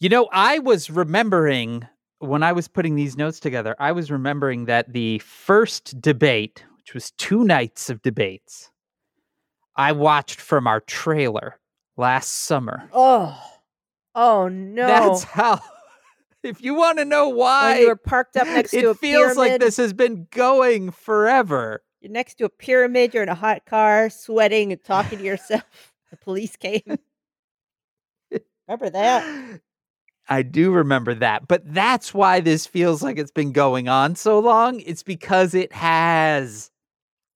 You 0.00 0.08
know, 0.08 0.28
I 0.32 0.60
was 0.60 0.90
remembering 0.90 1.86
when 2.20 2.42
I 2.42 2.52
was 2.52 2.68
putting 2.68 2.94
these 2.94 3.16
notes 3.16 3.40
together, 3.40 3.76
I 3.78 3.92
was 3.92 4.10
remembering 4.10 4.64
that 4.64 4.92
the 4.92 5.18
first 5.20 6.00
debate, 6.00 6.64
which 6.76 6.94
was 6.94 7.12
two 7.12 7.44
nights 7.44 7.90
of 7.90 8.02
debates, 8.02 8.70
I 9.76 9.92
watched 9.92 10.40
from 10.40 10.66
our 10.66 10.80
trailer 10.80 11.58
last 11.96 12.28
summer. 12.28 12.88
Oh, 12.92 13.40
oh 14.14 14.48
no! 14.48 14.86
That's 14.86 15.24
how. 15.24 15.60
If 16.44 16.62
you 16.62 16.74
want 16.74 16.98
to 16.98 17.04
know 17.04 17.28
when 17.28 17.36
why, 17.36 17.78
you 17.80 17.88
were 17.88 17.96
parked 17.96 18.36
up 18.36 18.46
next 18.46 18.70
to 18.70 18.86
a 18.86 18.90
it 18.92 18.98
feels 18.98 19.36
like 19.36 19.58
this 19.60 19.76
has 19.76 19.92
been 19.92 20.28
going 20.30 20.92
forever. 20.92 21.82
You're 22.00 22.12
next 22.12 22.36
to 22.36 22.44
a 22.44 22.48
pyramid. 22.48 23.12
You're 23.12 23.24
in 23.24 23.28
a 23.28 23.34
hot 23.34 23.66
car, 23.66 24.08
sweating 24.08 24.70
and 24.70 24.82
talking 24.82 25.18
to 25.18 25.24
yourself. 25.24 25.92
The 26.10 26.16
police 26.16 26.54
came. 26.54 26.98
Remember 28.68 28.90
that? 28.90 29.60
I 30.28 30.42
do 30.42 30.70
remember 30.70 31.14
that. 31.14 31.48
But 31.48 31.62
that's 31.72 32.12
why 32.12 32.40
this 32.40 32.66
feels 32.66 33.02
like 33.02 33.18
it's 33.18 33.30
been 33.30 33.52
going 33.52 33.88
on 33.88 34.14
so 34.14 34.38
long. 34.38 34.80
It's 34.80 35.02
because 35.02 35.54
it 35.54 35.72
has. 35.72 36.70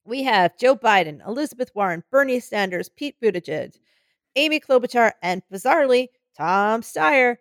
We 0.05 0.23
have 0.25 0.59
Joe 0.59 0.77
Biden, 0.77 1.27
Elizabeth 1.27 1.71
Warren, 1.75 2.05
Bernie 2.11 2.41
Sanders, 2.41 2.89
Pete 2.89 3.17
Buttigieg, 3.23 3.77
Amy 4.37 4.61
Klobuchar, 4.61 5.13
and 5.23 5.43
bizarrely 5.53 6.09
Tom 6.43 6.83
Steyer. 6.83 7.37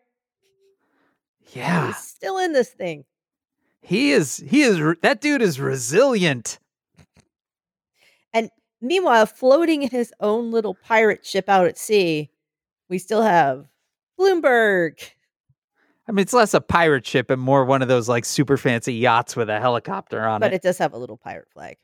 Yeah. 1.54 1.88
He's 1.88 1.98
still 1.98 2.38
in 2.38 2.54
this 2.54 2.70
thing. 2.70 3.06
He 3.82 4.12
is 4.12 4.38
he 4.38 4.62
is 4.62 4.80
that 5.02 5.22
dude 5.22 5.42
is 5.42 5.60
resilient. 5.60 6.60
And 8.32 8.52
meanwhile, 8.80 9.26
floating 9.26 9.82
in 9.82 9.90
his 9.90 10.14
own 10.20 10.52
little 10.52 10.76
pirate 10.76 11.26
ship 11.26 11.50
out 11.50 11.66
at 11.66 11.80
sea, 11.80 12.30
we 12.90 13.00
still 13.00 13.24
have 13.24 13.66
Bloomberg. 14.20 15.02
I 16.08 16.12
mean, 16.12 16.22
it's 16.22 16.34
less 16.34 16.54
a 16.54 16.62
pirate 16.62 17.06
ship 17.08 17.32
and 17.32 17.42
more 17.42 17.66
one 17.66 17.82
of 17.82 17.88
those 17.88 18.08
like 18.08 18.24
super 18.24 18.56
fancy 18.56 18.94
yachts 18.94 19.36
with 19.36 19.50
a 19.50 19.60
helicopter 19.60 20.24
on 20.24 20.42
But 20.42 20.48
it. 20.48 20.50
But 20.50 20.56
it 20.56 20.62
does 20.62 20.78
have 20.78 20.94
a 20.94 20.98
little 20.98 21.18
pirate 21.18 21.50
flag. 21.52 21.78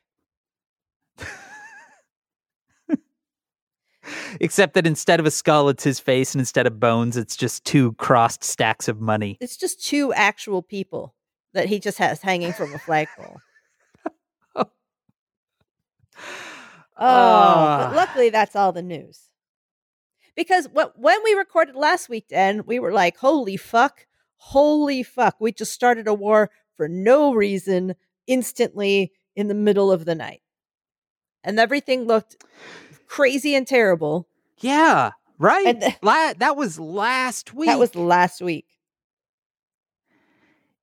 Except 4.40 4.74
that 4.74 4.86
instead 4.86 5.20
of 5.20 5.26
a 5.26 5.30
skull, 5.30 5.68
it's 5.68 5.84
his 5.84 6.00
face, 6.00 6.34
and 6.34 6.40
instead 6.40 6.66
of 6.66 6.80
bones, 6.80 7.16
it's 7.16 7.36
just 7.36 7.64
two 7.64 7.92
crossed 7.94 8.44
stacks 8.44 8.88
of 8.88 9.00
money. 9.00 9.38
It's 9.40 9.56
just 9.56 9.84
two 9.84 10.12
actual 10.12 10.62
people 10.62 11.14
that 11.54 11.68
he 11.68 11.78
just 11.78 11.98
has 11.98 12.20
hanging 12.20 12.52
from 12.52 12.74
a 12.74 12.78
flagpole. 12.78 13.38
Oh, 17.00 17.04
but 17.04 17.06
ah. 17.06 17.92
luckily 17.94 18.28
that's 18.28 18.56
all 18.56 18.72
the 18.72 18.82
news. 18.82 19.28
Because 20.34 20.68
what 20.72 20.98
when 20.98 21.22
we 21.22 21.32
recorded 21.34 21.76
last 21.76 22.08
weekend, 22.08 22.66
we 22.66 22.80
were 22.80 22.92
like, 22.92 23.16
"Holy 23.18 23.56
fuck, 23.56 24.06
holy 24.36 25.04
fuck!" 25.04 25.36
We 25.38 25.52
just 25.52 25.72
started 25.72 26.08
a 26.08 26.14
war 26.14 26.50
for 26.76 26.88
no 26.88 27.34
reason, 27.34 27.94
instantly 28.26 29.12
in 29.36 29.46
the 29.46 29.54
middle 29.54 29.92
of 29.92 30.06
the 30.06 30.16
night, 30.16 30.42
and 31.44 31.60
everything 31.60 32.04
looked 32.04 32.44
crazy 33.08 33.54
and 33.54 33.66
terrible. 33.66 34.28
Yeah, 34.58 35.12
right. 35.38 35.80
Th- 35.80 35.94
La- 36.02 36.34
that 36.38 36.56
was 36.56 36.78
last 36.78 37.54
week. 37.54 37.68
that 37.68 37.78
was 37.78 37.94
last 37.94 38.40
week. 38.40 38.66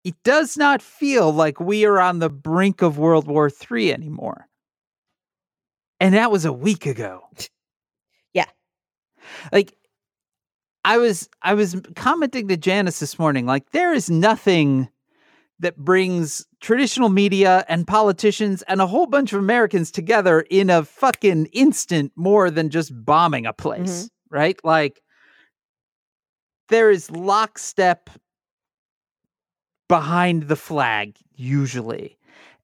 It 0.04 0.16
does 0.24 0.56
not 0.56 0.82
feel 0.84 1.32
like 1.34 1.60
we 1.60 1.84
are 1.86 2.00
on 2.00 2.20
the 2.20 2.30
brink 2.30 2.82
of 2.84 2.98
World 3.00 3.28
War 3.28 3.50
III 3.72 3.92
anymore. 3.94 4.48
And 6.00 6.14
that 6.14 6.30
was 6.32 6.46
a 6.46 6.54
week 6.54 6.86
ago. 6.86 7.22
Yeah. 8.34 8.46
Like 9.54 9.76
I 10.84 10.98
was 10.98 11.30
I 11.42 11.54
was 11.54 11.82
commenting 11.96 12.50
to 12.50 12.58
Janice 12.58 13.00
this 13.00 13.18
morning 13.18 13.46
like 13.46 13.72
there 13.72 13.94
is 13.94 14.10
nothing 14.10 14.90
that 15.60 15.78
brings 15.78 16.46
traditional 16.66 17.10
media 17.10 17.64
and 17.70 17.86
politicians 17.86 18.64
and 18.64 18.82
a 18.82 18.88
whole 18.88 19.06
bunch 19.06 19.32
of 19.32 19.40
Americans 19.40 19.92
together 19.92 20.42
in 20.50 20.72
a 20.72 20.84
fucking 20.84 21.46
instant 21.54 22.12
more 22.16 22.50
than 22.50 22.72
just 22.72 22.92
bombing 23.06 23.46
a 23.46 23.54
place, 23.54 24.06
mm-hmm. 24.06 24.36
right? 24.36 24.60
Like 24.64 25.04
there 26.70 26.90
is 26.90 27.12
lockstep 27.12 28.10
behind 29.88 30.48
the 30.48 30.56
flag 30.56 31.16
usually. 31.36 32.18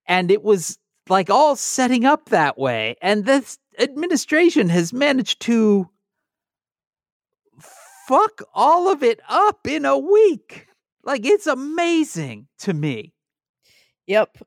And 0.08 0.32
it 0.32 0.42
was 0.42 0.80
like 1.08 1.30
all 1.30 1.56
setting 1.56 2.04
up 2.04 2.30
that 2.30 2.58
way. 2.58 2.96
And 3.04 3.26
this 3.26 3.60
administration 3.78 4.70
has 4.70 4.92
managed 4.92 5.42
to 5.42 5.88
fuck 8.08 8.42
all 8.56 8.92
of 8.92 9.04
it 9.04 9.20
up 9.30 9.68
in 9.68 9.86
a 9.86 9.96
week. 9.96 10.66
Like 11.04 11.24
it's 11.24 11.46
amazing 11.46 12.48
to 12.62 12.74
me. 12.74 13.14
Yep. 14.08 14.38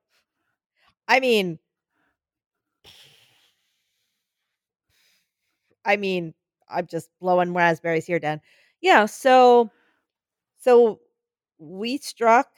I 1.09 1.21
mean, 1.21 1.59
I 5.85 5.97
mean, 5.97 6.35
I'm 6.69 6.87
just 6.87 7.11
blowing 7.21 7.53
raspberries 7.55 8.07
here, 8.07 8.19
Dan. 8.19 8.41
Yeah, 8.81 9.07
so 9.07 9.71
so 10.59 11.01
we 11.59 11.99
struck, 11.99 12.49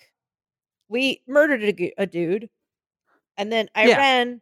we 0.88 1.22
murdered 1.26 1.62
a, 1.62 1.92
a 1.99 2.07
dude, 2.07 2.49
and 3.36 3.53
then 3.53 3.68
Yeah. 3.76 3.97
Iran 3.97 4.40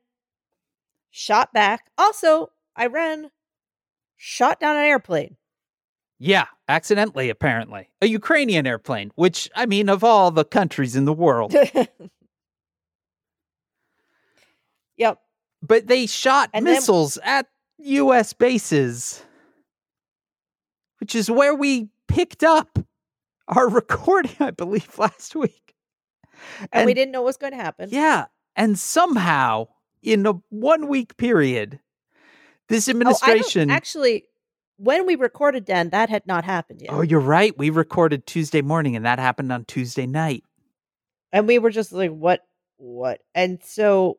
shot 1.10 1.52
back. 1.52 1.90
Also, 1.96 2.50
Iran 2.78 3.30
shot 4.16 4.60
down 4.60 4.76
an 4.76 4.84
airplane. 4.84 5.36
Yeah, 6.18 6.46
accidentally, 6.68 7.28
apparently. 7.28 7.88
A 8.00 8.06
Ukrainian 8.06 8.66
airplane, 8.66 9.10
which, 9.16 9.50
I 9.54 9.66
mean, 9.66 9.88
of 9.88 10.04
all 10.04 10.30
the 10.30 10.44
countries 10.44 10.94
in 10.96 11.04
the 11.04 11.12
world. 11.12 11.54
yep. 14.96 15.18
but 15.62 15.86
they 15.86 16.06
shot 16.06 16.50
And 16.52 16.66
then- 16.66 16.74
missiles 16.74 17.18
at 17.22 17.46
U.S. 17.78 18.32
bases, 18.32 19.22
which 21.00 21.14
is 21.14 21.30
where 21.30 21.54
we 21.54 21.88
picked 22.08 22.44
up 22.44 22.78
our 23.48 23.68
recording, 23.80 24.36
I 24.40 24.50
believe, 24.50 24.98
last 24.98 25.34
week. 25.36 25.74
And, 26.72 26.86
we 26.86 26.94
didn't 26.94 27.12
know 27.12 27.20
what 27.22 27.26
was 27.26 27.36
going 27.36 27.52
to 27.52 27.58
happen. 27.58 27.88
Yeah, 27.92 28.26
and 28.56 28.78
somehow 28.78 29.68
in 30.02 30.26
a 30.26 30.32
one 30.50 30.88
week 30.88 31.16
period, 31.16 31.80
this 32.68 32.88
Oh, 32.88 32.90
administration. 32.92 33.70
actually, 33.70 34.24
when 34.76 35.06
we 35.06 35.14
recorded 35.14 35.64
Dan, 35.64 35.90
that 35.90 36.08
had 36.10 36.26
not 36.26 36.44
happened 36.44 36.80
yet. 36.82 36.90
Oh, 36.92 37.02
you're 37.02 37.20
right. 37.20 37.56
We 37.56 37.70
recorded 37.70 38.26
Tuesday 38.26 38.62
morning, 38.62 38.96
and 38.96 39.04
that 39.04 39.18
happened 39.18 39.52
on 39.52 39.64
Tuesday 39.64 40.06
night. 40.06 40.44
and 41.32 41.46
we 41.46 41.58
were 41.58 41.70
just 41.70 41.92
like 41.92 42.10
what 42.10 42.40
what 42.76 43.20
and 43.34 43.60
so 43.62 44.18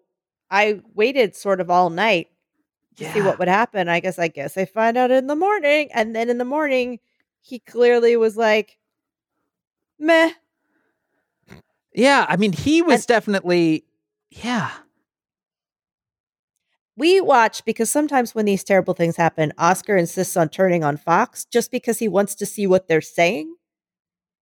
i 0.51 0.79
waited 0.93 1.35
sort 1.35 1.59
of 1.61 1.69
all 1.69 1.89
night 1.89 2.27
to 2.95 3.11
see 3.11 3.21
what 3.21 3.39
would 3.39 3.47
happen 3.47 3.89
i 3.89 3.99
guess 3.99 4.17
i 4.19 4.27
guess 4.27 4.57
i 4.57 4.65
find 4.65 4.97
out 4.97 5.11
in 5.11 5.27
the 5.27 5.35
morning 5.35 5.89
and 5.93 6.15
then 6.15 6.29
in 6.29 6.37
the 6.37 6.45
morning 6.45 6.99
he 7.41 7.59
clearly 7.59 8.15
was 8.17 8.37
like 8.37 8.77
meh 9.99 10.31
Yeah, 11.93 12.25
I 12.27 12.35
mean, 12.37 12.51
he 12.51 12.81
was 12.81 13.05
definitely. 13.05 13.85
Yeah. 14.29 14.69
we 16.97 17.21
watch 17.21 17.63
because 17.65 17.89
sometimes 17.89 18.35
when 18.35 18.45
these 18.45 18.63
terrible 18.63 18.93
things 18.93 19.15
happen 19.15 19.53
oscar 19.57 19.95
insists 19.97 20.35
on 20.37 20.49
turning 20.49 20.83
on 20.83 20.97
fox 20.97 21.45
just 21.45 21.71
because 21.71 21.99
he 21.99 22.07
wants 22.07 22.35
to 22.35 22.45
see 22.45 22.67
what 22.67 22.87
they're 22.87 23.01
saying 23.01 23.55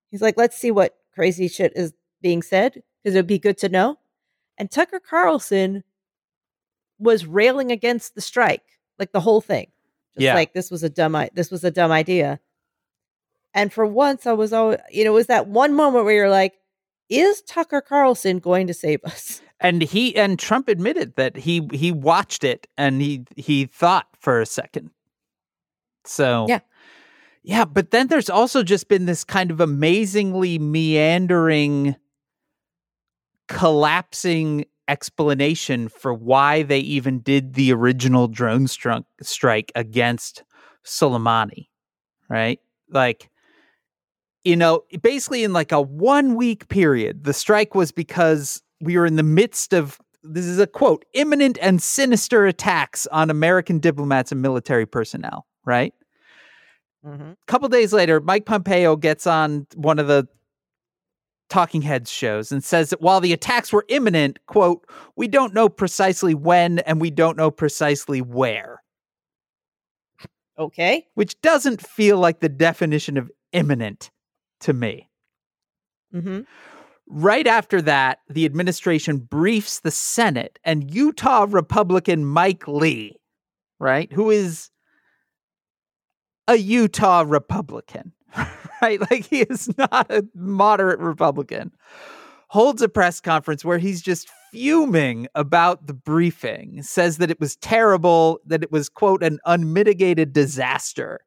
he's 0.10 0.22
like 0.22 0.38
let's 0.38 0.58
see 0.58 0.72
what 0.72 0.96
crazy 1.14 1.48
shit 1.48 1.72
is 1.76 1.94
being 2.22 2.42
said 2.42 2.82
because 3.04 3.16
it 3.16 3.20
would 3.20 3.28
be 3.28 3.40
good 3.40 3.58
to 3.58 3.70
know 3.70 3.98
and 4.58 4.72
tucker 4.72 5.00
carlson 5.00 5.84
was 7.00 7.26
railing 7.26 7.72
against 7.72 8.16
the 8.16 8.22
strike 8.22 8.64
like 9.00 9.12
the 9.12 9.20
whole 9.22 9.42
thing 9.42 9.68
just 10.16 10.24
Yeah. 10.24 10.34
like 10.36 10.54
this 10.54 10.70
was 10.72 10.84
a 10.84 10.90
dumb 10.90 11.18
this 11.34 11.52
was 11.52 11.64
a 11.64 11.72
dumb 11.72 11.92
idea 11.92 12.40
and 13.54 13.72
for 13.74 13.86
once 13.86 14.26
i 14.28 14.32
was 14.34 14.54
always 14.54 14.80
you 14.92 15.04
know 15.04 15.12
it 15.12 15.16
was 15.16 15.28
that 15.28 15.48
one 15.48 15.74
moment 15.74 16.06
where 16.06 16.14
you're 16.14 16.30
like 16.30 16.54
is 17.10 17.42
tucker 17.42 17.82
carlson 17.82 18.40
going 18.40 18.68
to 18.68 18.74
save 18.74 19.04
us 19.04 19.42
and 19.60 19.82
he 19.82 20.16
and 20.16 20.38
Trump 20.40 20.68
admitted 20.68 21.16
that 21.16 21.38
he 21.38 21.68
he 21.72 21.92
watched 21.92 22.44
it 22.44 22.68
and 22.78 23.02
he 23.02 23.24
he 23.38 23.66
thought 23.66 24.08
for 24.20 24.42
a 24.42 24.46
second. 24.46 24.90
So 26.06 26.48
Yeah. 26.50 26.60
yeah. 27.44 27.64
But 27.64 27.92
then 27.92 28.08
there's 28.08 28.30
also 28.30 28.62
just 28.64 28.90
been 28.90 29.06
this 29.06 29.24
kind 29.24 29.52
of 29.52 29.62
amazingly 29.62 30.60
meandering, 30.60 31.96
collapsing 33.48 34.66
explanation 34.88 35.88
for 35.88 36.14
why 36.14 36.64
they 36.64 36.80
even 36.80 37.20
did 37.20 37.54
the 37.54 37.72
original 37.74 38.28
drone 38.28 38.68
stri- 38.68 39.06
strike 39.22 39.72
against 39.76 40.44
Soleimani, 40.86 41.68
right? 42.30 42.60
Like 42.90 43.30
you 44.44 44.58
know, 44.58 44.84
basically 45.02 45.44
in 45.44 45.54
like 45.54 45.72
a 45.72 45.82
one 45.82 46.36
week 46.36 46.68
period, 46.68 47.24
the 47.24 47.34
strike 47.34 47.76
was 47.76 47.92
because 47.92 48.62
we 48.82 48.98
were 48.98 49.06
in 49.06 49.16
the 49.16 49.24
midst 49.24 49.74
of 49.74 50.00
this 50.24 50.46
is 50.46 50.60
a 50.60 50.68
quote 50.68 51.06
imminent 51.14 51.58
and 51.62 51.82
sinister 51.82 52.46
attacks 52.46 53.08
on 53.08 53.30
American 53.30 53.80
diplomats 53.80 54.32
and 54.32 54.42
military 54.42 54.86
personnel, 54.86 55.46
right? 55.66 55.94
mm-hmm. 57.06 57.32
A 57.32 57.38
couple 57.48 57.70
days 57.70 57.94
later, 57.94 58.20
Mike 58.20 58.46
Pompeo 58.46 58.96
gets 58.96 59.28
on 59.28 59.68
one 59.76 60.00
of 60.00 60.08
the 60.08 60.28
Talking 61.50 61.82
Heads 61.82 62.12
shows 62.12 62.52
and 62.52 62.64
says 62.64 62.90
that 62.90 63.02
while 63.02 63.22
the 63.22 63.34
attacks 63.34 63.72
were 63.72 63.86
imminent, 63.88 64.40
quote, 64.48 64.88
we 65.16 65.28
don't 65.28 65.54
know 65.54 65.70
precisely 65.70 66.34
when 66.34 66.80
and 66.80 67.00
we 67.00 67.12
don't 67.12 67.38
know 67.38 67.52
precisely 67.52 68.22
where, 68.22 68.82
okay 70.58 71.08
which 71.16 71.40
doesn't 71.42 71.86
feel 71.86 72.18
like 72.18 72.40
the 72.40 72.50
definition 72.50 73.18
of 73.18 73.32
imminent 73.52 74.12
to 74.60 74.74
me. 74.74 75.10
mm-hmm. 76.14 76.42
Right 77.08 77.46
after 77.46 77.82
that, 77.82 78.20
the 78.30 78.46
administration 78.46 79.18
briefs 79.18 79.82
the 79.82 79.92
Senate 79.92 80.58
and 80.64 80.94
Utah 80.94 81.46
Republican 81.50 82.26
Mike 82.26 82.68
Lee, 82.68 83.20
right, 83.80 84.12
who 84.12 84.30
is 84.32 84.70
a 86.48 86.56
Utah 86.56 87.24
Republican, 87.28 88.14
right? 88.84 89.00
Like 89.12 89.26
he 89.26 89.42
is 89.42 89.70
not 89.78 90.12
a 90.12 90.26
moderate 90.36 91.00
Republican, 91.00 91.72
holds 92.48 92.82
a 92.82 92.90
press 92.90 93.20
conference 93.20 93.64
where 93.66 93.78
he's 93.78 94.02
just 94.02 94.30
fuming 94.52 95.28
about 95.36 95.88
the 95.88 95.94
briefing, 95.94 96.84
says 96.84 97.18
that 97.18 97.32
it 97.32 97.40
was 97.40 97.56
terrible, 97.58 98.40
that 98.46 98.64
it 98.64 98.72
was, 98.72 98.90
quote, 98.90 99.24
an 99.24 99.40
unmitigated 99.46 100.34
disaster. 100.34 101.22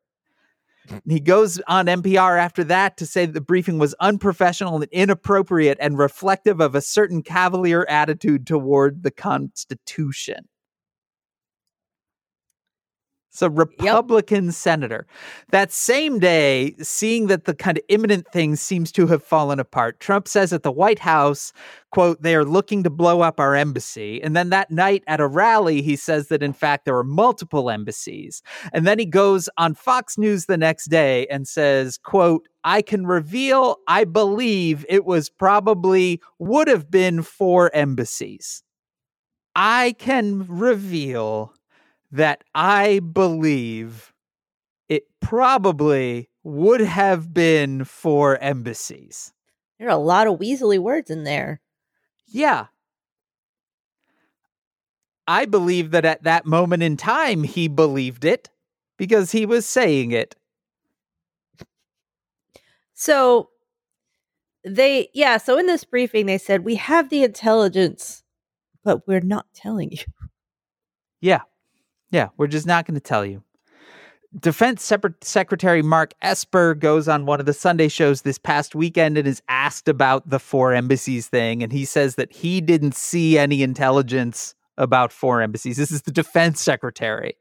And 0.89 1.03
he 1.09 1.19
goes 1.19 1.61
on 1.67 1.87
NPR 1.87 2.39
after 2.39 2.63
that 2.65 2.97
to 2.99 3.07
say 3.07 3.27
that 3.27 3.33
the 3.33 3.41
briefing 3.41 3.79
was 3.79 3.95
unprofessional 3.95 4.77
and 4.77 4.85
inappropriate 4.93 5.79
and 5.81 5.99
reflective 5.99 6.61
of 6.61 6.75
a 6.75 6.81
certain 6.81 7.23
cavalier 7.23 7.85
attitude 7.89 8.47
toward 8.47 9.03
the 9.03 9.11
Constitution. 9.11 10.49
So, 13.37 13.49
Republican 13.49 14.51
senator. 14.53 15.07
That 15.51 15.70
same 15.70 16.18
day, 16.18 16.74
seeing 16.80 17.26
that 17.26 17.45
the 17.45 17.55
kind 17.55 17.76
of 17.76 17.84
imminent 17.89 18.26
thing 18.32 18.57
seems 18.57 18.91
to 18.93 19.07
have 19.09 19.22
fallen 19.22 19.61
apart, 19.61 20.01
Trump 20.01 20.26
says 20.26 20.53
at 20.53 20.62
the 20.62 20.72
White 20.72 21.01
House, 21.01 21.53
quote, 21.91 22.22
they 22.22 22.34
are 22.34 22.45
looking 22.45 22.82
to 22.82 22.91
blow 22.91 23.20
up 23.20 23.39
our 23.39 23.55
embassy. 23.55 24.22
And 24.22 24.34
then 24.34 24.51
that 24.51 24.70
night 24.70 25.05
at 25.07 25.20
a 25.20 25.26
rally, 25.26 25.82
he 25.82 25.97
says 25.97 26.28
that 26.28 26.43
in 26.43 26.53
fact 26.53 26.84
there 26.84 26.95
were 26.95 27.05
multiple 27.05 27.70
embassies. 27.70 28.43
And 28.72 28.87
then 28.87 28.99
he 28.99 29.07
goes 29.07 29.49
on 29.59 29.74
Fox 29.74 30.18
News 30.18 30.47
the 30.47 30.57
next 30.57 30.87
day 30.87 31.26
and 31.26 31.47
says, 31.47 31.99
quote, 31.99 32.49
I 32.64 32.82
can 32.82 33.07
reveal 33.07 33.76
I 33.87 34.05
believe 34.05 34.84
it 34.89 35.05
was 35.05 35.28
probably 35.28 36.20
would 36.39 36.68
have 36.68 36.91
been 36.91 37.22
four 37.22 37.70
embassies. 37.74 38.62
I 39.55 39.95
can 39.99 40.47
reveal 40.49 41.55
that 42.17 42.45
I 42.55 43.01
believe 43.01 44.12
it 44.89 45.05
probably 45.21 46.29
would 46.43 46.81
have 46.81 47.33
been 47.35 47.85
for 47.85 48.39
embassies. 48.39 49.33
there 49.79 49.89
are 49.89 49.91
a 49.91 49.97
lot 49.97 50.27
of 50.27 50.39
weaselly 50.39 50.79
words 50.79 51.11
in 51.11 51.25
there 51.25 51.61
Yeah. 52.27 52.67
I 55.29 55.45
believe 55.45 55.91
that 55.91 56.05
at 56.05 56.23
that 56.23 56.47
moment 56.47 56.85
in 56.85 56.97
time, 56.97 57.43
he 57.43 57.67
believed 57.67 58.25
it 58.25 58.49
because 58.97 59.33
he 59.33 59.45
was 59.45 59.67
saying 59.67 60.12
it. 60.12 60.37
So 62.95 63.51
they, 64.64 65.09
yeah, 65.14 65.37
so 65.37 65.59
in 65.59 65.67
this 65.67 65.85
briefing, 65.85 66.27
they 66.27 66.39
said, 66.39 66.64
we 66.64 66.77
have 66.77 67.09
the 67.11 67.25
intelligence, 67.25 68.23
but 68.85 69.07
we're 69.09 69.21
not 69.21 69.47
telling 69.53 69.91
you. 69.91 70.05
Yeah. 71.21 71.41
Yeah. 72.11 72.29
We're 72.37 72.47
just 72.47 72.67
not 72.67 72.87
going 72.87 72.95
to 72.95 73.01
tell 73.01 73.25
you. 73.25 73.43
Defense 74.39 74.83
Separ- 74.83 75.17
Secretary 75.23 75.83
Mark 75.83 76.13
Esper 76.21 76.75
goes 76.75 77.09
on 77.09 77.27
one 77.27 77.41
of 77.41 77.47
the 77.47 77.55
Sunday 77.55 77.89
shows 77.89 78.23
this 78.23 78.39
past 78.39 78.75
weekend 78.75 79.17
and 79.17 79.27
is 79.27 79.41
asked 79.49 79.89
about 79.89 80.29
the 80.29 80.39
four 80.39 80.75
embassies 80.75 81.29
thing. 81.29 81.63
And 81.63 81.73
he 81.73 81.85
says 81.85 82.17
that 82.17 82.33
he 82.33 82.61
didn't 82.61 82.95
see 82.95 83.39
any 83.39 83.63
intelligence 83.63 84.55
about 84.77 85.13
four 85.13 85.41
embassies. 85.41 85.77
This 85.79 85.91
is 85.91 86.03
the 86.03 86.13
defense 86.13 86.61
secretary, 86.61 87.37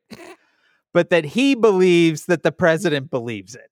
but 0.93 1.09
that 1.09 1.26
he 1.26 1.53
believes 1.53 2.28
that 2.28 2.43
the 2.43 2.51
president 2.51 3.11
believes 3.11 3.55
it. 3.55 3.70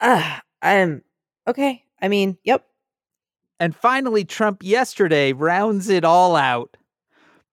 Ah, 0.00 0.42
I'm 0.62 1.02
okay. 1.48 1.82
I 2.00 2.08
mean, 2.08 2.38
yep. 2.44 2.66
And 3.58 3.74
finally, 3.74 4.24
Trump 4.24 4.62
yesterday 4.62 5.32
rounds 5.32 5.88
it 5.88 6.04
all 6.04 6.36
out 6.36 6.76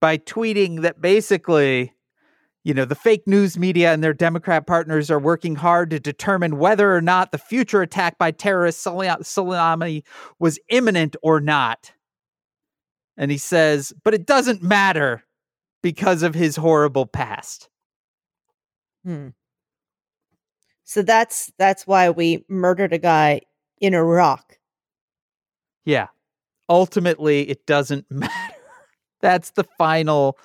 by 0.03 0.17
tweeting 0.17 0.81
that 0.81 0.99
basically, 0.99 1.93
you 2.65 2.73
know, 2.73 2.83
the 2.83 2.93
fake 2.93 3.25
news 3.25 3.57
media 3.57 3.93
and 3.93 4.03
their 4.03 4.13
Democrat 4.13 4.67
partners 4.67 5.09
are 5.09 5.17
working 5.17 5.55
hard 5.55 5.91
to 5.91 5.97
determine 5.97 6.57
whether 6.57 6.93
or 6.93 6.99
not 6.99 7.31
the 7.31 7.37
future 7.37 7.81
attack 7.81 8.17
by 8.17 8.29
terrorist 8.29 8.85
Soleimani 8.85 10.03
was 10.39 10.59
imminent 10.67 11.15
or 11.23 11.39
not. 11.39 11.93
And 13.15 13.31
he 13.31 13.37
says, 13.37 13.93
but 14.03 14.13
it 14.13 14.25
doesn't 14.25 14.61
matter 14.61 15.23
because 15.81 16.21
of 16.21 16.35
his 16.35 16.57
horrible 16.57 17.05
past. 17.05 17.69
Hmm. 19.05 19.29
So 20.83 21.01
that's 21.01 21.49
that's 21.57 21.87
why 21.87 22.09
we 22.09 22.43
murdered 22.49 22.91
a 22.91 22.97
guy 22.97 23.39
in 23.79 23.93
Iraq. 23.93 24.59
Yeah. 25.85 26.07
Ultimately, 26.67 27.49
it 27.49 27.65
doesn't 27.65 28.05
matter. 28.11 28.55
That's 29.23 29.51
the 29.51 29.63
final 29.77 30.37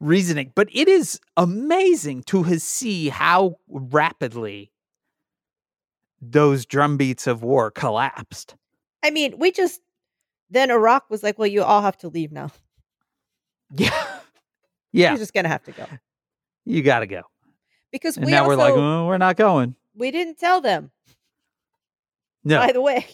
reasoning. 0.00 0.50
But 0.54 0.68
it 0.72 0.88
is 0.88 1.20
amazing 1.36 2.22
to 2.24 2.58
see 2.58 3.10
how 3.10 3.56
rapidly 3.68 4.72
those 6.22 6.64
drumbeats 6.64 7.26
of 7.26 7.42
war 7.42 7.70
collapsed. 7.70 8.54
I 9.02 9.10
mean, 9.10 9.38
we 9.38 9.52
just 9.52 9.82
then 10.48 10.70
Iraq 10.70 11.10
was 11.10 11.22
like, 11.22 11.38
"Well, 11.38 11.46
you 11.48 11.62
all 11.62 11.82
have 11.82 11.98
to 11.98 12.08
leave 12.08 12.32
now." 12.32 12.50
Yeah, 13.70 13.90
yeah. 14.92 15.10
You're 15.10 15.18
just 15.18 15.34
gonna 15.34 15.48
have 15.48 15.64
to 15.64 15.72
go. 15.72 15.86
You 16.64 16.82
got 16.82 17.00
to 17.00 17.06
go 17.06 17.22
because 17.92 18.16
and 18.16 18.24
we 18.24 18.32
now 18.32 18.44
also, 18.44 18.56
we're 18.56 18.56
like, 18.56 18.74
oh, 18.74 19.06
we're 19.06 19.18
not 19.18 19.36
going. 19.36 19.74
we 19.94 20.10
didn't 20.10 20.38
tell 20.38 20.62
them. 20.62 20.90
No, 22.42 22.58
By 22.58 22.72
the 22.72 22.80
way, 22.80 23.06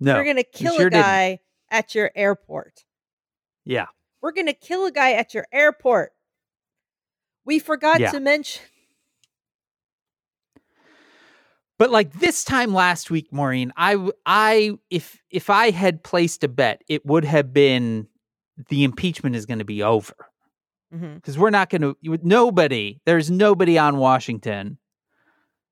no. 0.00 0.14
we're 0.14 0.24
gonna 0.24 0.44
kill 0.44 0.76
sure 0.76 0.86
a 0.86 0.90
didn't. 0.90 1.02
guy 1.02 1.38
at 1.70 1.94
your 1.94 2.10
airport. 2.14 2.84
Yeah, 3.66 3.86
We're 4.20 4.32
gonna 4.32 4.52
kill 4.52 4.86
a 4.86 4.92
guy 4.92 5.12
at 5.12 5.34
your 5.34 5.46
airport. 5.52 6.12
We 7.44 7.58
forgot 7.58 8.00
Yeah. 8.00 8.10
to 8.12 8.20
mention. 8.20 8.62
but 11.78 11.90
like 11.90 12.12
this 12.14 12.44
time 12.44 12.74
last 12.74 13.10
week, 13.10 13.32
Maureen, 13.32 13.72
I 13.76 14.10
I 14.26 14.78
if 14.90 15.20
if 15.30 15.50
I 15.50 15.70
had 15.70 16.02
placed 16.02 16.44
a 16.44 16.48
bet, 16.48 16.82
it 16.88 17.06
would 17.06 17.24
have 17.24 17.52
been 17.52 18.08
the 18.68 18.84
impeachment 18.84 19.36
is 19.36 19.46
going 19.46 19.60
to 19.60 19.64
be 19.64 19.82
over. 19.82 20.14
Mm-hmm. 20.92 21.14
Because 21.16 21.38
we're 21.38 21.50
not 21.50 21.68
going 21.70 21.82
to 21.82 21.96
nobody 22.02 22.98
there's 23.04 23.30
nobody 23.30 23.76
on 23.78 23.98
washington 23.98 24.78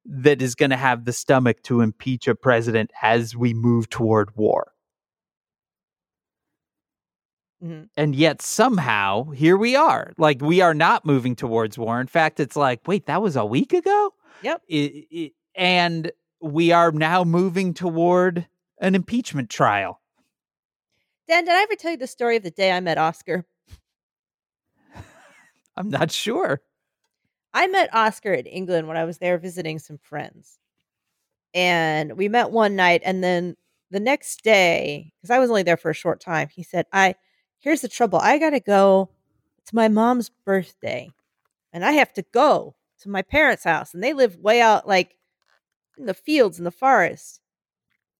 that 0.04 0.42
is 0.42 0.54
going 0.54 0.70
to 0.70 0.76
have 0.76 1.06
the 1.06 1.12
stomach 1.12 1.62
to 1.62 1.80
impeach 1.80 2.28
a 2.28 2.34
president 2.34 2.90
as 3.02 3.34
we 3.34 3.54
move 3.54 3.88
toward 3.88 4.36
war 4.36 4.72
Mhm. 7.62 7.88
and 7.96 8.14
yet 8.14 8.42
somehow 8.42 9.30
here 9.30 9.56
we 9.56 9.74
are 9.76 10.12
like 10.18 10.42
we 10.42 10.60
are 10.60 10.74
not 10.74 11.06
moving 11.06 11.34
towards 11.34 11.78
war 11.78 12.00
in 12.00 12.06
fact 12.06 12.38
it's 12.38 12.54
like 12.56 12.86
wait 12.86 13.06
that 13.06 13.22
was 13.22 13.34
a 13.36 13.46
week 13.46 13.72
ago 13.72 14.12
Yep. 14.42 14.62
I- 14.70 15.06
I- 15.14 15.32
and 15.54 16.12
we 16.42 16.70
are 16.72 16.92
now 16.92 17.24
moving 17.24 17.72
toward 17.72 18.46
an 18.78 18.94
impeachment 18.94 19.48
trial 19.48 20.00
Dan, 21.28 21.44
did 21.46 21.54
I 21.54 21.62
ever 21.62 21.74
tell 21.76 21.90
you 21.92 21.96
the 21.96 22.06
story 22.06 22.36
of 22.36 22.42
the 22.44 22.50
day 22.52 22.70
I 22.70 22.78
met 22.80 22.98
Oscar? 22.98 23.44
i'm 25.76 25.88
not 25.90 26.10
sure 26.12 26.60
I 27.54 27.68
met 27.68 27.88
Oscar 27.94 28.34
in 28.34 28.44
England 28.44 28.86
when 28.86 28.98
I 28.98 29.04
was 29.06 29.16
there 29.16 29.38
visiting 29.38 29.78
some 29.78 29.96
friends. 29.96 30.58
And 31.54 32.12
we 32.18 32.28
met 32.28 32.50
one 32.50 32.76
night 32.76 33.00
and 33.02 33.24
then 33.24 33.56
the 33.90 33.98
next 33.98 34.42
day, 34.44 35.10
because 35.16 35.30
I 35.30 35.38
was 35.38 35.48
only 35.48 35.62
there 35.62 35.78
for 35.78 35.88
a 35.90 35.94
short 35.94 36.20
time, 36.20 36.48
he 36.48 36.62
said, 36.62 36.84
I 36.92 37.14
here's 37.66 37.80
the 37.80 37.88
trouble. 37.88 38.20
I 38.20 38.38
gotta 38.38 38.60
go. 38.60 39.10
It's 39.58 39.72
my 39.72 39.88
mom's 39.88 40.28
birthday. 40.28 41.10
And 41.72 41.84
I 41.84 41.92
have 41.92 42.12
to 42.12 42.22
go 42.22 42.76
to 43.00 43.08
my 43.08 43.22
parents' 43.22 43.64
house. 43.64 43.92
And 43.92 44.04
they 44.04 44.12
live 44.12 44.36
way 44.36 44.60
out 44.60 44.86
like 44.86 45.16
in 45.98 46.06
the 46.06 46.14
fields 46.14 46.58
in 46.58 46.64
the 46.64 46.70
forest. 46.70 47.40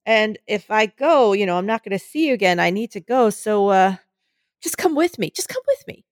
And 0.05 0.36
if 0.49 0.68
I 0.68 0.86
go, 0.86 1.32
you 1.32 1.47
know, 1.47 1.59
I'm 1.59 1.66
not 1.66 1.84
gonna 1.84 2.01
see 2.01 2.26
you 2.26 2.34
again. 2.34 2.59
I 2.59 2.70
need 2.70 2.90
to 2.90 3.01
go. 3.01 3.30
So 3.30 3.68
uh 3.68 3.97
just 4.61 4.78
come 4.78 4.97
with 4.97 5.16
me. 5.16 5.30
Just 5.30 5.49
come 5.49 5.62
with 5.68 5.86
me. 5.86 6.05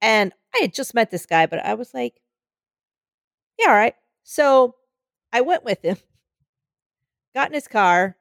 And 0.00 0.32
I 0.54 0.60
had 0.60 0.74
just 0.74 0.94
met 0.94 1.10
this 1.10 1.26
guy, 1.26 1.46
but 1.46 1.58
I 1.58 1.74
was 1.74 1.92
like, 1.92 2.20
yeah, 3.58 3.70
all 3.70 3.74
right. 3.74 3.96
So 4.22 4.76
I 5.32 5.40
went 5.40 5.64
with 5.64 5.82
him, 5.82 5.96
got 7.34 7.48
in 7.48 7.54
his 7.54 7.66
car. 7.66 8.16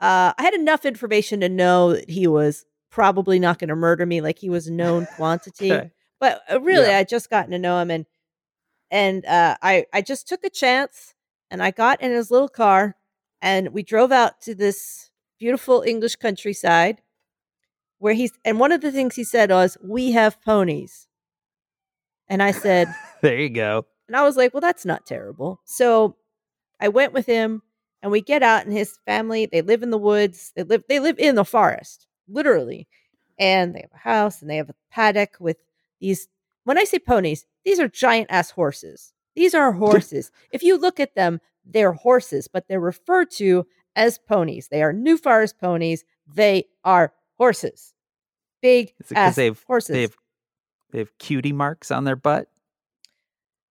Uh, 0.00 0.32
I 0.38 0.42
had 0.42 0.54
enough 0.54 0.86
information 0.86 1.40
to 1.40 1.48
know 1.50 1.92
that 1.92 2.08
he 2.08 2.26
was 2.26 2.64
probably 2.94 3.40
not 3.40 3.58
going 3.58 3.68
to 3.68 3.74
murder 3.76 4.06
me, 4.06 4.20
like 4.20 4.38
he 4.38 4.48
was 4.48 4.70
known 4.70 5.06
quantity. 5.16 5.72
Okay. 5.72 5.90
But 6.20 6.42
uh, 6.50 6.60
really, 6.60 6.88
Yeah. 6.88 6.98
I 6.98 7.04
just 7.04 7.28
gotten 7.28 7.50
to 7.50 7.58
know 7.58 7.78
him, 7.80 7.90
and 7.90 8.06
and 8.90 9.26
uh, 9.26 9.56
I 9.60 9.86
I 9.92 10.00
just 10.00 10.28
took 10.28 10.44
a 10.44 10.50
chance, 10.50 11.14
and 11.50 11.62
I 11.62 11.72
got 11.72 12.00
in 12.00 12.12
his 12.12 12.30
little 12.30 12.48
car, 12.48 12.96
and 13.42 13.70
we 13.70 13.82
drove 13.82 14.12
out 14.12 14.40
to 14.42 14.54
this 14.54 15.10
beautiful 15.40 15.82
English 15.82 16.16
countryside, 16.16 17.02
where 17.98 18.14
he's 18.14 18.32
and 18.44 18.60
one 18.60 18.70
of 18.72 18.80
the 18.80 18.92
things 18.92 19.16
he 19.16 19.24
said 19.24 19.50
was, 19.50 19.76
"We 19.82 20.12
have 20.12 20.40
ponies," 20.40 21.08
and 22.28 22.42
I 22.42 22.52
said. 22.52 22.94
there 23.22 23.38
you 23.38 23.48
go 23.48 23.86
And 24.06 24.16
I 24.16 24.22
was 24.22 24.36
like, 24.36 24.52
well, 24.54 24.60
that's 24.60 24.84
not 24.84 25.06
terrible. 25.06 25.60
So 25.64 26.16
I 26.78 26.88
went 26.88 27.12
with 27.14 27.24
him 27.26 27.62
and 28.02 28.12
we 28.12 28.20
get 28.20 28.42
out 28.42 28.66
and 28.66 28.72
his 28.72 28.98
family, 29.06 29.46
they 29.46 29.62
live 29.62 29.82
in 29.82 29.90
the 29.90 29.98
woods. 29.98 30.52
They 30.54 30.62
live 30.62 30.84
they 30.88 31.00
live 31.00 31.18
in 31.18 31.34
the 31.36 31.44
forest, 31.44 32.06
literally. 32.28 32.86
And 33.38 33.74
they 33.74 33.80
have 33.80 33.90
a 33.94 33.98
house 33.98 34.40
and 34.40 34.50
they 34.50 34.56
have 34.56 34.70
a 34.70 34.74
paddock 34.90 35.36
with 35.40 35.56
these 36.00 36.28
when 36.64 36.78
I 36.78 36.84
say 36.84 36.98
ponies, 36.98 37.44
these 37.64 37.78
are 37.78 37.88
giant 37.88 38.28
ass 38.30 38.50
horses. 38.50 39.12
These 39.34 39.54
are 39.54 39.72
horses. 39.72 40.30
if 40.52 40.62
you 40.62 40.78
look 40.78 40.98
at 41.00 41.14
them, 41.14 41.40
they're 41.64 41.92
horses, 41.92 42.48
but 42.48 42.68
they're 42.68 42.80
referred 42.80 43.30
to 43.32 43.66
as 43.96 44.18
ponies. 44.18 44.68
They 44.68 44.82
are 44.82 44.92
New 44.92 45.16
Forest 45.18 45.58
ponies. 45.58 46.04
They 46.32 46.64
are 46.84 47.12
horses. 47.36 47.92
Big 48.62 48.94
ass 49.14 49.34
they've- 49.36 49.62
horses. 49.66 49.94
they 49.94 50.02
have 50.02 50.16
they 50.90 50.98
have 51.00 51.18
cutie 51.18 51.52
marks 51.52 51.90
on 51.90 52.04
their 52.04 52.16
butt 52.16 52.48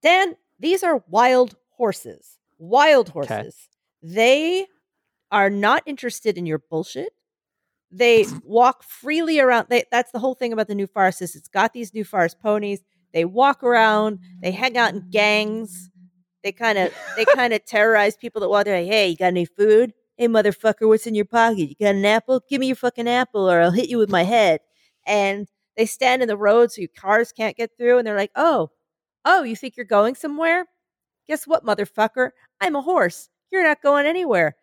Dan, 0.01 0.35
these 0.59 0.83
are 0.83 1.03
wild 1.07 1.55
horses. 1.77 2.37
Wild 2.57 3.09
Okay. 3.15 3.27
horses. 3.35 3.55
They 4.01 4.67
are 5.31 5.49
not 5.49 5.83
interested 5.85 6.37
in 6.37 6.45
your 6.45 6.59
bullshit. 6.59 7.13
They 7.93 8.23
mm-hmm. 8.23 8.39
walk 8.43 8.83
freely 8.83 9.39
around. 9.39 9.67
They, 9.69 9.83
that's 9.91 10.11
the 10.11 10.19
whole 10.19 10.35
thing 10.35 10.51
about 10.51 10.67
the 10.67 10.75
New 10.75 10.87
Forest 10.87 11.21
is 11.21 11.35
it's 11.35 11.47
got 11.47 11.73
these 11.73 11.93
New 11.93 12.03
Forest 12.03 12.39
ponies. 12.41 12.81
They 13.13 13.25
walk 13.25 13.63
around. 13.63 14.19
They 14.41 14.51
hang 14.51 14.77
out 14.77 14.93
in 14.93 15.09
gangs. 15.09 15.89
They 16.43 16.51
kind 16.51 16.77
of 16.77 16.93
they 17.15 17.25
kind 17.35 17.53
of 17.53 17.63
terrorize 17.65 18.17
people 18.17 18.41
that 18.41 18.49
walk 18.49 18.65
there. 18.65 18.81
Like, 18.81 18.91
hey, 18.91 19.09
you 19.09 19.15
got 19.15 19.27
any 19.27 19.45
food? 19.45 19.93
Hey, 20.17 20.27
motherfucker, 20.27 20.87
what's 20.87 21.07
in 21.07 21.15
your 21.15 21.25
pocket? 21.25 21.69
You 21.69 21.75
got 21.79 21.95
an 21.95 22.05
apple? 22.05 22.41
Give 22.49 22.59
me 22.59 22.67
your 22.67 22.75
fucking 22.75 23.07
apple, 23.07 23.49
or 23.49 23.61
I'll 23.61 23.71
hit 23.71 23.89
you 23.89 23.97
with 23.97 24.09
my 24.09 24.23
head. 24.23 24.59
And 25.05 25.47
they 25.75 25.85
stand 25.85 26.21
in 26.21 26.27
the 26.27 26.37
road 26.37 26.71
so 26.71 26.81
your 26.81 26.89
cars 26.95 27.31
can't 27.31 27.57
get 27.57 27.71
through. 27.77 27.97
And 27.97 28.05
they're 28.07 28.15
like, 28.15 28.31
oh, 28.35 28.69
Oh, 29.25 29.43
you 29.43 29.55
think 29.55 29.77
you're 29.77 29.85
going 29.85 30.15
somewhere? 30.15 30.65
Guess 31.27 31.47
what, 31.47 31.65
motherfucker? 31.65 32.31
I'm 32.59 32.75
a 32.75 32.81
horse. 32.81 33.29
You're 33.51 33.63
not 33.63 33.81
going 33.81 34.05
anywhere. 34.05 34.55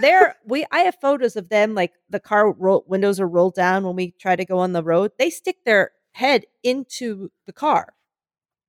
There, 0.00 0.36
we. 0.44 0.64
I 0.70 0.80
have 0.80 0.96
photos 1.00 1.36
of 1.36 1.48
them. 1.48 1.74
Like 1.74 1.92
the 2.08 2.20
car 2.20 2.52
roll, 2.52 2.84
windows 2.86 3.18
are 3.20 3.28
rolled 3.28 3.54
down 3.54 3.84
when 3.84 3.96
we 3.96 4.12
try 4.12 4.36
to 4.36 4.44
go 4.44 4.58
on 4.58 4.72
the 4.72 4.82
road. 4.82 5.12
They 5.18 5.30
stick 5.30 5.56
their 5.64 5.92
head 6.12 6.44
into 6.62 7.30
the 7.46 7.52
car. 7.52 7.94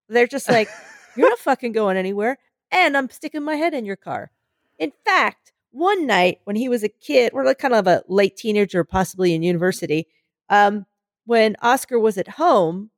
They're 0.10 0.28
just 0.28 0.50
like, 0.50 0.70
"You're 1.16 1.30
not 1.30 1.40
fucking 1.42 1.74
going 1.74 1.98
anywhere," 1.98 2.38
and 2.72 2.98
I'm 2.98 3.10
sticking 3.10 3.44
my 3.44 3.56
head 3.56 3.74
in 3.74 3.86
your 3.86 3.96
car. 3.96 4.32
In 4.80 4.92
fact, 5.06 5.54
one 5.72 6.08
night 6.08 6.40
when 6.46 6.56
he 6.56 6.70
was 6.70 6.84
a 6.84 6.90
kid, 6.90 7.32
or 7.34 7.46
like 7.46 7.60
kind 7.60 7.76
of 7.76 7.88
a 7.88 8.04
late 8.08 8.38
teenager, 8.38 8.84
possibly 8.84 9.34
in 9.36 9.44
university, 9.44 10.08
um, 10.50 10.86
when 11.26 11.56
Oscar 11.62 12.00
was 12.00 12.18
at 12.18 12.28
home, 12.28 12.92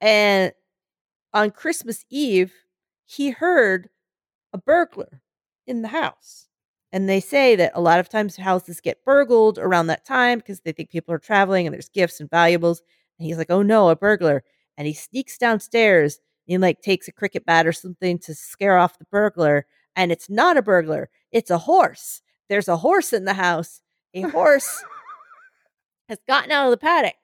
and 0.00 0.52
on 1.34 1.50
Christmas 1.52 2.04
Eve, 2.10 2.52
he 3.06 3.30
heard 3.30 3.90
a 4.52 4.58
burglar 4.58 5.21
in 5.66 5.82
the 5.82 5.88
house. 5.88 6.48
And 6.92 7.08
they 7.08 7.20
say 7.20 7.56
that 7.56 7.72
a 7.74 7.80
lot 7.80 8.00
of 8.00 8.08
times 8.08 8.36
houses 8.36 8.80
get 8.80 9.04
burgled 9.04 9.58
around 9.58 9.86
that 9.86 10.04
time 10.04 10.38
because 10.38 10.60
they 10.60 10.72
think 10.72 10.90
people 10.90 11.14
are 11.14 11.18
traveling 11.18 11.66
and 11.66 11.72
there's 11.72 11.88
gifts 11.88 12.20
and 12.20 12.28
valuables. 12.28 12.82
And 13.18 13.26
he's 13.26 13.38
like, 13.38 13.50
oh 13.50 13.62
no, 13.62 13.88
a 13.88 13.96
burglar. 13.96 14.44
and 14.76 14.86
he 14.86 14.92
sneaks 14.92 15.38
downstairs 15.38 16.18
and 16.46 16.52
he 16.52 16.58
like 16.58 16.82
takes 16.82 17.08
a 17.08 17.12
cricket 17.12 17.46
bat 17.46 17.66
or 17.66 17.72
something 17.72 18.18
to 18.20 18.34
scare 18.34 18.76
off 18.76 18.98
the 18.98 19.06
burglar. 19.10 19.66
And 19.96 20.12
it's 20.12 20.28
not 20.28 20.56
a 20.56 20.62
burglar, 20.62 21.08
it's 21.30 21.50
a 21.50 21.58
horse. 21.58 22.20
There's 22.48 22.68
a 22.68 22.76
horse 22.76 23.12
in 23.12 23.24
the 23.24 23.34
house. 23.34 23.80
A 24.14 24.22
horse 24.22 24.82
has 26.08 26.18
gotten 26.28 26.50
out 26.50 26.66
of 26.66 26.70
the 26.72 26.76
paddock 26.76 27.14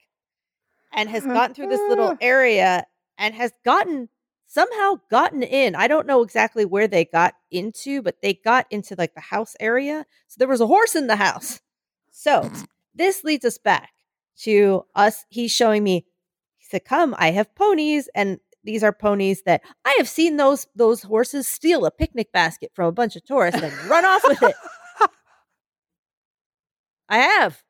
and 0.95 1.11
has 1.11 1.26
gotten 1.26 1.55
through 1.55 1.68
this 1.68 1.86
little 1.89 2.16
area 2.20 2.86
and 3.18 3.34
has 3.34 3.53
gotten 3.64 4.09
somehow 4.49 4.99
gotten 5.11 5.42
in. 5.44 5.76
I 5.76 5.86
don't 5.86 6.07
know 6.07 6.22
exactly 6.22 6.64
where 6.64 6.88
they 6.88 7.05
got 7.05 7.34
into, 7.51 8.03
but 8.03 8.20
they 8.22 8.34
got 8.34 8.66
into 8.70 8.96
like 8.99 9.14
the 9.14 9.20
house 9.20 9.55
area. 9.61 10.05
So 10.26 10.36
there 10.38 10.49
was 10.49 10.61
a 10.61 10.66
horse 10.66 10.96
in 10.96 11.07
the 11.07 11.16
house. 11.16 11.61
So 12.11 12.42
mm-hmm. 12.42 12.62
this 12.94 13.22
leads 13.22 13.44
us 13.44 13.59
back 13.59 13.90
to 14.40 14.86
us. 14.96 15.24
He's 15.28 15.53
showing 15.53 15.84
me, 15.84 16.07
he 16.57 16.66
said, 16.66 16.84
Come, 16.84 17.14
I 17.18 17.30
have 17.30 17.55
ponies. 17.55 18.09
And 18.14 18.40
these 18.64 18.82
are 18.82 18.92
ponies 18.92 19.42
that 19.42 19.62
I 19.84 19.94
have 19.99 20.09
seen 20.09 20.36
those 20.36 20.66
those 20.74 21.03
horses 21.03 21.46
steal 21.46 21.86
a 21.86 21.90
picnic 21.90 22.32
basket 22.32 22.72
from 22.74 22.86
a 22.86 22.92
bunch 22.92 23.14
of 23.16 23.24
tourists 23.24 23.62
and 23.62 23.72
run 23.88 24.05
off 24.05 24.22
with 24.26 24.42
it. 24.42 24.57
I 27.09 27.18
have. 27.18 27.62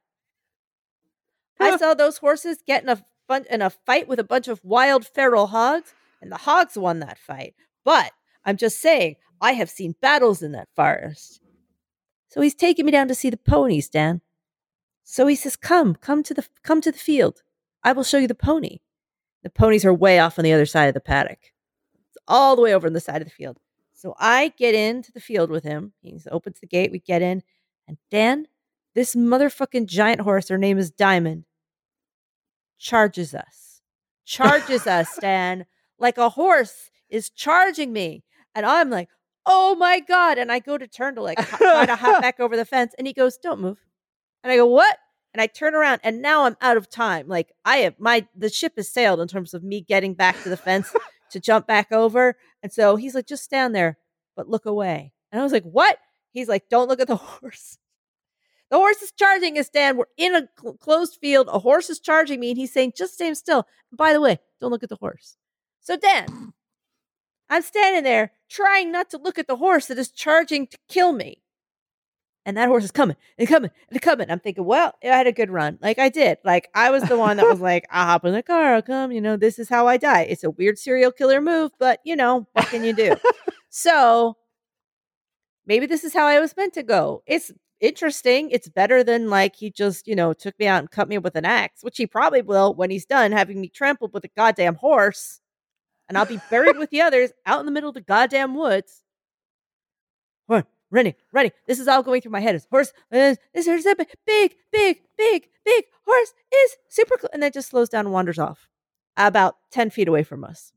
I 1.60 1.76
saw 1.78 1.94
those 1.94 2.18
horses 2.18 2.58
get 2.66 2.82
in 2.82 2.88
a 2.88 3.04
fun, 3.26 3.44
in 3.50 3.62
a 3.62 3.70
fight 3.70 4.08
with 4.08 4.18
a 4.18 4.24
bunch 4.24 4.48
of 4.48 4.64
wild 4.64 5.06
feral 5.06 5.48
hogs, 5.48 5.94
and 6.20 6.30
the 6.32 6.36
hogs 6.36 6.76
won 6.76 7.00
that 7.00 7.18
fight. 7.18 7.54
But 7.84 8.12
I'm 8.44 8.56
just 8.56 8.80
saying, 8.80 9.16
I 9.40 9.52
have 9.52 9.70
seen 9.70 9.94
battles 10.00 10.42
in 10.42 10.52
that 10.52 10.68
forest. 10.74 11.40
So 12.28 12.40
he's 12.40 12.54
taking 12.54 12.84
me 12.86 12.92
down 12.92 13.08
to 13.08 13.14
see 13.14 13.30
the 13.30 13.36
ponies, 13.36 13.88
Dan. 13.88 14.20
So 15.04 15.26
he 15.26 15.36
says, 15.36 15.56
"Come, 15.56 15.94
come 15.94 16.22
to 16.24 16.34
the 16.34 16.46
come 16.62 16.80
to 16.82 16.92
the 16.92 16.98
field. 16.98 17.42
I 17.82 17.92
will 17.92 18.04
show 18.04 18.18
you 18.18 18.28
the 18.28 18.34
pony." 18.34 18.78
The 19.42 19.50
ponies 19.50 19.84
are 19.84 19.94
way 19.94 20.18
off 20.18 20.38
on 20.38 20.44
the 20.44 20.52
other 20.52 20.66
side 20.66 20.88
of 20.88 20.94
the 20.94 21.00
paddock. 21.00 21.38
It's 22.08 22.18
all 22.26 22.56
the 22.56 22.62
way 22.62 22.74
over 22.74 22.86
on 22.86 22.92
the 22.92 23.00
side 23.00 23.22
of 23.22 23.28
the 23.28 23.34
field. 23.34 23.58
So 23.94 24.14
I 24.18 24.52
get 24.58 24.74
into 24.74 25.10
the 25.12 25.20
field 25.20 25.50
with 25.50 25.64
him. 25.64 25.92
He 26.02 26.18
opens 26.30 26.60
the 26.60 26.66
gate. 26.66 26.92
We 26.92 26.98
get 26.98 27.22
in, 27.22 27.42
and 27.86 27.96
Dan, 28.10 28.46
this 28.94 29.14
motherfucking 29.14 29.86
giant 29.86 30.20
horse, 30.20 30.48
her 30.48 30.58
name 30.58 30.78
is 30.78 30.90
Diamond, 30.90 31.44
charges 32.78 33.34
us. 33.34 33.80
Charges 34.28 34.86
us, 34.86 35.16
Dan, 35.22 35.64
like 35.98 36.18
a 36.18 36.28
horse 36.28 36.90
is 37.08 37.30
charging 37.30 37.92
me. 37.92 38.24
And 38.54 38.64
I'm 38.66 38.90
like, 38.90 39.08
oh 39.46 39.74
my 39.76 40.00
God. 40.00 40.38
And 40.38 40.52
I 40.52 40.58
go 40.58 40.78
to 40.78 40.86
turn 40.86 41.14
to 41.16 41.22
like 41.22 41.38
try 41.48 41.86
to 41.86 41.96
hop 41.96 42.20
back 42.22 42.40
over 42.40 42.56
the 42.56 42.64
fence. 42.64 42.94
And 42.98 43.06
he 43.06 43.12
goes, 43.12 43.36
don't 43.36 43.60
move. 43.60 43.78
And 44.42 44.52
I 44.52 44.56
go, 44.56 44.66
what? 44.66 44.98
And 45.34 45.42
I 45.42 45.46
turn 45.46 45.74
around 45.74 46.00
and 46.04 46.22
now 46.22 46.44
I'm 46.44 46.56
out 46.60 46.76
of 46.76 46.88
time. 46.88 47.28
Like 47.28 47.52
I 47.64 47.78
have 47.78 47.94
my 47.98 48.26
the 48.36 48.48
ship 48.48 48.74
has 48.76 48.88
sailed 48.88 49.20
in 49.20 49.28
terms 49.28 49.54
of 49.54 49.62
me 49.62 49.80
getting 49.80 50.14
back 50.14 50.42
to 50.42 50.48
the 50.48 50.56
fence 50.56 50.94
to 51.30 51.40
jump 51.40 51.66
back 51.66 51.92
over. 51.92 52.36
And 52.62 52.72
so 52.72 52.96
he's 52.96 53.14
like, 53.14 53.26
just 53.26 53.44
stand 53.44 53.74
there, 53.74 53.98
but 54.36 54.48
look 54.48 54.66
away. 54.66 55.12
And 55.30 55.40
I 55.40 55.44
was 55.44 55.52
like, 55.52 55.64
what? 55.64 55.98
He's 56.32 56.48
like, 56.48 56.68
don't 56.68 56.88
look 56.88 57.00
at 57.00 57.08
the 57.08 57.16
horse. 57.16 57.78
The 58.70 58.76
horse 58.76 59.00
is 59.00 59.12
charging 59.12 59.58
us, 59.58 59.70
Dan. 59.70 59.96
We're 59.96 60.04
in 60.16 60.34
a 60.34 60.48
cl- 60.60 60.74
closed 60.74 61.18
field. 61.20 61.48
A 61.50 61.58
horse 61.58 61.88
is 61.88 62.00
charging 62.00 62.38
me, 62.38 62.50
and 62.50 62.58
he's 62.58 62.72
saying, 62.72 62.92
just 62.96 63.14
stand 63.14 63.38
still. 63.38 63.64
And 63.90 63.96
by 63.96 64.12
the 64.12 64.20
way, 64.20 64.38
don't 64.60 64.70
look 64.70 64.82
at 64.82 64.90
the 64.90 64.96
horse. 64.96 65.36
So, 65.88 65.96
Dan, 65.96 66.52
I'm 67.48 67.62
standing 67.62 68.04
there 68.04 68.32
trying 68.50 68.92
not 68.92 69.08
to 69.08 69.16
look 69.16 69.38
at 69.38 69.46
the 69.46 69.56
horse 69.56 69.86
that 69.86 69.96
is 69.96 70.10
charging 70.10 70.66
to 70.66 70.76
kill 70.86 71.14
me. 71.14 71.40
And 72.44 72.58
that 72.58 72.68
horse 72.68 72.84
is 72.84 72.90
coming 72.90 73.16
and 73.38 73.48
coming 73.48 73.70
and 73.90 74.02
coming. 74.02 74.30
I'm 74.30 74.38
thinking, 74.38 74.66
well, 74.66 74.92
I 75.02 75.06
had 75.06 75.26
a 75.26 75.32
good 75.32 75.48
run. 75.48 75.78
Like 75.80 75.98
I 75.98 76.10
did. 76.10 76.36
Like 76.44 76.68
I 76.74 76.90
was 76.90 77.04
the 77.04 77.16
one 77.16 77.38
that 77.38 77.48
was 77.48 77.62
like, 77.62 77.86
I'll 77.90 78.04
hop 78.04 78.26
in 78.26 78.34
the 78.34 78.42
car, 78.42 78.74
I'll 78.74 78.82
come. 78.82 79.12
You 79.12 79.22
know, 79.22 79.38
this 79.38 79.58
is 79.58 79.70
how 79.70 79.88
I 79.88 79.96
die. 79.96 80.24
It's 80.24 80.44
a 80.44 80.50
weird 80.50 80.78
serial 80.78 81.10
killer 81.10 81.40
move, 81.40 81.70
but 81.78 82.00
you 82.04 82.16
know, 82.16 82.46
what 82.52 82.66
can 82.66 82.84
you 82.84 82.92
do? 82.92 83.16
so 83.70 84.36
maybe 85.64 85.86
this 85.86 86.04
is 86.04 86.12
how 86.12 86.26
I 86.26 86.38
was 86.38 86.54
meant 86.54 86.74
to 86.74 86.82
go. 86.82 87.22
It's 87.26 87.50
interesting. 87.80 88.50
It's 88.50 88.68
better 88.68 89.02
than 89.02 89.30
like 89.30 89.56
he 89.56 89.70
just, 89.70 90.06
you 90.06 90.16
know, 90.16 90.34
took 90.34 90.58
me 90.58 90.66
out 90.66 90.80
and 90.80 90.90
cut 90.90 91.08
me 91.08 91.16
with 91.16 91.34
an 91.34 91.46
axe, 91.46 91.82
which 91.82 91.96
he 91.96 92.06
probably 92.06 92.42
will 92.42 92.74
when 92.74 92.90
he's 92.90 93.06
done 93.06 93.32
having 93.32 93.58
me 93.58 93.70
trampled 93.70 94.12
with 94.12 94.24
a 94.24 94.30
goddamn 94.36 94.74
horse. 94.74 95.40
And 96.08 96.16
I'll 96.16 96.26
be 96.26 96.40
buried 96.50 96.78
with 96.78 96.90
the 96.90 97.00
others 97.02 97.32
out 97.44 97.60
in 97.60 97.66
the 97.66 97.72
middle 97.72 97.88
of 97.90 97.94
the 97.94 98.00
goddamn 98.00 98.54
woods. 98.54 99.02
Run, 100.48 100.64
running, 100.90 101.14
running. 101.32 101.52
This 101.66 101.78
is 101.78 101.88
all 101.88 102.02
going 102.02 102.22
through 102.22 102.32
my 102.32 102.40
head. 102.40 102.60
Horse, 102.70 102.92
uh, 103.12 103.34
this 103.54 103.66
is 103.66 103.84
a 103.86 103.94
big, 103.94 104.08
big, 104.26 104.54
big, 104.72 105.00
big, 105.16 105.48
big 105.64 105.84
horse 106.06 106.32
is 106.52 106.76
super 106.88 107.16
close. 107.18 107.30
And 107.32 107.42
then 107.42 107.52
just 107.52 107.68
slows 107.68 107.88
down 107.90 108.06
and 108.06 108.12
wanders 108.12 108.38
off 108.38 108.68
about 109.16 109.56
10 109.70 109.90
feet 109.90 110.08
away 110.08 110.22
from 110.22 110.44
us. 110.44 110.72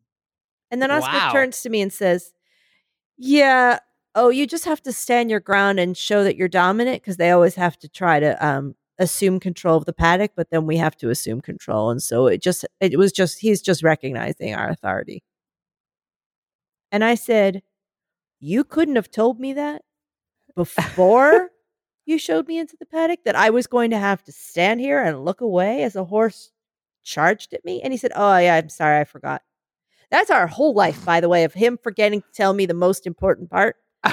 And 0.70 0.82
then 0.82 0.92
Oscar 0.92 1.18
Wow. 1.18 1.32
turns 1.32 1.62
to 1.62 1.70
me 1.70 1.82
and 1.82 1.94
says, 1.94 2.34
Yeah, 3.18 3.80
oh, 4.16 4.30
you 4.30 4.46
just 4.46 4.66
have 4.66 4.82
to 4.84 4.92
stand 4.92 5.30
your 5.30 5.40
ground 5.40 5.80
and 5.80 5.96
show 5.96 6.24
that 6.24 6.36
you're 6.36 6.48
dominant 6.50 7.02
because 7.02 7.18
they 7.18 7.32
always 7.32 7.56
have 7.56 7.78
to 7.80 7.88
try 7.88 8.20
to 8.20 8.46
um, 8.46 8.76
assume 9.02 9.39
control 9.39 9.78
of 9.78 9.86
the 9.86 9.93
paddock, 9.93 10.32
but 10.36 10.49
then 10.52 10.66
we 10.66 10.78
have 10.78 10.95
to 10.97 11.10
assume 11.10 11.41
control. 11.41 11.89
And 11.89 12.02
so 12.02 12.28
it 12.28 12.41
just, 12.41 12.66
it 12.80 12.97
was 12.97 13.12
just, 13.12 13.39
he's 13.39 13.62
just 13.62 13.84
recognizing 13.84 14.56
our 14.56 14.70
authority. 14.70 15.24
And 16.91 17.04
I 17.04 17.16
said, 17.16 17.64
You 18.39 18.64
couldn't 18.64 18.95
have 18.95 19.10
told 19.12 19.39
me 19.39 19.54
that 19.54 19.82
before 20.56 21.49
you 22.06 22.18
showed 22.18 22.47
me 22.47 22.60
into 22.60 22.78
the 22.80 22.86
paddock 22.86 23.24
that 23.26 23.36
I 23.36 23.49
was 23.49 23.68
going 23.68 23.91
to 23.91 23.97
have 23.97 24.24
to 24.26 24.32
stand 24.32 24.80
here 24.80 25.04
and 25.04 25.26
look 25.26 25.41
away 25.41 25.84
as 25.84 25.95
a 25.95 26.04
horse 26.04 26.52
charged 27.04 27.54
at 27.54 27.66
me. 27.66 27.82
And 27.82 27.93
he 27.93 27.97
said, 27.97 28.12
Oh, 28.16 28.38
yeah, 28.38 28.56
I'm 28.56 28.70
sorry, 28.70 28.99
I 28.99 29.06
forgot. 29.06 29.41
That's 30.12 30.30
our 30.30 30.47
whole 30.47 30.74
life, 30.74 31.04
by 31.06 31.22
the 31.22 31.30
way, 31.30 31.45
of 31.45 31.54
him 31.54 31.80
forgetting 31.82 32.22
to 32.22 32.28
tell 32.34 32.54
me 32.54 32.66
the 32.66 32.74
most 32.74 33.08
important 33.08 33.49
part. 33.49 33.78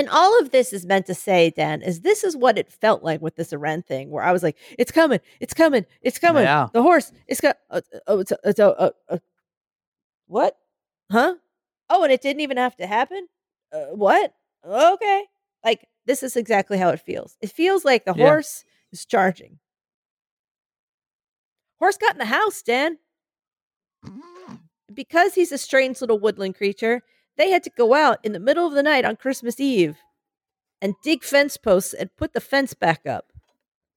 And 0.00 0.08
all 0.08 0.40
of 0.40 0.50
this 0.50 0.72
is 0.72 0.86
meant 0.86 1.04
to 1.08 1.14
say, 1.14 1.50
Dan, 1.50 1.82
is 1.82 2.00
this 2.00 2.24
is 2.24 2.34
what 2.34 2.56
it 2.56 2.72
felt 2.72 3.02
like 3.02 3.20
with 3.20 3.36
this 3.36 3.52
Iran 3.52 3.82
thing, 3.82 4.08
where 4.08 4.22
I 4.24 4.32
was 4.32 4.42
like, 4.42 4.56
"It's 4.78 4.90
coming, 4.90 5.20
it's 5.40 5.52
coming, 5.52 5.84
it's 6.00 6.18
coming." 6.18 6.44
Yeah. 6.44 6.68
The 6.72 6.80
horse, 6.80 7.12
it's 7.26 7.42
got. 7.42 7.58
Uh, 7.68 7.82
oh, 8.06 8.20
it's 8.20 8.32
a, 8.32 8.38
it's 8.44 8.58
a, 8.58 8.68
uh, 8.80 8.90
uh, 9.10 9.18
what? 10.26 10.56
Huh? 11.12 11.34
Oh, 11.90 12.02
and 12.02 12.10
it 12.10 12.22
didn't 12.22 12.40
even 12.40 12.56
have 12.56 12.76
to 12.76 12.86
happen. 12.86 13.26
Uh, 13.70 13.88
what? 13.92 14.32
Okay. 14.66 15.24
Like 15.62 15.86
this 16.06 16.22
is 16.22 16.34
exactly 16.34 16.78
how 16.78 16.88
it 16.88 17.00
feels. 17.00 17.36
It 17.42 17.50
feels 17.52 17.84
like 17.84 18.06
the 18.06 18.14
Yeah. 18.16 18.24
horse 18.24 18.64
is 18.92 19.04
charging. 19.04 19.58
Horse 21.78 21.98
got 21.98 22.12
in 22.14 22.20
the 22.20 22.24
house, 22.24 22.62
Dan 22.62 22.96
because 24.94 25.34
he's 25.34 25.52
a 25.52 25.58
strange 25.58 26.00
little 26.00 26.18
woodland 26.18 26.54
creature, 26.56 27.02
they 27.36 27.50
had 27.50 27.62
to 27.64 27.70
go 27.70 27.94
out 27.94 28.18
in 28.22 28.32
the 28.32 28.40
middle 28.40 28.66
of 28.66 28.74
the 28.74 28.82
night 28.82 29.04
on 29.04 29.16
Christmas 29.16 29.60
Eve 29.60 29.96
and 30.82 30.94
dig 31.02 31.22
fence 31.22 31.56
posts 31.56 31.94
and 31.94 32.14
put 32.16 32.32
the 32.32 32.40
fence 32.40 32.74
back 32.74 33.06
up. 33.06 33.32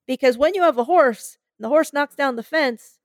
Because 0.08 0.38
when 0.38 0.54
you 0.54 0.64
have 0.64 0.78
a 0.78 0.84
horse 0.84 1.38
and 1.58 1.66
the 1.66 1.70
horse 1.70 1.94
knocks 1.94 2.16
down 2.16 2.36
the 2.36 2.44
fence, 2.44 3.00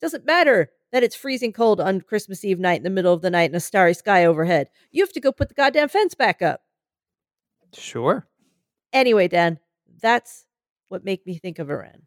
it 0.00 0.04
doesn't 0.04 0.26
matter 0.26 0.70
that 0.92 1.02
it's 1.02 1.16
freezing 1.16 1.52
cold 1.52 1.80
on 1.80 2.00
Christmas 2.00 2.44
Eve 2.44 2.58
night 2.58 2.78
in 2.78 2.82
the 2.82 2.90
middle 2.90 3.12
of 3.12 3.22
the 3.22 3.30
night 3.30 3.50
in 3.50 3.56
a 3.56 3.60
starry 3.60 3.94
sky 3.94 4.24
overhead. 4.24 4.68
You 4.90 5.02
have 5.02 5.12
to 5.12 5.20
go 5.20 5.32
put 5.32 5.48
the 5.48 5.54
goddamn 5.54 5.88
fence 5.88 6.14
back 6.14 6.42
up. 6.42 6.62
Sure. 7.72 8.26
Anyway, 8.92 9.28
Dan, 9.28 9.58
that's 10.00 10.44
what 10.88 11.04
made 11.04 11.24
me 11.24 11.38
think 11.38 11.58
of 11.58 11.70
Iran. 11.70 12.02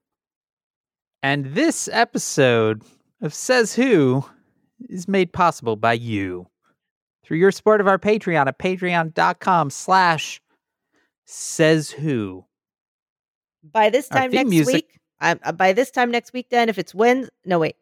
And 1.24 1.46
this 1.56 1.90
episode 1.92 2.84
of 3.22 3.34
Says 3.34 3.74
Who 3.74 4.24
is 4.88 5.08
made 5.08 5.34
possible 5.34 5.76
by 5.76 5.94
you 5.94 6.48
through 7.26 7.38
your 7.38 7.52
support 7.52 7.82
of 7.82 7.88
our 7.88 7.98
Patreon 7.98 8.48
at 8.48 8.60
patreon.com 8.60 9.70
slash 9.70 10.42
says 11.26 11.90
who. 11.92 12.46
By 13.64 13.90
this 13.90 14.08
time 14.08 14.32
next 14.32 14.50
music- 14.50 14.74
week, 14.74 15.00
um, 15.22 15.40
uh, 15.44 15.52
by 15.52 15.74
this 15.74 15.90
time 15.90 16.12
next 16.12 16.34
week, 16.34 16.50
then 16.50 16.70
if 16.70 16.78
it's 16.78 16.94
when, 16.94 17.30
no 17.46 17.58
wait, 17.58 17.76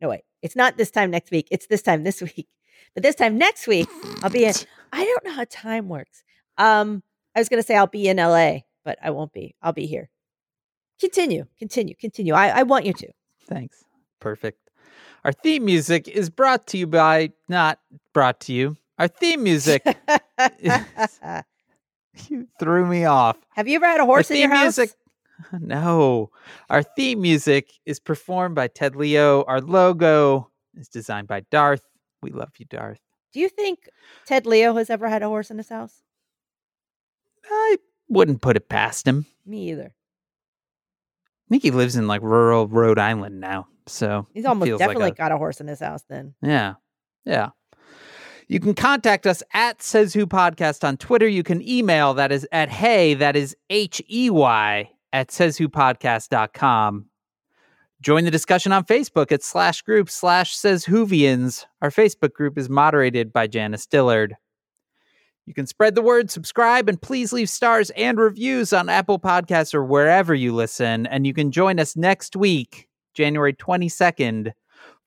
no 0.00 0.08
wait, 0.08 0.22
it's 0.42 0.56
not 0.56 0.76
this 0.76 0.90
time 0.90 1.10
next 1.10 1.30
week. 1.30 1.46
It's 1.50 1.66
this 1.68 1.82
time 1.82 2.02
this 2.02 2.20
week. 2.36 2.48
But 2.94 3.04
this 3.04 3.14
time 3.14 3.38
next 3.38 3.68
week, 3.68 3.88
I'll 4.22 4.30
be 4.30 4.44
in. 4.44 4.54
I 4.92 5.04
don't 5.04 5.24
know 5.24 5.32
how 5.32 5.44
time 5.48 5.88
works. 5.88 6.24
Um, 6.58 7.04
I 7.36 7.38
was 7.38 7.48
gonna 7.48 7.62
say 7.62 7.76
I'll 7.76 7.86
be 7.86 8.08
in 8.08 8.16
LA, 8.16 8.60
but 8.84 8.98
I 9.00 9.10
won't 9.10 9.32
be. 9.32 9.54
I'll 9.62 9.72
be 9.72 9.86
here. 9.86 10.10
Continue, 10.98 11.46
continue, 11.58 11.94
continue. 11.94 12.34
I, 12.34 12.48
I 12.48 12.62
want 12.64 12.86
you 12.86 12.92
to. 12.94 13.08
Thanks. 13.46 13.84
Perfect. 14.18 14.69
Our 15.24 15.32
theme 15.32 15.64
music 15.64 16.08
is 16.08 16.30
brought 16.30 16.66
to 16.68 16.78
you 16.78 16.86
by, 16.86 17.32
not 17.48 17.78
brought 18.14 18.40
to 18.40 18.52
you. 18.52 18.76
Our 18.98 19.08
theme 19.08 19.42
music, 19.42 19.82
you 22.28 22.46
threw 22.58 22.86
me 22.86 23.04
off. 23.04 23.36
Have 23.50 23.68
you 23.68 23.76
ever 23.76 23.86
had 23.86 24.00
a 24.00 24.06
horse 24.06 24.30
Our 24.30 24.34
in 24.36 24.40
your 24.42 24.50
theme 24.50 24.56
house? 24.56 24.78
music, 24.78 24.96
no. 25.60 26.30
Our 26.68 26.82
theme 26.82 27.20
music 27.20 27.70
is 27.86 28.00
performed 28.00 28.54
by 28.54 28.68
Ted 28.68 28.96
Leo. 28.96 29.42
Our 29.44 29.60
logo 29.60 30.50
is 30.76 30.88
designed 30.88 31.28
by 31.28 31.40
Darth. 31.50 31.82
We 32.22 32.30
love 32.30 32.52
you, 32.58 32.66
Darth. 32.66 33.00
Do 33.32 33.40
you 33.40 33.48
think 33.48 33.88
Ted 34.26 34.46
Leo 34.46 34.74
has 34.74 34.90
ever 34.90 35.08
had 35.08 35.22
a 35.22 35.28
horse 35.28 35.50
in 35.50 35.58
his 35.58 35.68
house? 35.68 36.02
I 37.48 37.76
wouldn't 38.08 38.42
put 38.42 38.56
it 38.56 38.68
past 38.68 39.06
him. 39.06 39.26
Me 39.46 39.70
either. 39.70 39.92
I 39.94 41.48
think 41.48 41.62
he 41.62 41.70
lives 41.70 41.96
in 41.96 42.06
like 42.06 42.22
rural 42.22 42.68
Rhode 42.68 42.98
Island 42.98 43.40
now. 43.40 43.68
So 43.90 44.26
He's 44.32 44.44
almost 44.44 44.68
feels 44.68 44.80
like 44.80 44.88
definitely 44.88 45.10
a- 45.10 45.14
got 45.14 45.32
a 45.32 45.36
horse 45.36 45.60
in 45.60 45.68
his 45.68 45.80
house 45.80 46.04
then. 46.08 46.34
Yeah. 46.42 46.74
Yeah. 47.24 47.50
You 48.48 48.58
can 48.58 48.74
contact 48.74 49.26
us 49.26 49.42
at 49.54 49.80
Says 49.82 50.12
Who 50.12 50.26
Podcast 50.26 50.82
on 50.82 50.96
Twitter. 50.96 51.28
You 51.28 51.42
can 51.44 51.66
email 51.66 52.14
that 52.14 52.32
is 52.32 52.46
at 52.50 52.68
hey, 52.68 53.14
that 53.14 53.36
is 53.36 53.56
H 53.68 54.02
E 54.10 54.28
Y 54.30 54.90
at 55.12 55.28
sayswhopodcast.com. 55.28 57.06
Join 58.00 58.24
the 58.24 58.30
discussion 58.30 58.72
on 58.72 58.84
Facebook 58.84 59.30
at 59.30 59.42
slash 59.42 59.82
group 59.82 60.08
slash 60.08 60.56
says 60.56 60.86
Whovians. 60.86 61.66
Our 61.82 61.90
Facebook 61.90 62.32
group 62.32 62.56
is 62.56 62.70
moderated 62.70 63.32
by 63.32 63.46
Janice 63.46 63.86
Dillard. 63.86 64.36
You 65.44 65.52
can 65.54 65.66
spread 65.66 65.94
the 65.94 66.02
word, 66.02 66.30
subscribe, 66.30 66.88
and 66.88 67.00
please 67.00 67.32
leave 67.32 67.50
stars 67.50 67.90
and 67.90 68.18
reviews 68.18 68.72
on 68.72 68.88
Apple 68.88 69.18
Podcasts 69.18 69.74
or 69.74 69.84
wherever 69.84 70.34
you 70.34 70.54
listen. 70.54 71.06
And 71.06 71.26
you 71.26 71.34
can 71.34 71.50
join 71.50 71.78
us 71.78 71.94
next 71.96 72.36
week, 72.36 72.88
January 73.14 73.52
22nd, 73.52 74.52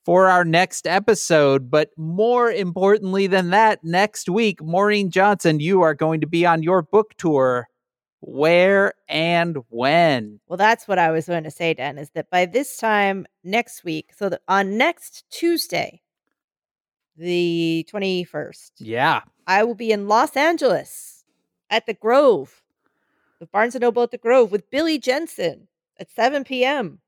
for 0.04 0.28
our 0.28 0.44
next 0.44 0.86
episode. 0.88 1.72
But 1.72 1.90
more 1.98 2.52
importantly 2.52 3.28
than 3.28 3.50
that, 3.52 3.84
next 3.84 4.30
week, 4.30 4.62
Maureen 4.62 5.10
Johnson, 5.10 5.60
you 5.60 5.82
are 5.82 5.94
going 5.94 6.22
to 6.22 6.28
be 6.28 6.46
on 6.46 6.64
your 6.64 6.82
book 6.82 7.14
tour. 7.18 7.68
Where 8.26 8.94
and 9.10 9.58
when? 9.70 10.40
Well, 10.48 10.58
that's 10.58 10.88
what 10.88 10.98
I 10.98 11.12
was 11.12 11.26
going 11.26 11.44
to 11.44 11.52
say, 11.52 11.74
Dan, 11.74 11.98
is 11.98 12.10
that 12.12 12.30
by 12.30 12.46
this 12.46 12.78
time 12.78 13.26
next 13.44 13.84
week, 13.84 14.12
so 14.18 14.30
that 14.30 14.42
on 14.48 14.78
next 14.78 15.26
Tuesday, 15.30 16.02
the 17.18 17.86
21st, 17.92 18.72
Yeah. 18.80 19.22
I 19.46 19.64
will 19.64 19.76
be 19.76 19.92
in 19.92 20.08
Los 20.08 20.38
Angeles 20.38 21.26
at 21.70 21.86
the 21.86 21.94
Grove, 21.94 22.64
the 23.40 23.46
Barnes 23.46 23.76
and 23.76 23.82
Noble 23.82 24.04
at 24.04 24.12
the 24.12 24.18
Grove 24.18 24.52
with 24.52 24.70
Billy 24.70 24.98
Jensen 24.98 25.68
at 26.00 26.10
7 26.10 26.46
p.m. 26.46 27.00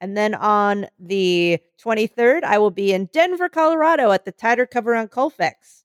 And 0.00 0.16
then 0.16 0.34
on 0.34 0.86
the 0.98 1.58
23rd, 1.82 2.44
I 2.44 2.58
will 2.58 2.70
be 2.70 2.92
in 2.92 3.06
Denver, 3.06 3.48
Colorado 3.48 4.10
at 4.10 4.24
the 4.24 4.32
Tattered 4.32 4.70
Cover 4.70 4.94
on 4.94 5.08
Colfax. 5.08 5.84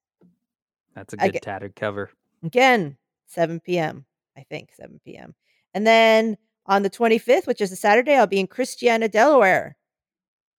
That's 0.95 1.13
a 1.13 1.17
good 1.17 1.41
tattered 1.41 1.75
cover. 1.75 2.09
Again, 2.43 2.97
7 3.27 3.59
p.m. 3.61 4.05
I 4.37 4.43
think 4.43 4.71
7 4.73 4.99
p.m. 5.05 5.35
And 5.73 5.85
then 5.85 6.37
on 6.65 6.83
the 6.83 6.89
25th, 6.89 7.47
which 7.47 7.61
is 7.61 7.71
a 7.71 7.75
Saturday, 7.75 8.15
I'll 8.15 8.27
be 8.27 8.39
in 8.39 8.47
Christiana, 8.47 9.07
Delaware, 9.07 9.77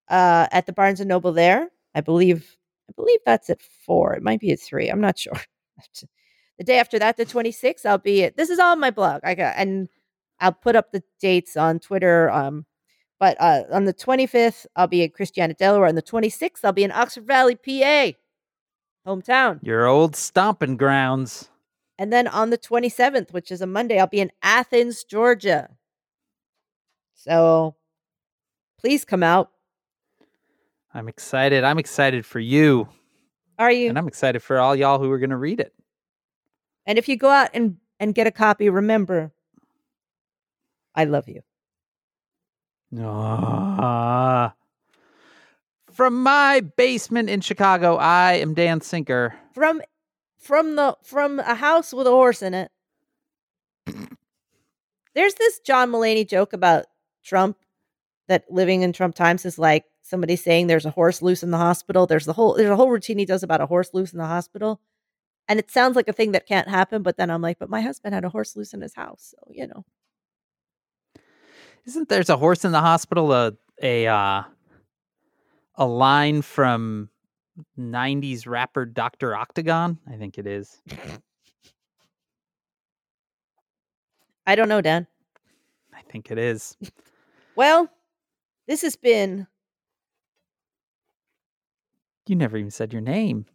uh, 0.09 0.47
at 0.51 0.67
the 0.67 0.73
Barnes 0.73 1.01
and 1.01 1.09
Noble 1.09 1.33
there. 1.33 1.69
I 1.95 2.01
believe, 2.01 2.57
I 2.89 2.93
believe 2.97 3.21
that's 3.27 3.51
at 3.51 3.61
four. 3.61 4.15
It 4.15 4.23
might 4.23 4.41
be 4.41 4.53
at 4.53 4.61
three. 4.61 4.89
I'm 4.89 5.01
not 5.01 5.19
sure. 5.19 5.41
the 6.59 6.65
day 6.65 6.79
after 6.79 6.99
that, 6.99 7.17
the 7.17 7.27
26th, 7.27 7.85
I'll 7.87 7.99
be 7.99 8.25
at. 8.25 8.37
This 8.37 8.51
is 8.51 8.59
all 8.59 8.73
on 8.73 8.81
my 8.81 8.91
blog. 8.91 9.21
I 9.25 9.35
got 9.35 9.55
and 9.57 9.89
I'll 10.41 10.53
put 10.53 10.77
up 10.77 10.91
the 10.91 11.03
dates 11.21 11.57
on 11.57 11.79
Twitter. 11.79 12.31
Um, 12.31 12.65
but 13.21 13.37
uh, 13.39 13.65
on 13.71 13.85
the 13.85 13.93
25th, 13.93 14.67
I'll 14.75 14.87
be 14.87 15.03
in 15.03 15.11
Christiana, 15.11 15.53
Delaware. 15.53 15.89
On 15.89 15.95
the 15.95 16.03
26th, 16.03 16.65
I'll 16.65 16.73
be 16.73 16.85
in 16.85 16.91
Oxford 16.91 17.27
Valley, 17.27 17.55
PA, 17.55 18.13
hometown. 19.07 19.61
Your 19.63 19.87
old 19.87 20.17
stomping 20.17 20.79
grounds. 20.79 21.51
And 21.99 22.11
then 22.11 22.27
on 22.27 22.49
the 22.49 22.57
27th, 22.57 23.31
which 23.31 23.53
is 23.53 23.61
a 23.61 23.67
Monday, 23.67 24.01
I'll 24.01 24.07
be 24.07 24.21
in 24.21 24.33
Athens, 24.43 25.05
Georgia. 25.05 25.69
So 27.15 27.77
please 28.81 29.05
come 29.05 29.23
out. 29.23 29.51
I'm 30.95 31.07
excited. 31.07 31.63
I'm 31.63 31.79
excited 31.79 32.25
for 32.25 32.41
you. 32.41 32.89
Are 33.59 33.71
you? 33.71 33.91
And 33.91 33.99
I'm 33.99 34.09
excited 34.09 34.43
for 34.43 34.59
all 34.59 34.75
y'all 34.75 34.99
who 34.99 35.11
are 35.11 35.19
going 35.19 35.31
to 35.31 35.37
read 35.37 35.61
it. 35.61 35.75
And 36.87 36.99
if 36.99 37.07
you 37.07 37.19
go 37.19 37.29
out 37.29 37.51
and, 37.53 37.77
and 38.01 38.15
get 38.15 38.27
a 38.27 38.33
copy, 38.33 38.71
remember, 38.71 39.31
I 40.95 41.05
love 41.05 41.29
you. 41.29 41.43
Ah. 42.99 44.55
From 45.93 46.23
my 46.23 46.61
basement 46.61 47.29
in 47.31 47.41
Chicago, 47.41 47.97
I 47.97 48.35
am 48.35 48.55
Dan 48.55 48.81
Sinker. 48.81 49.35
From 49.55 49.83
from 50.39 50.77
the 50.77 50.97
from 51.03 51.39
a 51.41 51.55
house 51.55 51.93
with 51.93 52.07
a 52.07 52.11
horse 52.11 52.43
in 52.43 52.55
it. 52.55 52.71
There's 55.15 55.35
this 55.35 55.61
John 55.61 55.91
Mulaney 55.91 56.29
joke 56.29 56.53
about 56.53 56.87
Trump 57.25 57.59
that 58.29 58.51
living 58.51 58.83
in 58.83 58.93
Trump 58.93 59.15
times 59.15 59.45
is 59.45 59.59
like 59.59 59.85
somebody 60.03 60.37
saying 60.37 60.67
there's 60.67 60.87
a 60.87 60.91
horse 60.91 61.21
loose 61.21 61.43
in 61.43 61.51
the 61.51 61.59
hospital. 61.59 62.07
There's 62.07 62.27
the 62.27 62.33
whole 62.33 62.55
there's 62.55 62.71
a 62.71 62.77
whole 62.77 62.91
routine 62.91 63.19
he 63.19 63.25
does 63.25 63.43
about 63.43 63.61
a 63.61 63.67
horse 63.67 63.91
loose 63.93 64.13
in 64.13 64.19
the 64.19 64.27
hospital. 64.27 64.81
And 65.49 65.59
it 65.59 65.71
sounds 65.71 65.97
like 65.97 66.07
a 66.09 66.13
thing 66.13 66.33
that 66.33 66.47
can't 66.47 66.69
happen, 66.69 67.03
but 67.03 67.17
then 67.17 67.29
I'm 67.29 67.43
like, 67.43 67.59
but 67.59 67.69
my 67.69 67.81
husband 67.81 68.15
had 68.15 68.25
a 68.25 68.29
horse 68.29 68.55
loose 68.55 68.73
in 68.73 68.81
his 68.81 68.95
house. 68.95 69.35
So, 69.35 69.51
you 69.53 69.67
know. 69.67 69.85
Isn't 71.87 72.09
there's 72.09 72.29
a 72.31 72.37
horse 72.37 72.65
in 72.65 72.73
the 72.73 72.81
hospital 72.81 73.33
a 73.33 73.53
a 73.83 74.07
uh, 74.07 74.43
a 75.77 75.87
line 75.87 76.43
from 76.43 77.09
90s 77.79 78.47
rapper 78.47 78.85
Dr. 78.85 79.35
Octagon? 79.35 79.99
I 80.09 80.17
think 80.17 80.39
it 80.39 80.47
is. 80.47 80.81
I 84.47 84.55
don't 84.55 84.69
know, 84.69 84.81
Dan. 84.81 85.07
I 85.95 86.03
think 86.11 86.31
it 86.31 86.39
is. 86.39 86.77
Well, 87.57 87.89
this 88.67 88.83
has 88.83 88.97
been 88.97 89.47
You 92.27 92.37
never 92.37 92.57
even 92.57 92.71
said 92.71 92.93
your 92.93 93.03
name. 93.03 93.47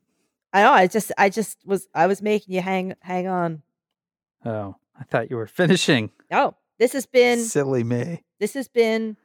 I 0.54 0.64
know, 0.64 0.72
I 0.72 0.88
just 0.88 1.12
I 1.18 1.30
just 1.30 1.58
was 1.66 1.88
I 1.94 2.08
was 2.08 2.22
making 2.22 2.54
you 2.54 2.62
hang 2.62 2.96
hang 3.02 3.28
on. 3.28 3.62
Oh, 4.46 4.76
I 5.00 5.04
thought 5.04 5.30
you 5.30 5.36
were 5.38 5.48
finishing. 5.48 6.12
Oh, 6.32 6.56
this 6.80 6.94
has 6.94 7.06
been 7.06 7.40
Silly 7.40 7.84
me. 7.84 8.24
this 8.40 8.54
has 8.54 8.68
been 8.68 9.18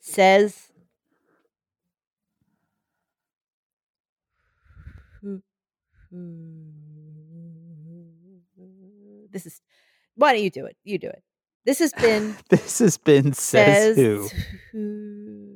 says 0.00 0.70
this 9.32 9.46
is 9.46 9.60
why 10.16 10.32
don't 10.32 10.42
you 10.42 10.50
do 10.50 10.64
it 10.66 10.76
you 10.84 10.98
do 10.98 11.08
it 11.08 11.22
this 11.64 11.78
has 11.78 11.92
been 11.94 12.36
This 12.50 12.78
has 12.80 12.98
been 12.98 13.32
Says, 13.32 13.96
says 13.96 13.96
Who. 13.96 14.28
who. 14.72 15.54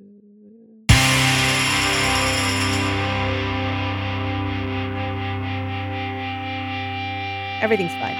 everything's 7.61 7.93
fine 8.01 8.16